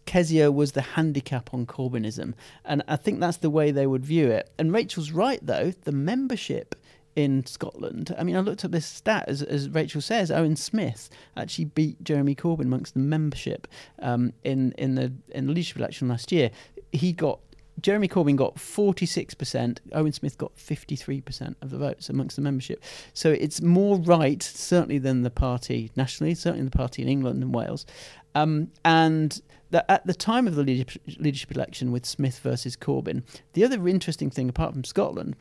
Kezia 0.06 0.52
was 0.52 0.72
the 0.72 0.80
handicap 0.80 1.52
on 1.52 1.66
Corbynism. 1.66 2.34
And 2.64 2.84
I 2.86 2.94
think 2.94 3.18
that's 3.18 3.38
the 3.38 3.50
way 3.50 3.72
they 3.72 3.86
would 3.86 4.06
view 4.06 4.28
it. 4.28 4.50
And 4.58 4.72
Rachel's 4.72 5.10
right, 5.10 5.44
though. 5.44 5.72
The 5.82 5.92
membership 5.92 6.76
in 7.16 7.44
Scotland. 7.44 8.14
I 8.18 8.22
mean, 8.22 8.36
I 8.36 8.40
looked 8.40 8.64
at 8.64 8.70
this 8.70 8.86
stat 8.86 9.24
as, 9.26 9.42
as 9.42 9.68
Rachel 9.68 10.00
says. 10.00 10.30
Owen 10.30 10.56
Smith 10.56 11.10
actually 11.36 11.66
beat 11.66 12.02
Jeremy 12.04 12.34
Corbyn 12.34 12.62
amongst 12.62 12.94
the 12.94 13.00
membership 13.00 13.66
um, 13.98 14.32
in 14.44 14.72
in 14.78 14.94
the 14.94 15.12
in 15.30 15.46
the 15.46 15.52
leadership 15.52 15.78
election 15.78 16.08
last 16.08 16.30
year. 16.30 16.50
He 16.92 17.12
got 17.12 17.40
Jeremy 17.80 18.08
Corbyn 18.08 18.36
got 18.36 18.56
46%, 18.56 19.78
Owen 19.92 20.12
Smith 20.12 20.38
got 20.38 20.54
53% 20.56 21.54
of 21.62 21.70
the 21.70 21.78
votes 21.78 22.08
amongst 22.08 22.36
the 22.36 22.42
membership. 22.42 22.82
So 23.14 23.30
it's 23.30 23.60
more 23.60 23.98
right, 23.98 24.42
certainly, 24.42 24.98
than 24.98 25.22
the 25.22 25.30
party 25.30 25.90
nationally, 25.96 26.34
certainly 26.34 26.64
the 26.64 26.70
party 26.70 27.02
in 27.02 27.08
England 27.08 27.42
and 27.42 27.54
Wales. 27.54 27.86
Um, 28.34 28.70
and 28.84 29.40
that 29.70 29.86
at 29.88 30.06
the 30.06 30.14
time 30.14 30.46
of 30.46 30.54
the 30.54 30.62
leadership, 30.62 31.02
leadership 31.18 31.52
election 31.52 31.92
with 31.92 32.04
Smith 32.06 32.38
versus 32.40 32.76
Corbyn, 32.76 33.22
the 33.54 33.64
other 33.64 33.86
interesting 33.88 34.30
thing, 34.30 34.48
apart 34.48 34.72
from 34.72 34.84
Scotland, 34.84 35.36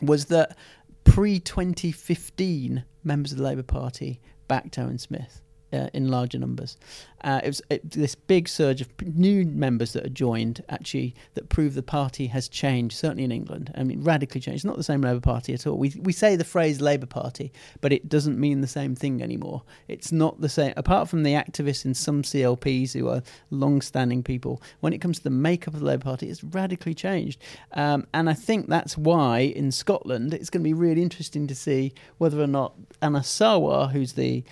was 0.00 0.26
that 0.26 0.56
pre 1.04 1.38
2015 1.40 2.84
members 3.04 3.32
of 3.32 3.38
the 3.38 3.44
Labour 3.44 3.62
Party 3.62 4.20
backed 4.48 4.78
Owen 4.78 4.98
Smith 4.98 5.40
uh, 5.72 5.88
in 5.92 6.08
larger 6.08 6.38
numbers. 6.38 6.76
Uh, 7.24 7.40
it 7.42 7.46
was 7.46 7.62
it, 7.70 7.90
this 7.90 8.14
big 8.14 8.48
surge 8.48 8.80
of 8.80 8.88
new 9.02 9.44
members 9.44 9.92
that 9.92 10.04
are 10.04 10.10
joined, 10.10 10.62
actually, 10.68 11.14
that 11.34 11.48
prove 11.48 11.74
the 11.74 11.82
party 11.82 12.26
has 12.26 12.48
changed, 12.48 12.96
certainly 12.96 13.24
in 13.24 13.32
England. 13.32 13.72
I 13.76 13.84
mean, 13.84 14.02
radically 14.02 14.40
changed. 14.40 14.58
It's 14.58 14.64
not 14.64 14.76
the 14.76 14.82
same 14.82 15.02
Labour 15.02 15.20
Party 15.20 15.54
at 15.54 15.66
all. 15.66 15.76
We, 15.78 15.94
we 16.00 16.12
say 16.12 16.36
the 16.36 16.44
phrase 16.44 16.80
Labour 16.80 17.06
Party, 17.06 17.52
but 17.80 17.92
it 17.92 18.08
doesn't 18.08 18.38
mean 18.38 18.60
the 18.60 18.66
same 18.66 18.94
thing 18.94 19.22
anymore. 19.22 19.62
It's 19.88 20.12
not 20.12 20.40
the 20.40 20.48
same. 20.48 20.74
Apart 20.76 21.08
from 21.08 21.22
the 21.22 21.34
activists 21.34 21.84
in 21.84 21.94
some 21.94 22.22
CLPs 22.22 22.92
who 22.92 23.08
are 23.08 23.22
long 23.50 23.80
standing 23.80 24.22
people, 24.22 24.62
when 24.80 24.92
it 24.92 24.98
comes 24.98 25.18
to 25.18 25.24
the 25.24 25.30
makeup 25.30 25.74
of 25.74 25.80
the 25.80 25.86
Labour 25.86 26.04
Party, 26.04 26.28
it's 26.28 26.42
radically 26.42 26.94
changed. 26.94 27.40
Um, 27.72 28.06
and 28.12 28.28
I 28.28 28.34
think 28.34 28.68
that's 28.68 28.96
why 28.96 29.40
in 29.40 29.70
Scotland, 29.70 30.34
it's 30.34 30.50
going 30.50 30.62
to 30.62 30.68
be 30.68 30.74
really 30.74 31.02
interesting 31.02 31.46
to 31.46 31.54
see 31.54 31.92
whether 32.18 32.40
or 32.40 32.46
not 32.46 32.74
Anas 33.00 33.28
Sarwar, 33.28 33.90
who's 33.90 34.14
the 34.14 34.44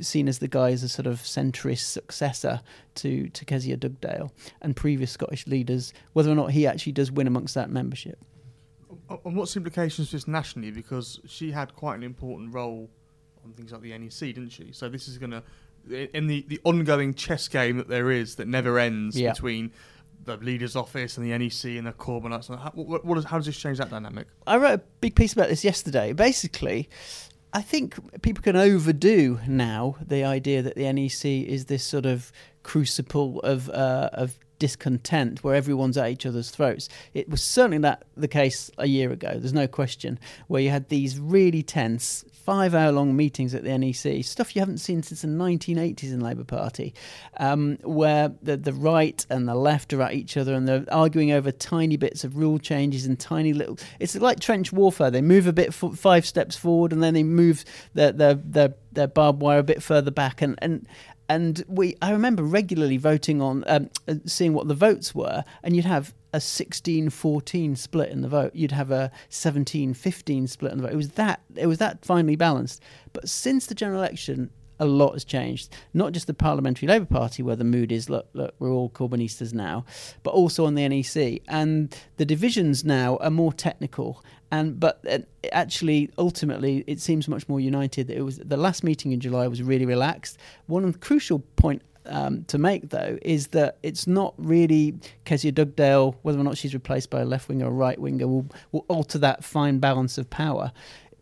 seen 0.00 0.28
as 0.28 0.38
the 0.38 0.48
guy 0.48 0.70
as 0.70 0.82
a 0.82 0.88
sort 0.88 1.06
of 1.06 1.20
centrist 1.20 1.98
successor 2.16 2.60
to, 2.96 3.28
to 3.28 3.44
Kezia 3.44 3.76
Dugdale 3.76 4.32
and 4.62 4.74
previous 4.74 5.10
Scottish 5.10 5.46
leaders, 5.46 5.92
whether 6.14 6.30
or 6.30 6.34
not 6.34 6.52
he 6.52 6.66
actually 6.66 6.92
does 6.92 7.12
win 7.12 7.26
amongst 7.26 7.54
that 7.54 7.70
membership. 7.70 8.18
And 9.24 9.36
what's 9.36 9.54
the 9.54 9.58
implications 9.58 10.10
just 10.10 10.26
nationally? 10.26 10.70
Because 10.70 11.20
she 11.26 11.52
had 11.52 11.74
quite 11.76 11.96
an 11.96 12.02
important 12.02 12.54
role 12.54 12.88
on 13.44 13.52
things 13.52 13.72
like 13.72 13.82
the 13.82 13.96
NEC, 13.96 14.34
didn't 14.34 14.50
she? 14.50 14.72
So 14.72 14.88
this 14.88 15.06
is 15.06 15.18
going 15.18 15.30
to, 15.30 15.42
in 16.16 16.26
the, 16.26 16.44
the 16.48 16.60
ongoing 16.64 17.14
chess 17.14 17.46
game 17.48 17.76
that 17.76 17.88
there 17.88 18.10
is 18.10 18.36
that 18.36 18.48
never 18.48 18.78
ends 18.78 19.18
yeah. 19.18 19.32
between 19.32 19.72
the 20.24 20.36
leader's 20.38 20.74
office 20.74 21.18
and 21.18 21.26
the 21.26 21.38
NEC 21.38 21.76
and 21.76 21.86
the 21.86 21.92
Corbynites. 21.92 22.48
How, 22.48 22.70
what, 22.74 23.04
what 23.04 23.18
is, 23.18 23.24
how 23.24 23.36
does 23.36 23.46
this 23.46 23.56
change 23.56 23.78
that 23.78 23.90
dynamic? 23.90 24.26
I 24.46 24.56
wrote 24.56 24.74
a 24.74 24.82
big 25.00 25.14
piece 25.14 25.34
about 25.34 25.48
this 25.48 25.62
yesterday. 25.62 26.12
Basically, 26.12 26.88
I 27.56 27.62
think 27.62 28.20
people 28.20 28.42
can 28.42 28.54
overdo 28.54 29.40
now 29.48 29.96
the 30.06 30.24
idea 30.24 30.60
that 30.60 30.74
the 30.74 30.92
NEC 30.92 31.24
is 31.24 31.64
this 31.64 31.84
sort 31.84 32.04
of 32.04 32.30
crucible 32.62 33.40
of 33.40 33.70
uh, 33.70 34.10
of 34.12 34.38
discontent 34.58 35.44
where 35.44 35.54
everyone's 35.54 35.96
at 35.96 36.10
each 36.10 36.26
other's 36.26 36.50
throats. 36.50 36.88
It 37.14 37.28
was 37.28 37.42
certainly 37.42 37.78
that 37.78 38.04
the 38.16 38.28
case 38.28 38.70
a 38.78 38.86
year 38.86 39.12
ago. 39.12 39.38
There's 39.38 39.52
no 39.52 39.66
question 39.66 40.18
where 40.46 40.62
you 40.62 40.70
had 40.70 40.88
these 40.88 41.18
really 41.18 41.62
tense 41.62 42.24
five 42.32 42.76
hour 42.76 42.92
long 42.92 43.16
meetings 43.16 43.54
at 43.54 43.64
the 43.64 43.76
NEC, 43.76 44.24
stuff 44.24 44.54
you 44.54 44.60
haven't 44.60 44.78
seen 44.78 45.02
since 45.02 45.22
the 45.22 45.28
1980s 45.28 46.12
in 46.12 46.20
Labour 46.20 46.44
Party, 46.44 46.94
um, 47.38 47.76
where 47.82 48.32
the, 48.40 48.56
the 48.56 48.72
right 48.72 49.26
and 49.28 49.48
the 49.48 49.54
left 49.54 49.92
are 49.92 50.02
at 50.02 50.14
each 50.14 50.36
other 50.36 50.54
and 50.54 50.68
they're 50.68 50.84
arguing 50.92 51.32
over 51.32 51.50
tiny 51.50 51.96
bits 51.96 52.22
of 52.22 52.36
rule 52.36 52.60
changes 52.60 53.04
and 53.04 53.18
tiny 53.18 53.52
little. 53.52 53.76
It's 53.98 54.14
like 54.14 54.38
trench 54.38 54.72
warfare. 54.72 55.10
They 55.10 55.22
move 55.22 55.48
a 55.48 55.52
bit 55.52 55.68
f- 55.68 55.98
five 55.98 56.24
steps 56.24 56.56
forward 56.56 56.92
and 56.92 57.02
then 57.02 57.14
they 57.14 57.24
move 57.24 57.64
their, 57.94 58.12
their, 58.12 58.34
their, 58.34 58.74
their 58.92 59.08
barbed 59.08 59.42
wire 59.42 59.58
a 59.58 59.64
bit 59.64 59.82
further 59.82 60.12
back. 60.12 60.40
And, 60.40 60.56
and 60.62 60.86
and 61.28 61.64
we 61.68 61.96
I 62.00 62.12
remember 62.12 62.42
regularly 62.42 62.96
voting 62.96 63.42
on 63.42 63.64
um, 63.66 63.90
seeing 64.26 64.52
what 64.52 64.68
the 64.68 64.74
votes 64.74 65.14
were 65.14 65.44
and 65.62 65.74
you'd 65.74 65.84
have 65.84 66.14
a 66.32 66.38
16-14 66.38 67.78
split 67.78 68.10
in 68.10 68.20
the 68.20 68.28
vote. 68.28 68.54
You'd 68.54 68.72
have 68.72 68.90
a 68.90 69.10
17-15 69.30 70.48
split 70.48 70.72
in 70.72 70.78
the 70.78 70.84
vote. 70.84 70.92
It 70.92 70.96
was 70.96 71.10
that 71.10 71.40
it 71.54 71.66
was 71.66 71.78
that 71.78 72.04
finely 72.04 72.36
balanced. 72.36 72.82
But 73.12 73.28
since 73.28 73.66
the 73.66 73.74
general 73.74 74.00
election 74.00 74.50
a 74.78 74.86
lot 74.86 75.12
has 75.12 75.24
changed. 75.24 75.74
Not 75.94 76.12
just 76.12 76.26
the 76.26 76.34
Parliamentary 76.34 76.88
Labour 76.88 77.06
Party, 77.06 77.42
where 77.42 77.56
the 77.56 77.64
mood 77.64 77.92
is 77.92 78.10
look, 78.10 78.28
look, 78.32 78.54
we're 78.58 78.70
all 78.70 78.90
Corbynistas 78.90 79.52
now, 79.52 79.84
but 80.22 80.30
also 80.30 80.66
on 80.66 80.74
the 80.74 80.88
NEC. 80.88 81.42
And 81.48 81.96
the 82.16 82.24
divisions 82.24 82.84
now 82.84 83.16
are 83.18 83.30
more 83.30 83.52
technical 83.52 84.22
and 84.50 84.78
but 84.78 85.00
uh, 85.10 85.18
actually 85.52 86.10
ultimately 86.18 86.84
it 86.86 87.00
seems 87.00 87.26
much 87.26 87.48
more 87.48 87.58
united 87.58 88.10
it 88.10 88.22
was 88.22 88.38
the 88.38 88.56
last 88.56 88.84
meeting 88.84 89.10
in 89.10 89.18
july 89.18 89.48
was 89.48 89.62
really 89.62 89.86
relaxed 89.86 90.38
one 90.66 90.92
crucial 90.94 91.40
point 91.56 91.82
um, 92.08 92.44
to 92.44 92.58
make 92.58 92.90
though 92.90 93.18
is 93.22 93.48
that 93.48 93.78
it's 93.82 94.06
not 94.06 94.32
really 94.38 94.94
Kezia 95.24 95.52
Dugdale 95.52 96.16
whether 96.22 96.38
or 96.38 96.44
not 96.44 96.56
she's 96.56 96.74
replaced 96.74 97.10
by 97.10 97.20
a 97.20 97.24
left 97.24 97.48
winger 97.48 97.66
or 97.66 97.70
a 97.70 97.72
right 97.72 97.98
winger 97.98 98.28
will, 98.28 98.46
will 98.70 98.84
alter 98.88 99.18
that 99.18 99.42
fine 99.42 99.78
balance 99.78 100.16
of 100.18 100.30
power 100.30 100.70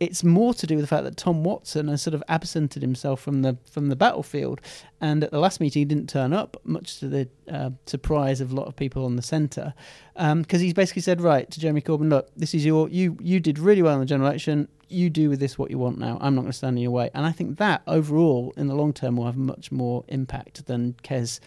it's 0.04 0.24
more 0.24 0.54
to 0.54 0.66
do 0.66 0.76
with 0.76 0.84
the 0.84 0.88
fact 0.88 1.04
that 1.04 1.16
Tom 1.16 1.44
Watson 1.44 1.88
has 1.88 2.02
sort 2.02 2.14
of 2.14 2.22
absented 2.28 2.82
himself 2.82 3.20
from 3.20 3.42
the 3.42 3.56
from 3.70 3.88
the 3.88 3.96
battlefield, 3.96 4.60
and 5.00 5.24
at 5.24 5.30
the 5.30 5.38
last 5.38 5.60
meeting 5.60 5.80
he 5.80 5.84
didn't 5.84 6.08
turn 6.08 6.32
up, 6.32 6.56
much 6.64 6.98
to 7.00 7.08
the 7.08 7.28
uh, 7.50 7.70
surprise 7.86 8.40
of 8.40 8.52
a 8.52 8.54
lot 8.54 8.66
of 8.66 8.76
people 8.76 9.04
on 9.04 9.16
the 9.16 9.22
centre, 9.22 9.74
because 10.14 10.32
um, 10.32 10.44
he's 10.48 10.74
basically 10.74 11.02
said 11.02 11.20
right 11.20 11.50
to 11.50 11.60
Jeremy 11.60 11.80
Corbyn, 11.80 12.08
look, 12.08 12.28
this 12.36 12.54
is 12.54 12.64
your 12.64 12.88
you 12.88 13.16
you 13.20 13.40
did 13.40 13.58
really 13.58 13.82
well 13.82 13.94
in 13.94 14.00
the 14.00 14.06
general 14.06 14.28
election, 14.28 14.68
you 14.88 15.10
do 15.10 15.28
with 15.28 15.40
this 15.40 15.58
what 15.58 15.70
you 15.70 15.78
want 15.78 15.98
now. 15.98 16.18
I'm 16.20 16.34
not 16.34 16.42
going 16.42 16.52
to 16.52 16.56
stand 16.56 16.78
in 16.78 16.82
your 16.82 16.92
way, 16.92 17.10
and 17.14 17.26
I 17.26 17.32
think 17.32 17.58
that 17.58 17.82
overall 17.86 18.52
in 18.56 18.68
the 18.68 18.74
long 18.74 18.92
term 18.92 19.16
will 19.16 19.26
have 19.26 19.36
much 19.36 19.72
more 19.72 20.04
impact 20.08 20.66
than 20.66 20.94
Kez 21.02 21.40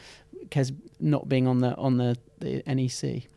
Kez 0.49 0.73
not 0.99 1.29
being 1.29 1.47
on 1.47 1.59
the 1.59 1.75
on 1.75 1.97
the, 1.97 2.17
the 2.39 2.63
NEC. 2.65 3.27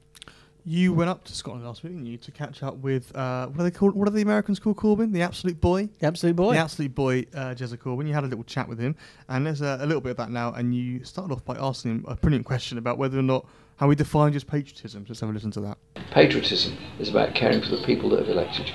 You 0.71 0.93
went 0.93 1.11
up 1.11 1.25
to 1.25 1.35
Scotland 1.35 1.67
last 1.67 1.83
week, 1.83 1.95
didn't 1.95 2.07
you, 2.07 2.17
to 2.19 2.31
catch 2.31 2.63
up 2.63 2.77
with 2.77 3.13
uh, 3.17 3.49
what 3.49 3.59
are 3.59 3.65
they 3.65 3.73
called? 3.73 3.97
What 3.97 4.07
are 4.07 4.13
the 4.13 4.23
Americans 4.23 4.61
called 4.61 4.77
Corbyn? 4.77 5.13
The 5.13 5.21
absolute 5.21 5.61
boy. 5.61 5.89
The 5.99 6.07
absolute 6.07 6.37
boy. 6.37 6.53
The 6.53 6.61
absolute 6.61 6.95
boy, 6.95 7.27
uh, 7.35 7.57
Jezza 7.57 7.77
Corbyn. 7.77 8.07
You 8.07 8.15
had 8.15 8.23
a 8.23 8.29
little 8.29 8.45
chat 8.45 8.69
with 8.69 8.79
him, 8.79 8.95
and 9.29 9.45
there's 9.45 9.63
a, 9.63 9.79
a, 9.81 9.87
little 9.87 10.01
bit 10.01 10.11
of 10.11 10.17
that 10.19 10.31
now. 10.31 10.53
And 10.53 10.73
you 10.73 11.03
started 11.03 11.35
off 11.35 11.45
by 11.45 11.57
asking 11.57 11.91
him 11.91 12.05
a 12.07 12.15
brilliant 12.15 12.47
question 12.47 12.79
about 12.79 12.99
whether 12.99 13.19
or 13.19 13.23
not 13.23 13.47
how 13.79 13.91
he 13.91 13.97
defined 13.97 14.35
his 14.35 14.45
patriotism. 14.45 15.05
Let's 15.09 15.19
have 15.19 15.31
a 15.31 15.33
listen 15.33 15.51
to 15.51 15.61
that. 15.63 15.79
Patriotism 16.13 16.79
is 17.01 17.09
about 17.09 17.35
caring 17.35 17.63
for 17.63 17.71
the 17.71 17.83
people 17.85 18.09
that 18.11 18.21
have 18.21 18.29
elected 18.29 18.69
you. 18.69 18.75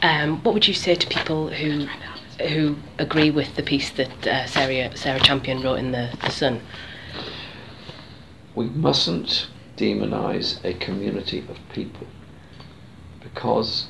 Um, 0.00 0.42
what 0.44 0.54
would 0.54 0.66
you 0.66 0.72
say 0.72 0.94
to 0.94 1.06
people 1.08 1.50
who 1.50 1.88
who 2.48 2.76
agree 2.98 3.30
with 3.30 3.54
the 3.54 3.62
piece 3.62 3.90
that 3.90 4.26
uh, 4.26 4.46
Sarah 4.46 4.96
Sarah 4.96 5.20
Champion 5.20 5.60
wrote 5.60 5.74
in 5.74 5.92
the, 5.92 6.10
the 6.22 6.30
Sun? 6.30 6.62
We 8.54 8.70
mustn't 8.70 9.48
demonize 9.78 10.62
a 10.64 10.74
community 10.74 11.38
of 11.48 11.56
people 11.72 12.06
because 13.22 13.86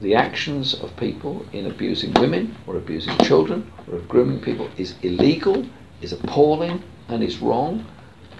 the 0.00 0.14
actions 0.14 0.74
of 0.74 0.94
people 0.96 1.46
in 1.52 1.66
abusing 1.66 2.12
women 2.14 2.54
or 2.66 2.76
abusing 2.76 3.16
children 3.18 3.72
or 3.90 3.98
grooming 4.00 4.40
people 4.40 4.68
is 4.76 4.94
illegal, 5.02 5.64
is 6.02 6.12
appalling, 6.12 6.82
and 7.08 7.22
is 7.22 7.38
wrong. 7.38 7.86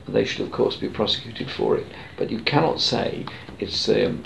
They 0.07 0.25
should, 0.25 0.45
of 0.45 0.53
course, 0.53 0.77
be 0.77 0.89
prosecuted 0.89 1.51
for 1.51 1.77
it. 1.77 1.87
But 2.19 2.31
you 2.31 2.41
cannot 2.41 2.81
say 2.81 3.25
it's 3.59 3.89
um, 3.89 4.25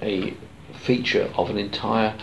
a 0.00 0.36
feature 0.72 1.32
of 1.36 1.50
an 1.50 1.58
entire 1.58 2.14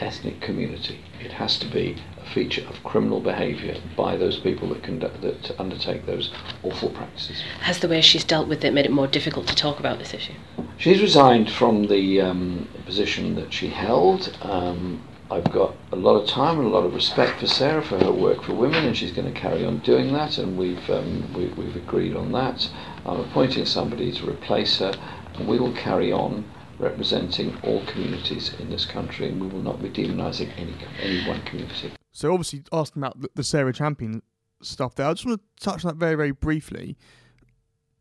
ethnic 0.00 0.40
community. 0.40 1.00
It 1.20 1.32
has 1.32 1.58
to 1.60 1.66
be 1.66 1.96
feature 2.28 2.66
of 2.68 2.82
criminal 2.84 3.20
behaviour 3.20 3.76
by 3.96 4.16
those 4.16 4.38
people 4.38 4.68
that 4.68 4.82
conduct 4.82 5.20
that 5.22 5.58
undertake 5.58 6.06
those 6.06 6.32
awful 6.62 6.90
practices. 6.90 7.42
Has 7.60 7.80
the 7.80 7.88
way 7.88 8.00
she's 8.00 8.24
dealt 8.24 8.48
with 8.48 8.64
it 8.64 8.72
made 8.72 8.86
it 8.86 8.92
more 8.92 9.06
difficult 9.06 9.46
to 9.48 9.54
talk 9.54 9.80
about 9.80 9.98
this 9.98 10.14
issue? 10.14 10.34
She's 10.76 11.00
resigned 11.00 11.50
from 11.50 11.86
the 11.86 12.20
um, 12.20 12.68
position 12.86 13.34
that 13.36 13.52
she 13.52 13.68
held. 13.68 14.36
Um, 14.42 15.02
I've 15.30 15.52
got 15.52 15.74
a 15.92 15.96
lot 15.96 16.16
of 16.16 16.26
time 16.26 16.58
and 16.58 16.66
a 16.66 16.70
lot 16.70 16.84
of 16.84 16.94
respect 16.94 17.40
for 17.40 17.46
Sarah 17.46 17.82
for 17.82 17.98
her 17.98 18.12
work 18.12 18.42
for 18.44 18.54
women, 18.54 18.86
and 18.86 18.96
she's 18.96 19.12
going 19.12 19.32
to 19.32 19.38
carry 19.38 19.62
on 19.62 19.78
doing 19.80 20.12
that, 20.14 20.38
and 20.38 20.56
we've 20.56 20.88
um, 20.88 21.30
we, 21.34 21.48
we've 21.48 21.76
agreed 21.76 22.16
on 22.16 22.32
that. 22.32 22.70
I'm 23.04 23.20
appointing 23.20 23.66
somebody 23.66 24.10
to 24.12 24.30
replace 24.30 24.78
her, 24.78 24.94
and 25.34 25.46
we 25.46 25.58
will 25.58 25.74
carry 25.74 26.12
on 26.12 26.44
representing 26.78 27.58
all 27.62 27.84
communities 27.84 28.54
in 28.58 28.70
this 28.70 28.86
country, 28.86 29.28
and 29.28 29.38
we 29.38 29.48
will 29.48 29.62
not 29.62 29.82
be 29.82 29.90
demonising 29.90 30.50
any 30.56 30.74
any 31.02 31.28
one 31.28 31.42
community. 31.42 31.92
So 32.18 32.32
obviously 32.32 32.64
asking 32.72 33.00
about 33.00 33.16
the 33.36 33.44
Sarah 33.44 33.72
Champion 33.72 34.22
stuff 34.60 34.96
there, 34.96 35.06
I 35.06 35.12
just 35.12 35.24
want 35.24 35.40
to 35.40 35.64
touch 35.64 35.84
on 35.84 35.90
that 35.90 35.98
very 35.98 36.16
very 36.16 36.32
briefly. 36.32 36.98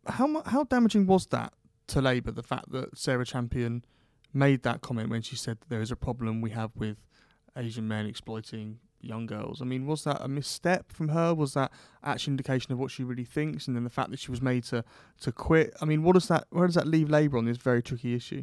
How 0.08 0.42
how 0.48 0.64
damaging 0.64 1.06
was 1.06 1.28
that 1.28 1.54
to 1.90 2.02
Labour? 2.02 2.32
The 2.32 2.42
fact 2.42 2.72
that 2.72 2.98
Sarah 2.98 3.28
Champion 3.28 3.86
made 4.34 4.64
that 4.64 4.82
comment 4.82 5.12
when 5.12 5.22
she 5.22 5.36
said 5.36 5.60
there 5.70 5.82
is 5.82 5.92
a 5.92 5.96
problem 5.96 6.42
we 6.42 6.50
have 6.50 6.72
with 6.76 6.98
Asian 7.56 7.88
men 7.88 8.08
exploiting 8.08 8.80
young 9.02 9.28
girls. 9.28 9.62
I 9.62 9.66
mean, 9.66 9.86
was 9.86 10.04
that 10.06 10.20
a 10.20 10.28
misstep 10.28 10.92
from 10.92 11.10
her? 11.10 11.36
Was 11.36 11.54
that 11.54 11.72
actually 12.04 12.32
indication 12.32 12.72
of 12.72 12.80
what 12.80 12.90
she 12.90 13.04
really 13.04 13.24
thinks? 13.24 13.68
And 13.68 13.76
then 13.76 13.84
the 13.84 13.92
fact 13.92 14.10
that 14.10 14.20
she 14.20 14.32
was 14.32 14.42
made 14.42 14.64
to 14.64 14.84
to 15.22 15.32
quit. 15.32 15.76
I 15.80 15.86
mean, 15.86 16.02
what 16.02 16.14
does 16.14 16.28
that 16.30 16.48
where 16.50 16.66
does 16.66 16.74
that 16.74 16.88
leave 16.88 17.12
Labour 17.12 17.38
on 17.38 17.46
this 17.46 17.58
very 17.58 17.84
tricky 17.84 18.16
issue? 18.16 18.42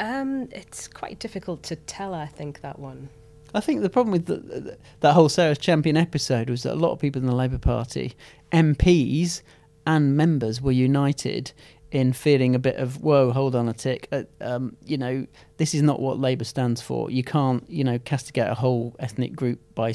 Um, 0.00 0.48
it's 0.50 0.88
quite 0.88 1.20
difficult 1.20 1.62
to 1.62 1.76
tell. 1.76 2.14
I 2.14 2.26
think 2.26 2.62
that 2.62 2.80
one. 2.80 3.10
I 3.56 3.60
think 3.60 3.80
the 3.80 3.88
problem 3.88 4.12
with 4.12 4.26
the, 4.26 4.78
that 5.00 5.14
whole 5.14 5.30
Sarah's 5.30 5.56
Champion 5.58 5.96
episode 5.96 6.50
was 6.50 6.64
that 6.64 6.74
a 6.74 6.76
lot 6.76 6.92
of 6.92 7.00
people 7.00 7.22
in 7.22 7.26
the 7.26 7.34
Labour 7.34 7.58
Party, 7.58 8.14
MPs 8.52 9.40
and 9.86 10.14
members, 10.14 10.60
were 10.60 10.72
united 10.72 11.52
in 11.90 12.12
feeling 12.12 12.54
a 12.54 12.58
bit 12.58 12.76
of 12.76 13.02
whoa, 13.02 13.32
hold 13.32 13.54
on 13.54 13.68
a 13.68 13.72
tick. 13.72 14.08
Uh, 14.12 14.24
um, 14.42 14.76
you 14.84 14.98
know, 14.98 15.26
this 15.58 15.74
is 15.74 15.82
not 15.82 16.00
what 16.00 16.18
Labour 16.18 16.44
stands 16.44 16.82
for. 16.82 17.10
You 17.10 17.24
can't, 17.24 17.68
you 17.68 17.84
know, 17.84 17.98
castigate 17.98 18.48
a 18.48 18.54
whole 18.54 18.94
ethnic 18.98 19.34
group 19.34 19.60
by 19.74 19.94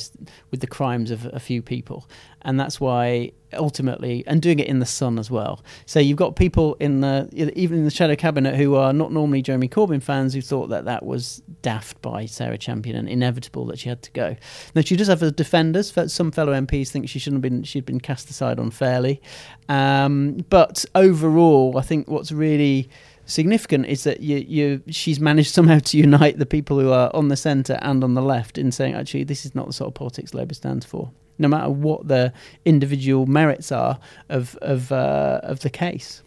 with 0.49 0.59
the 0.59 0.67
crimes 0.67 1.11
of 1.11 1.25
a 1.25 1.39
few 1.39 1.61
people, 1.61 2.09
and 2.41 2.59
that's 2.59 2.79
why 2.79 3.31
ultimately, 3.53 4.23
and 4.27 4.41
doing 4.41 4.59
it 4.59 4.67
in 4.67 4.79
the 4.79 4.85
sun 4.85 5.19
as 5.19 5.29
well. 5.29 5.63
So 5.85 5.99
you've 5.99 6.17
got 6.17 6.35
people 6.35 6.75
in 6.79 7.01
the 7.01 7.29
even 7.55 7.79
in 7.79 7.85
the 7.85 7.91
shadow 7.91 8.15
cabinet 8.15 8.55
who 8.55 8.75
are 8.75 8.93
not 8.93 9.11
normally 9.11 9.41
Jeremy 9.41 9.67
Corbyn 9.67 10.01
fans 10.01 10.33
who 10.33 10.41
thought 10.41 10.67
that 10.67 10.85
that 10.85 11.05
was 11.05 11.41
daft 11.61 12.01
by 12.01 12.25
Sarah 12.25 12.57
Champion 12.57 12.95
and 12.95 13.09
inevitable 13.09 13.65
that 13.67 13.79
she 13.79 13.89
had 13.89 14.01
to 14.03 14.11
go. 14.11 14.35
Now 14.73 14.81
she 14.81 14.95
does 14.95 15.07
have 15.07 15.35
defenders. 15.35 15.93
Some 16.07 16.31
fellow 16.31 16.53
MPs 16.53 16.89
think 16.89 17.09
she 17.09 17.19
shouldn't 17.19 17.43
have 17.43 17.51
been 17.51 17.63
she'd 17.63 17.85
been 17.85 17.99
cast 17.99 18.29
aside 18.29 18.57
unfairly, 18.59 19.21
um, 19.69 20.45
but 20.49 20.85
overall, 20.95 21.77
I 21.77 21.81
think 21.81 22.07
what's 22.07 22.31
really 22.31 22.89
significant 23.31 23.85
is 23.85 24.03
that 24.03 24.19
you, 24.19 24.37
you 24.37 24.83
she's 24.89 25.19
managed 25.19 25.53
somehow 25.53 25.79
to 25.79 25.97
unite 25.97 26.37
the 26.37 26.45
people 26.45 26.79
who 26.79 26.91
are 26.91 27.09
on 27.13 27.29
the 27.29 27.37
centre 27.37 27.79
and 27.81 28.03
on 28.03 28.13
the 28.13 28.21
left 28.21 28.57
in 28.57 28.71
saying 28.71 28.93
actually 28.93 29.23
this 29.23 29.45
is 29.45 29.55
not 29.55 29.67
the 29.67 29.73
sort 29.73 29.87
of 29.87 29.93
politics 29.93 30.33
Labour 30.33 30.53
stands 30.53 30.85
for, 30.85 31.11
no 31.37 31.47
matter 31.47 31.69
what 31.69 32.07
the 32.07 32.33
individual 32.65 33.25
merits 33.25 33.71
are 33.71 33.99
of 34.29 34.55
of 34.61 34.91
uh, 34.91 35.39
of 35.43 35.61
the 35.61 35.69
case. 35.69 36.21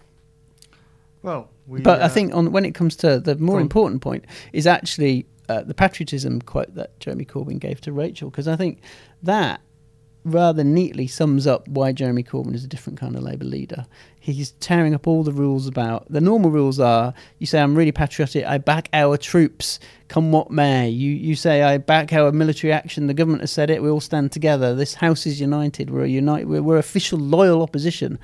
Well, 1.22 1.50
we, 1.66 1.80
but 1.80 2.00
uh, 2.00 2.04
I 2.04 2.08
think 2.08 2.34
on 2.34 2.52
when 2.52 2.64
it 2.64 2.74
comes 2.74 2.96
to 2.96 3.20
the 3.20 3.36
more 3.36 3.60
important 3.60 4.02
point 4.02 4.24
is 4.52 4.66
actually 4.66 5.26
uh, 5.48 5.62
the 5.62 5.74
patriotism 5.74 6.40
quote 6.40 6.74
that 6.74 6.98
Jeremy 7.00 7.24
Corbyn 7.24 7.58
gave 7.58 7.80
to 7.82 7.92
Rachel 7.92 8.30
because 8.30 8.48
I 8.48 8.56
think 8.56 8.80
that 9.22 9.60
rather 10.24 10.64
neatly 10.64 11.06
sums 11.06 11.46
up 11.46 11.68
why 11.68 11.92
Jeremy 11.92 12.22
Corbyn 12.22 12.54
is 12.54 12.64
a 12.64 12.68
different 12.68 12.98
kind 12.98 13.14
of 13.14 13.22
Labour 13.22 13.44
leader. 13.44 13.86
He's 14.32 14.52
tearing 14.52 14.94
up 14.94 15.06
all 15.06 15.22
the 15.22 15.32
rules 15.32 15.66
about 15.66 16.06
the 16.08 16.20
normal 16.20 16.50
rules 16.50 16.80
are 16.80 17.12
you 17.38 17.46
say 17.46 17.60
I'm 17.60 17.74
really 17.74 17.92
patriotic, 17.92 18.46
I 18.46 18.56
back 18.56 18.88
our 18.94 19.18
troops, 19.18 19.78
come 20.08 20.32
what 20.32 20.50
may. 20.50 20.88
You 20.88 21.10
you 21.10 21.36
say 21.36 21.62
I 21.62 21.76
back 21.76 22.10
our 22.14 22.32
military 22.32 22.72
action. 22.72 23.06
The 23.06 23.12
government 23.12 23.42
has 23.42 23.50
said 23.50 23.68
it. 23.68 23.82
We 23.82 23.90
all 23.90 24.00
stand 24.00 24.32
together. 24.32 24.74
This 24.74 24.94
house 24.94 25.26
is 25.26 25.40
united. 25.40 25.90
We're 25.90 26.04
a 26.04 26.08
unite. 26.08 26.48
We're, 26.48 26.62
we're 26.62 26.78
official 26.78 27.18
loyal 27.18 27.62
opposition. 27.62 28.18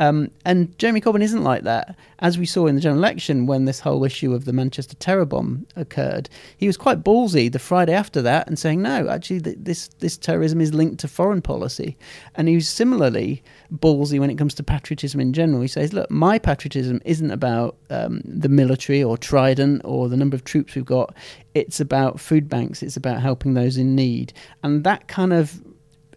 Um, 0.00 0.32
and 0.44 0.76
Jeremy 0.78 1.00
Corbyn 1.00 1.22
isn't 1.22 1.44
like 1.44 1.62
that. 1.62 1.96
As 2.18 2.36
we 2.36 2.46
saw 2.46 2.66
in 2.66 2.74
the 2.74 2.80
general 2.80 2.98
election 2.98 3.46
when 3.46 3.64
this 3.64 3.80
whole 3.80 4.04
issue 4.04 4.34
of 4.34 4.44
the 4.44 4.52
Manchester 4.52 4.96
terror 4.96 5.24
bomb 5.24 5.66
occurred, 5.76 6.28
he 6.56 6.66
was 6.66 6.76
quite 6.76 7.04
ballsy 7.04 7.50
the 7.50 7.60
Friday 7.60 7.92
after 7.92 8.20
that 8.22 8.48
and 8.48 8.58
saying, 8.58 8.82
no, 8.82 9.08
actually, 9.08 9.40
th- 9.40 9.58
this, 9.60 9.88
this 10.00 10.16
terrorism 10.16 10.60
is 10.60 10.74
linked 10.74 10.98
to 11.00 11.08
foreign 11.08 11.42
policy. 11.42 11.96
And 12.34 12.48
he 12.48 12.56
was 12.56 12.68
similarly 12.68 13.42
ballsy 13.80 14.18
when 14.18 14.30
it 14.30 14.36
comes 14.36 14.54
to 14.54 14.62
patriotism 14.62 15.20
in 15.20 15.32
general. 15.32 15.60
He 15.60 15.68
says, 15.68 15.92
look, 15.92 16.10
my 16.10 16.38
patriotism 16.38 17.00
isn't 17.04 17.30
about 17.30 17.76
um, 17.90 18.20
the 18.24 18.48
military 18.48 19.02
or 19.02 19.18
Trident 19.18 19.82
or 19.84 20.08
the 20.08 20.16
number 20.16 20.34
of 20.34 20.44
troops 20.44 20.74
we've 20.74 20.84
got. 20.84 21.14
It's 21.54 21.80
about 21.80 22.20
food 22.20 22.48
banks, 22.48 22.82
it's 22.82 22.96
about 22.96 23.20
helping 23.20 23.54
those 23.54 23.76
in 23.76 23.94
need. 23.94 24.32
And 24.62 24.84
that 24.84 25.08
kind 25.08 25.32
of 25.32 25.62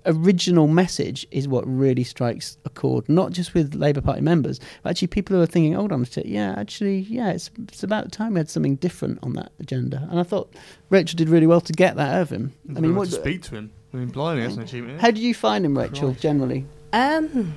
original 0.08 0.68
message 0.68 1.28
is 1.32 1.48
what 1.48 1.66
really 1.68 2.04
strikes 2.04 2.58
a 2.66 2.70
chord, 2.70 3.08
not 3.10 3.32
just 3.32 3.54
with 3.54 3.76
Labour 3.76 4.02
Party 4.02 4.22
members, 4.22 4.60
but 4.82 4.92
actually 4.92 5.10
people 5.10 5.36
who 5.36 5.42
are 5.42 5.48
thinking, 5.48 5.74
hold 5.74 5.92
on 5.92 6.02
a 6.02 6.06
second, 6.06 6.32
yeah, 6.32 6.56
actually, 6.58 7.00
yeah, 7.00 7.32
it's, 7.32 7.52
it's 7.68 7.84
about 7.84 8.12
time 8.12 8.34
we 8.34 8.40
had 8.40 8.50
something 8.50 8.78
different 8.78 9.20
on 9.22 9.34
that 9.34 9.52
agenda. 9.60 10.08
And 10.10 10.20
I 10.20 10.24
thought 10.24 10.54
Rachel 10.90 11.18
did 11.18 11.30
really 11.30 11.48
well 11.48 11.62
to 11.62 11.74
get 11.74 11.96
that 11.98 12.16
out 12.16 12.22
of 12.22 12.30
him. 12.30 12.54
I 12.76 12.80
mean, 12.80 12.96
what 12.96 13.10
to 13.10 13.16
speak 13.16 13.44
to 13.44 13.56
him? 13.56 13.72
I 13.94 13.98
mean, 13.98 14.10
blimey, 14.10 14.42
that's 14.42 14.56
an 14.56 14.64
achievement. 14.64 15.02
How 15.02 15.08
did 15.08 15.20
you 15.20 15.34
find 15.34 15.66
him, 15.66 15.78
Rachel, 15.78 16.10
Christ. 16.10 16.22
generally? 16.22 16.66
Um, 16.94 17.56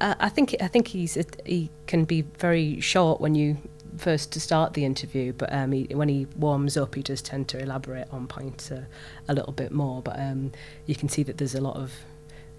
I 0.00 0.28
think 0.28 0.54
I 0.60 0.68
think 0.68 0.88
he's 0.88 1.18
he 1.44 1.70
can 1.86 2.04
be 2.04 2.22
very 2.38 2.80
short 2.80 3.20
when 3.20 3.34
you 3.34 3.58
first 3.96 4.32
to 4.32 4.40
start 4.40 4.74
the 4.74 4.84
interview, 4.84 5.32
but 5.32 5.52
um, 5.52 5.72
he, 5.72 5.84
when 5.92 6.08
he 6.08 6.26
warms 6.36 6.76
up, 6.76 6.94
he 6.94 7.02
does 7.02 7.20
tend 7.20 7.48
to 7.48 7.58
elaborate 7.58 8.06
on 8.12 8.26
points 8.28 8.70
a 8.70 8.86
little 9.28 9.52
bit 9.52 9.72
more. 9.72 10.02
But 10.02 10.20
um, 10.20 10.52
you 10.86 10.94
can 10.94 11.08
see 11.08 11.22
that 11.24 11.38
there's 11.38 11.54
a 11.54 11.60
lot 11.60 11.76
of 11.76 11.92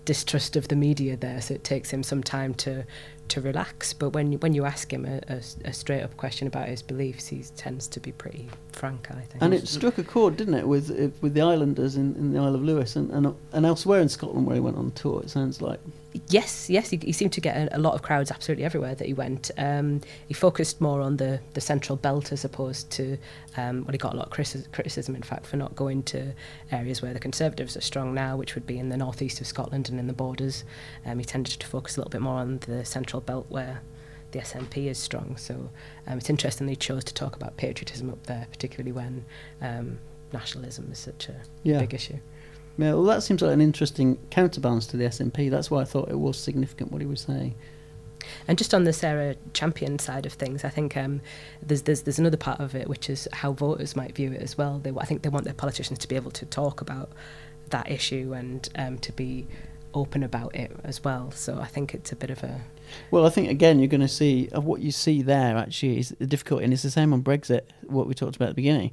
distrust 0.06 0.56
of 0.56 0.68
the 0.68 0.76
media 0.76 1.16
there, 1.18 1.42
so 1.42 1.54
it 1.54 1.64
takes 1.64 1.92
him 1.92 2.04
some 2.04 2.24
time 2.24 2.54
to 2.56 2.86
to 3.30 3.42
relax. 3.42 3.94
But 3.94 4.10
when 4.10 4.34
when 4.34 4.54
you 4.54 4.66
ask 4.66 4.92
him 4.92 5.06
a, 5.06 5.22
a, 5.28 5.42
a 5.66 5.74
straight 5.74 6.02
up 6.02 6.18
question 6.18 6.48
about 6.48 6.68
his 6.68 6.82
beliefs, 6.82 7.28
he 7.28 7.44
tends 7.56 7.88
to 7.88 8.00
be 8.00 8.12
pretty 8.12 8.50
frank. 8.72 9.10
I 9.12 9.22
think. 9.22 9.42
And 9.42 9.54
it 9.54 9.68
struck 9.68 9.98
a 9.98 10.04
chord, 10.04 10.38
didn't 10.38 10.56
it, 10.56 10.68
with 10.68 10.90
uh, 10.92 11.10
with 11.22 11.34
the 11.34 11.42
Islanders 11.42 11.96
in, 11.96 12.16
in 12.16 12.34
the 12.34 12.40
Isle 12.40 12.56
of 12.56 12.64
Lewis 12.64 12.96
and, 12.96 13.12
and 13.12 13.36
and 13.54 13.66
elsewhere 13.66 14.02
in 14.02 14.10
Scotland 14.10 14.46
where 14.48 14.56
he 14.56 14.62
went 14.62 14.78
on 14.78 14.92
tour. 14.92 15.22
It 15.22 15.30
sounds 15.30 15.62
like. 15.62 15.80
Yes, 16.28 16.70
yes, 16.70 16.90
he, 16.90 16.98
he 16.98 17.12
seemed 17.12 17.34
to 17.34 17.42
get 17.42 17.56
a, 17.56 17.78
a, 17.78 17.80
lot 17.80 17.94
of 17.94 18.02
crowds 18.02 18.32
absolutely 18.32 18.66
everywhere 18.66 18.96
that 18.96 19.06
he 19.06 19.14
went. 19.14 19.52
Um, 19.58 20.02
he 20.28 20.34
focused 20.34 20.82
more 20.82 21.02
on 21.02 21.18
the, 21.18 21.40
the 21.54 21.62
central 21.62 21.98
belt 21.98 22.32
as 22.32 22.44
opposed 22.44 22.90
to, 22.92 23.18
um, 23.58 23.84
well, 23.84 23.92
he 23.92 24.00
got 24.00 24.14
a 24.14 24.18
lot 24.18 24.26
of 24.26 24.72
criticism, 24.72 25.16
in 25.16 25.22
fact, 25.22 25.46
for 25.46 25.58
not 25.58 25.76
going 25.76 26.02
to 26.04 26.34
areas 26.72 27.04
where 27.04 27.14
the 27.14 27.20
Conservatives 27.20 27.78
are 27.78 27.82
strong 27.82 28.16
now, 28.16 28.36
which 28.36 28.56
would 28.56 28.66
be 28.66 28.80
in 28.80 28.90
the 28.90 28.98
northeast 28.98 29.40
of 29.40 29.46
Scotland 29.46 29.88
and 29.90 30.00
in 30.00 30.08
the 30.08 30.14
borders. 30.14 30.64
Um, 31.06 31.20
he 31.20 31.26
tended 31.26 31.60
to 31.60 31.68
focus 31.68 31.96
a 31.96 32.00
little 32.00 32.12
bit 32.12 32.22
more 32.22 32.40
on 32.40 32.58
the 32.60 32.84
central 32.86 33.22
belt 33.22 33.46
where 33.50 33.82
the 34.32 34.40
SNP 34.40 34.88
is 34.88 34.98
strong. 34.98 35.38
So 35.38 35.70
um, 36.08 36.18
it's 36.18 36.30
interesting 36.30 36.66
that 36.68 36.72
he 36.72 36.78
chose 36.78 37.04
to 37.04 37.14
talk 37.14 37.36
about 37.36 37.58
patriotism 37.58 38.10
up 38.10 38.26
there, 38.26 38.48
particularly 38.50 38.94
when 38.94 39.26
um, 39.62 40.00
nationalism 40.34 40.92
is 40.92 41.00
such 41.00 41.30
a 41.30 41.36
yeah. 41.64 41.80
big 41.80 41.94
issue. 41.94 42.18
Yeah, 42.80 42.94
well, 42.94 43.04
that 43.04 43.24
seems 43.24 43.42
like 43.42 43.52
an 43.52 43.60
interesting 43.60 44.18
counterbalance 44.30 44.88
to 44.88 44.98
the 44.98 45.04
SNP. 45.04 45.52
That's 45.52 45.70
why 45.70 45.82
I 45.82 45.84
thought 45.84 46.08
it 46.10 46.18
was 46.18 46.38
significant 46.38 46.94
what 46.94 47.02
he 47.02 47.08
was 47.08 47.20
saying. 47.20 47.56
And 48.48 48.58
just 48.58 48.74
on 48.74 48.86
the 48.86 48.94
Sarah 48.94 49.36
Champion 49.52 50.00
side 50.00 50.26
of 50.26 50.32
things, 50.32 50.64
I 50.64 50.70
think 50.70 50.96
um, 50.96 51.20
there's, 51.62 51.82
there's 51.82 52.04
there's 52.04 52.20
another 52.20 52.38
part 52.38 52.62
of 52.62 52.76
it 52.76 52.88
which 52.88 53.10
is 53.10 53.28
how 53.34 53.52
voters 53.52 53.98
might 53.98 54.16
view 54.16 54.32
it 54.32 54.42
as 54.42 54.58
well. 54.58 54.80
They, 54.80 54.92
I 54.98 55.04
think 55.04 55.24
they 55.24 55.30
want 55.30 55.44
their 55.44 55.54
politicians 55.54 56.00
to 56.00 56.08
be 56.08 56.16
able 56.16 56.32
to 56.32 56.46
talk 56.46 56.80
about 56.80 57.10
that 57.70 57.92
issue 57.92 58.34
and 58.34 58.70
um, 58.78 58.98
to 59.00 59.12
be 59.12 59.46
open 59.94 60.24
about 60.24 60.56
it 60.56 60.76
as 60.84 61.04
well. 61.04 61.32
So 61.32 61.60
I 61.60 61.66
think 61.66 61.94
it's 61.94 62.12
a 62.12 62.16
bit 62.16 62.30
of 62.30 62.44
a. 62.44 62.62
Well, 63.12 63.26
I 63.26 63.30
think 63.30 63.50
again 63.50 63.80
you're 63.80 63.88
going 63.88 64.02
to 64.02 64.08
see 64.08 64.50
uh, 64.56 64.62
what 64.62 64.82
you 64.82 64.92
see 64.92 65.22
there 65.22 65.58
actually 65.58 66.00
is 66.00 66.16
the 66.20 66.26
difficulty, 66.26 66.64
and 66.64 66.74
it's 66.74 66.84
the 66.84 66.92
same 66.92 67.14
on 67.14 67.24
Brexit. 67.24 67.62
What 67.84 68.08
we 68.08 68.14
talked 68.14 68.36
about 68.36 68.50
at 68.50 68.56
the 68.56 68.62
beginning, 68.62 68.92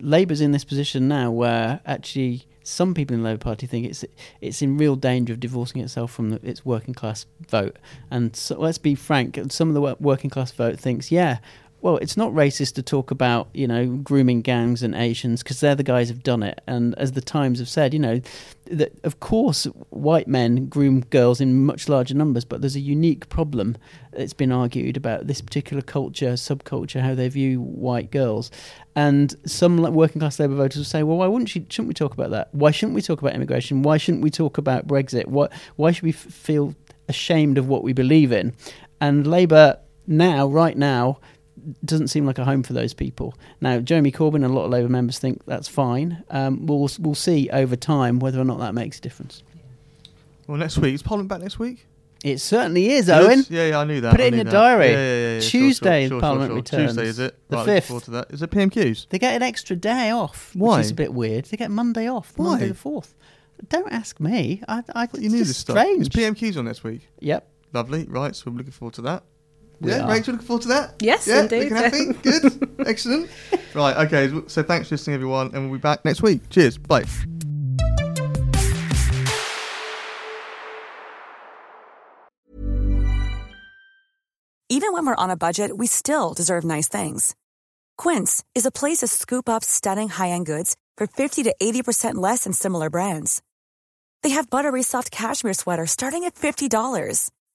Labour's 0.00 0.40
in 0.40 0.52
this 0.52 0.64
position 0.64 1.08
now 1.08 1.30
where 1.30 1.80
actually 1.86 2.46
some 2.62 2.92
people 2.92 3.14
in 3.14 3.22
the 3.22 3.28
Labour 3.28 3.38
Party 3.38 3.66
think 3.66 3.86
it's 3.86 4.04
it's 4.40 4.60
in 4.60 4.76
real 4.76 4.96
danger 4.96 5.32
of 5.32 5.40
divorcing 5.40 5.80
itself 5.80 6.10
from 6.12 6.30
the, 6.30 6.40
its 6.42 6.64
working 6.64 6.94
class 6.94 7.26
vote. 7.48 7.76
And 8.10 8.34
so, 8.36 8.58
let's 8.58 8.78
be 8.78 8.94
frank, 8.94 9.38
some 9.50 9.68
of 9.68 9.74
the 9.74 9.96
working 10.00 10.30
class 10.30 10.52
vote 10.52 10.78
thinks, 10.78 11.10
yeah, 11.10 11.38
well, 11.80 11.96
it's 11.98 12.16
not 12.16 12.32
racist 12.32 12.74
to 12.74 12.82
talk 12.82 13.12
about, 13.12 13.48
you 13.54 13.68
know, 13.68 13.86
grooming 13.86 14.42
gangs 14.42 14.82
and 14.82 14.96
Asians 14.96 15.42
because 15.42 15.60
they're 15.60 15.76
the 15.76 15.84
guys 15.84 16.08
who've 16.08 16.22
done 16.22 16.42
it. 16.42 16.60
And 16.66 16.96
as 16.98 17.12
the 17.12 17.20
Times 17.20 17.60
have 17.60 17.68
said, 17.68 17.94
you 17.94 18.00
know, 18.00 18.20
that 18.66 18.92
of 19.04 19.20
course 19.20 19.64
white 19.90 20.26
men 20.26 20.66
groom 20.66 21.02
girls 21.02 21.40
in 21.40 21.64
much 21.64 21.88
larger 21.88 22.14
numbers, 22.14 22.44
but 22.44 22.60
there's 22.60 22.74
a 22.74 22.80
unique 22.80 23.28
problem. 23.28 23.76
that's 24.10 24.32
been 24.32 24.50
argued 24.50 24.96
about 24.96 25.28
this 25.28 25.40
particular 25.40 25.80
culture, 25.80 26.32
subculture, 26.32 27.00
how 27.00 27.14
they 27.14 27.28
view 27.28 27.60
white 27.60 28.10
girls. 28.10 28.50
And 28.96 29.34
some 29.46 29.80
working 29.94 30.18
class 30.18 30.40
Labour 30.40 30.56
voters 30.56 30.78
will 30.78 30.84
say, 30.84 31.04
well, 31.04 31.18
why 31.18 31.28
wouldn't 31.28 31.48
she, 31.48 31.64
shouldn't 31.68 31.88
we 31.88 31.94
talk 31.94 32.12
about 32.12 32.30
that? 32.30 32.52
Why 32.52 32.72
shouldn't 32.72 32.96
we 32.96 33.02
talk 33.02 33.20
about 33.20 33.34
immigration? 33.34 33.82
Why 33.82 33.98
shouldn't 33.98 34.24
we 34.24 34.30
talk 34.30 34.58
about 34.58 34.88
Brexit? 34.88 35.26
Why, 35.26 35.48
why 35.76 35.92
should 35.92 36.02
we 36.02 36.10
f- 36.10 36.16
feel 36.16 36.74
ashamed 37.08 37.56
of 37.56 37.68
what 37.68 37.84
we 37.84 37.92
believe 37.92 38.32
in? 38.32 38.52
And 39.00 39.28
Labour 39.28 39.78
now, 40.08 40.46
right 40.48 40.76
now, 40.76 41.20
doesn't 41.84 42.08
seem 42.08 42.26
like 42.26 42.38
a 42.38 42.44
home 42.44 42.62
for 42.62 42.72
those 42.72 42.94
people. 42.94 43.34
Now, 43.60 43.80
Jeremy 43.80 44.12
Corbyn 44.12 44.36
and 44.36 44.46
a 44.46 44.48
lot 44.48 44.64
of 44.64 44.70
Labour 44.70 44.88
members 44.88 45.18
think 45.18 45.44
that's 45.46 45.68
fine. 45.68 46.24
Um, 46.30 46.66
we'll 46.66 46.90
we'll 46.98 47.14
see 47.14 47.48
over 47.50 47.76
time 47.76 48.18
whether 48.18 48.40
or 48.40 48.44
not 48.44 48.58
that 48.60 48.74
makes 48.74 48.98
a 48.98 49.00
difference. 49.00 49.42
Well, 50.46 50.56
next 50.56 50.78
week 50.78 50.94
is 50.94 51.02
Parliament 51.02 51.28
back 51.28 51.40
next 51.40 51.58
week. 51.58 51.86
It 52.24 52.38
certainly 52.38 52.90
is, 52.90 53.08
Owen. 53.08 53.44
Yeah, 53.48 53.68
yeah, 53.68 53.78
I 53.78 53.84
knew 53.84 54.00
that. 54.00 54.10
Put 54.10 54.20
it 54.20 54.34
in 54.34 54.34
your 54.34 54.44
diary. 54.44 54.90
Yeah, 54.90 54.96
yeah, 54.96 55.34
yeah, 55.34 55.40
Tuesday, 55.40 56.08
sure, 56.08 56.16
sure, 56.16 56.20
Parliament 56.20 56.50
sure, 56.50 56.56
returns. 56.56 56.90
Tuesday 56.90 57.06
is 57.06 57.18
it? 57.20 57.38
The 57.48 57.56
right, 57.56 57.64
fifth. 57.64 58.04
To 58.06 58.10
that. 58.10 58.30
Is 58.30 58.42
it 58.42 58.50
PMQs? 58.50 59.06
They 59.08 59.20
get 59.20 59.36
an 59.36 59.42
extra 59.42 59.76
day 59.76 60.10
off. 60.10 60.50
Why? 60.54 60.78
Which 60.78 60.86
is 60.86 60.90
a 60.90 60.94
bit 60.94 61.14
weird. 61.14 61.44
They 61.44 61.56
get 61.56 61.70
Monday 61.70 62.08
off. 62.08 62.32
Why? 62.36 62.50
Monday 62.50 62.68
the 62.68 62.74
fourth. 62.74 63.14
Don't 63.68 63.92
ask 63.92 64.18
me. 64.18 64.62
I, 64.66 64.82
I 64.94 65.06
thought 65.06 65.20
you 65.20 65.28
knew 65.28 65.44
this 65.44 65.56
stuff. 65.56 65.78
strange. 65.78 66.02
Is 66.02 66.08
PMQs 66.08 66.56
on 66.56 66.64
next 66.64 66.82
week? 66.82 67.08
Yep. 67.20 67.48
Lovely. 67.72 68.04
Right. 68.08 68.34
So 68.34 68.50
we're 68.50 68.56
looking 68.58 68.72
forward 68.72 68.94
to 68.94 69.02
that. 69.02 69.22
We 69.80 69.90
yeah, 69.90 70.04
are. 70.04 70.10
Rachel, 70.10 70.32
looking 70.32 70.46
forward 70.46 70.62
to 70.62 70.68
that. 70.68 70.94
Yes, 71.00 71.26
yeah, 71.26 71.42
indeed. 71.42 71.70
Looking 71.70 71.76
happy. 71.76 72.12
Good. 72.22 72.86
Excellent. 72.86 73.30
Right. 73.74 73.96
Okay. 74.06 74.42
So 74.48 74.62
thanks 74.62 74.88
for 74.88 74.94
listening, 74.94 75.14
everyone, 75.14 75.54
and 75.54 75.70
we'll 75.70 75.78
be 75.78 75.82
back 75.82 76.04
next 76.04 76.22
week. 76.22 76.48
Cheers. 76.50 76.78
Bye. 76.78 77.04
Even 84.70 84.92
when 84.92 85.06
we're 85.06 85.14
on 85.16 85.30
a 85.30 85.36
budget, 85.36 85.78
we 85.78 85.86
still 85.86 86.34
deserve 86.34 86.62
nice 86.62 86.88
things. 86.88 87.34
Quince 87.96 88.44
is 88.54 88.66
a 88.66 88.70
place 88.70 88.98
to 88.98 89.06
scoop 89.06 89.48
up 89.48 89.64
stunning 89.64 90.10
high-end 90.10 90.44
goods 90.44 90.76
for 90.98 91.06
50 91.06 91.44
to 91.44 91.54
80% 91.60 92.16
less 92.16 92.44
than 92.44 92.52
similar 92.52 92.90
brands. 92.90 93.42
They 94.22 94.30
have 94.30 94.50
buttery 94.50 94.82
soft 94.82 95.10
cashmere 95.10 95.54
sweaters 95.54 95.90
starting 95.90 96.24
at 96.24 96.34
$50, 96.34 97.30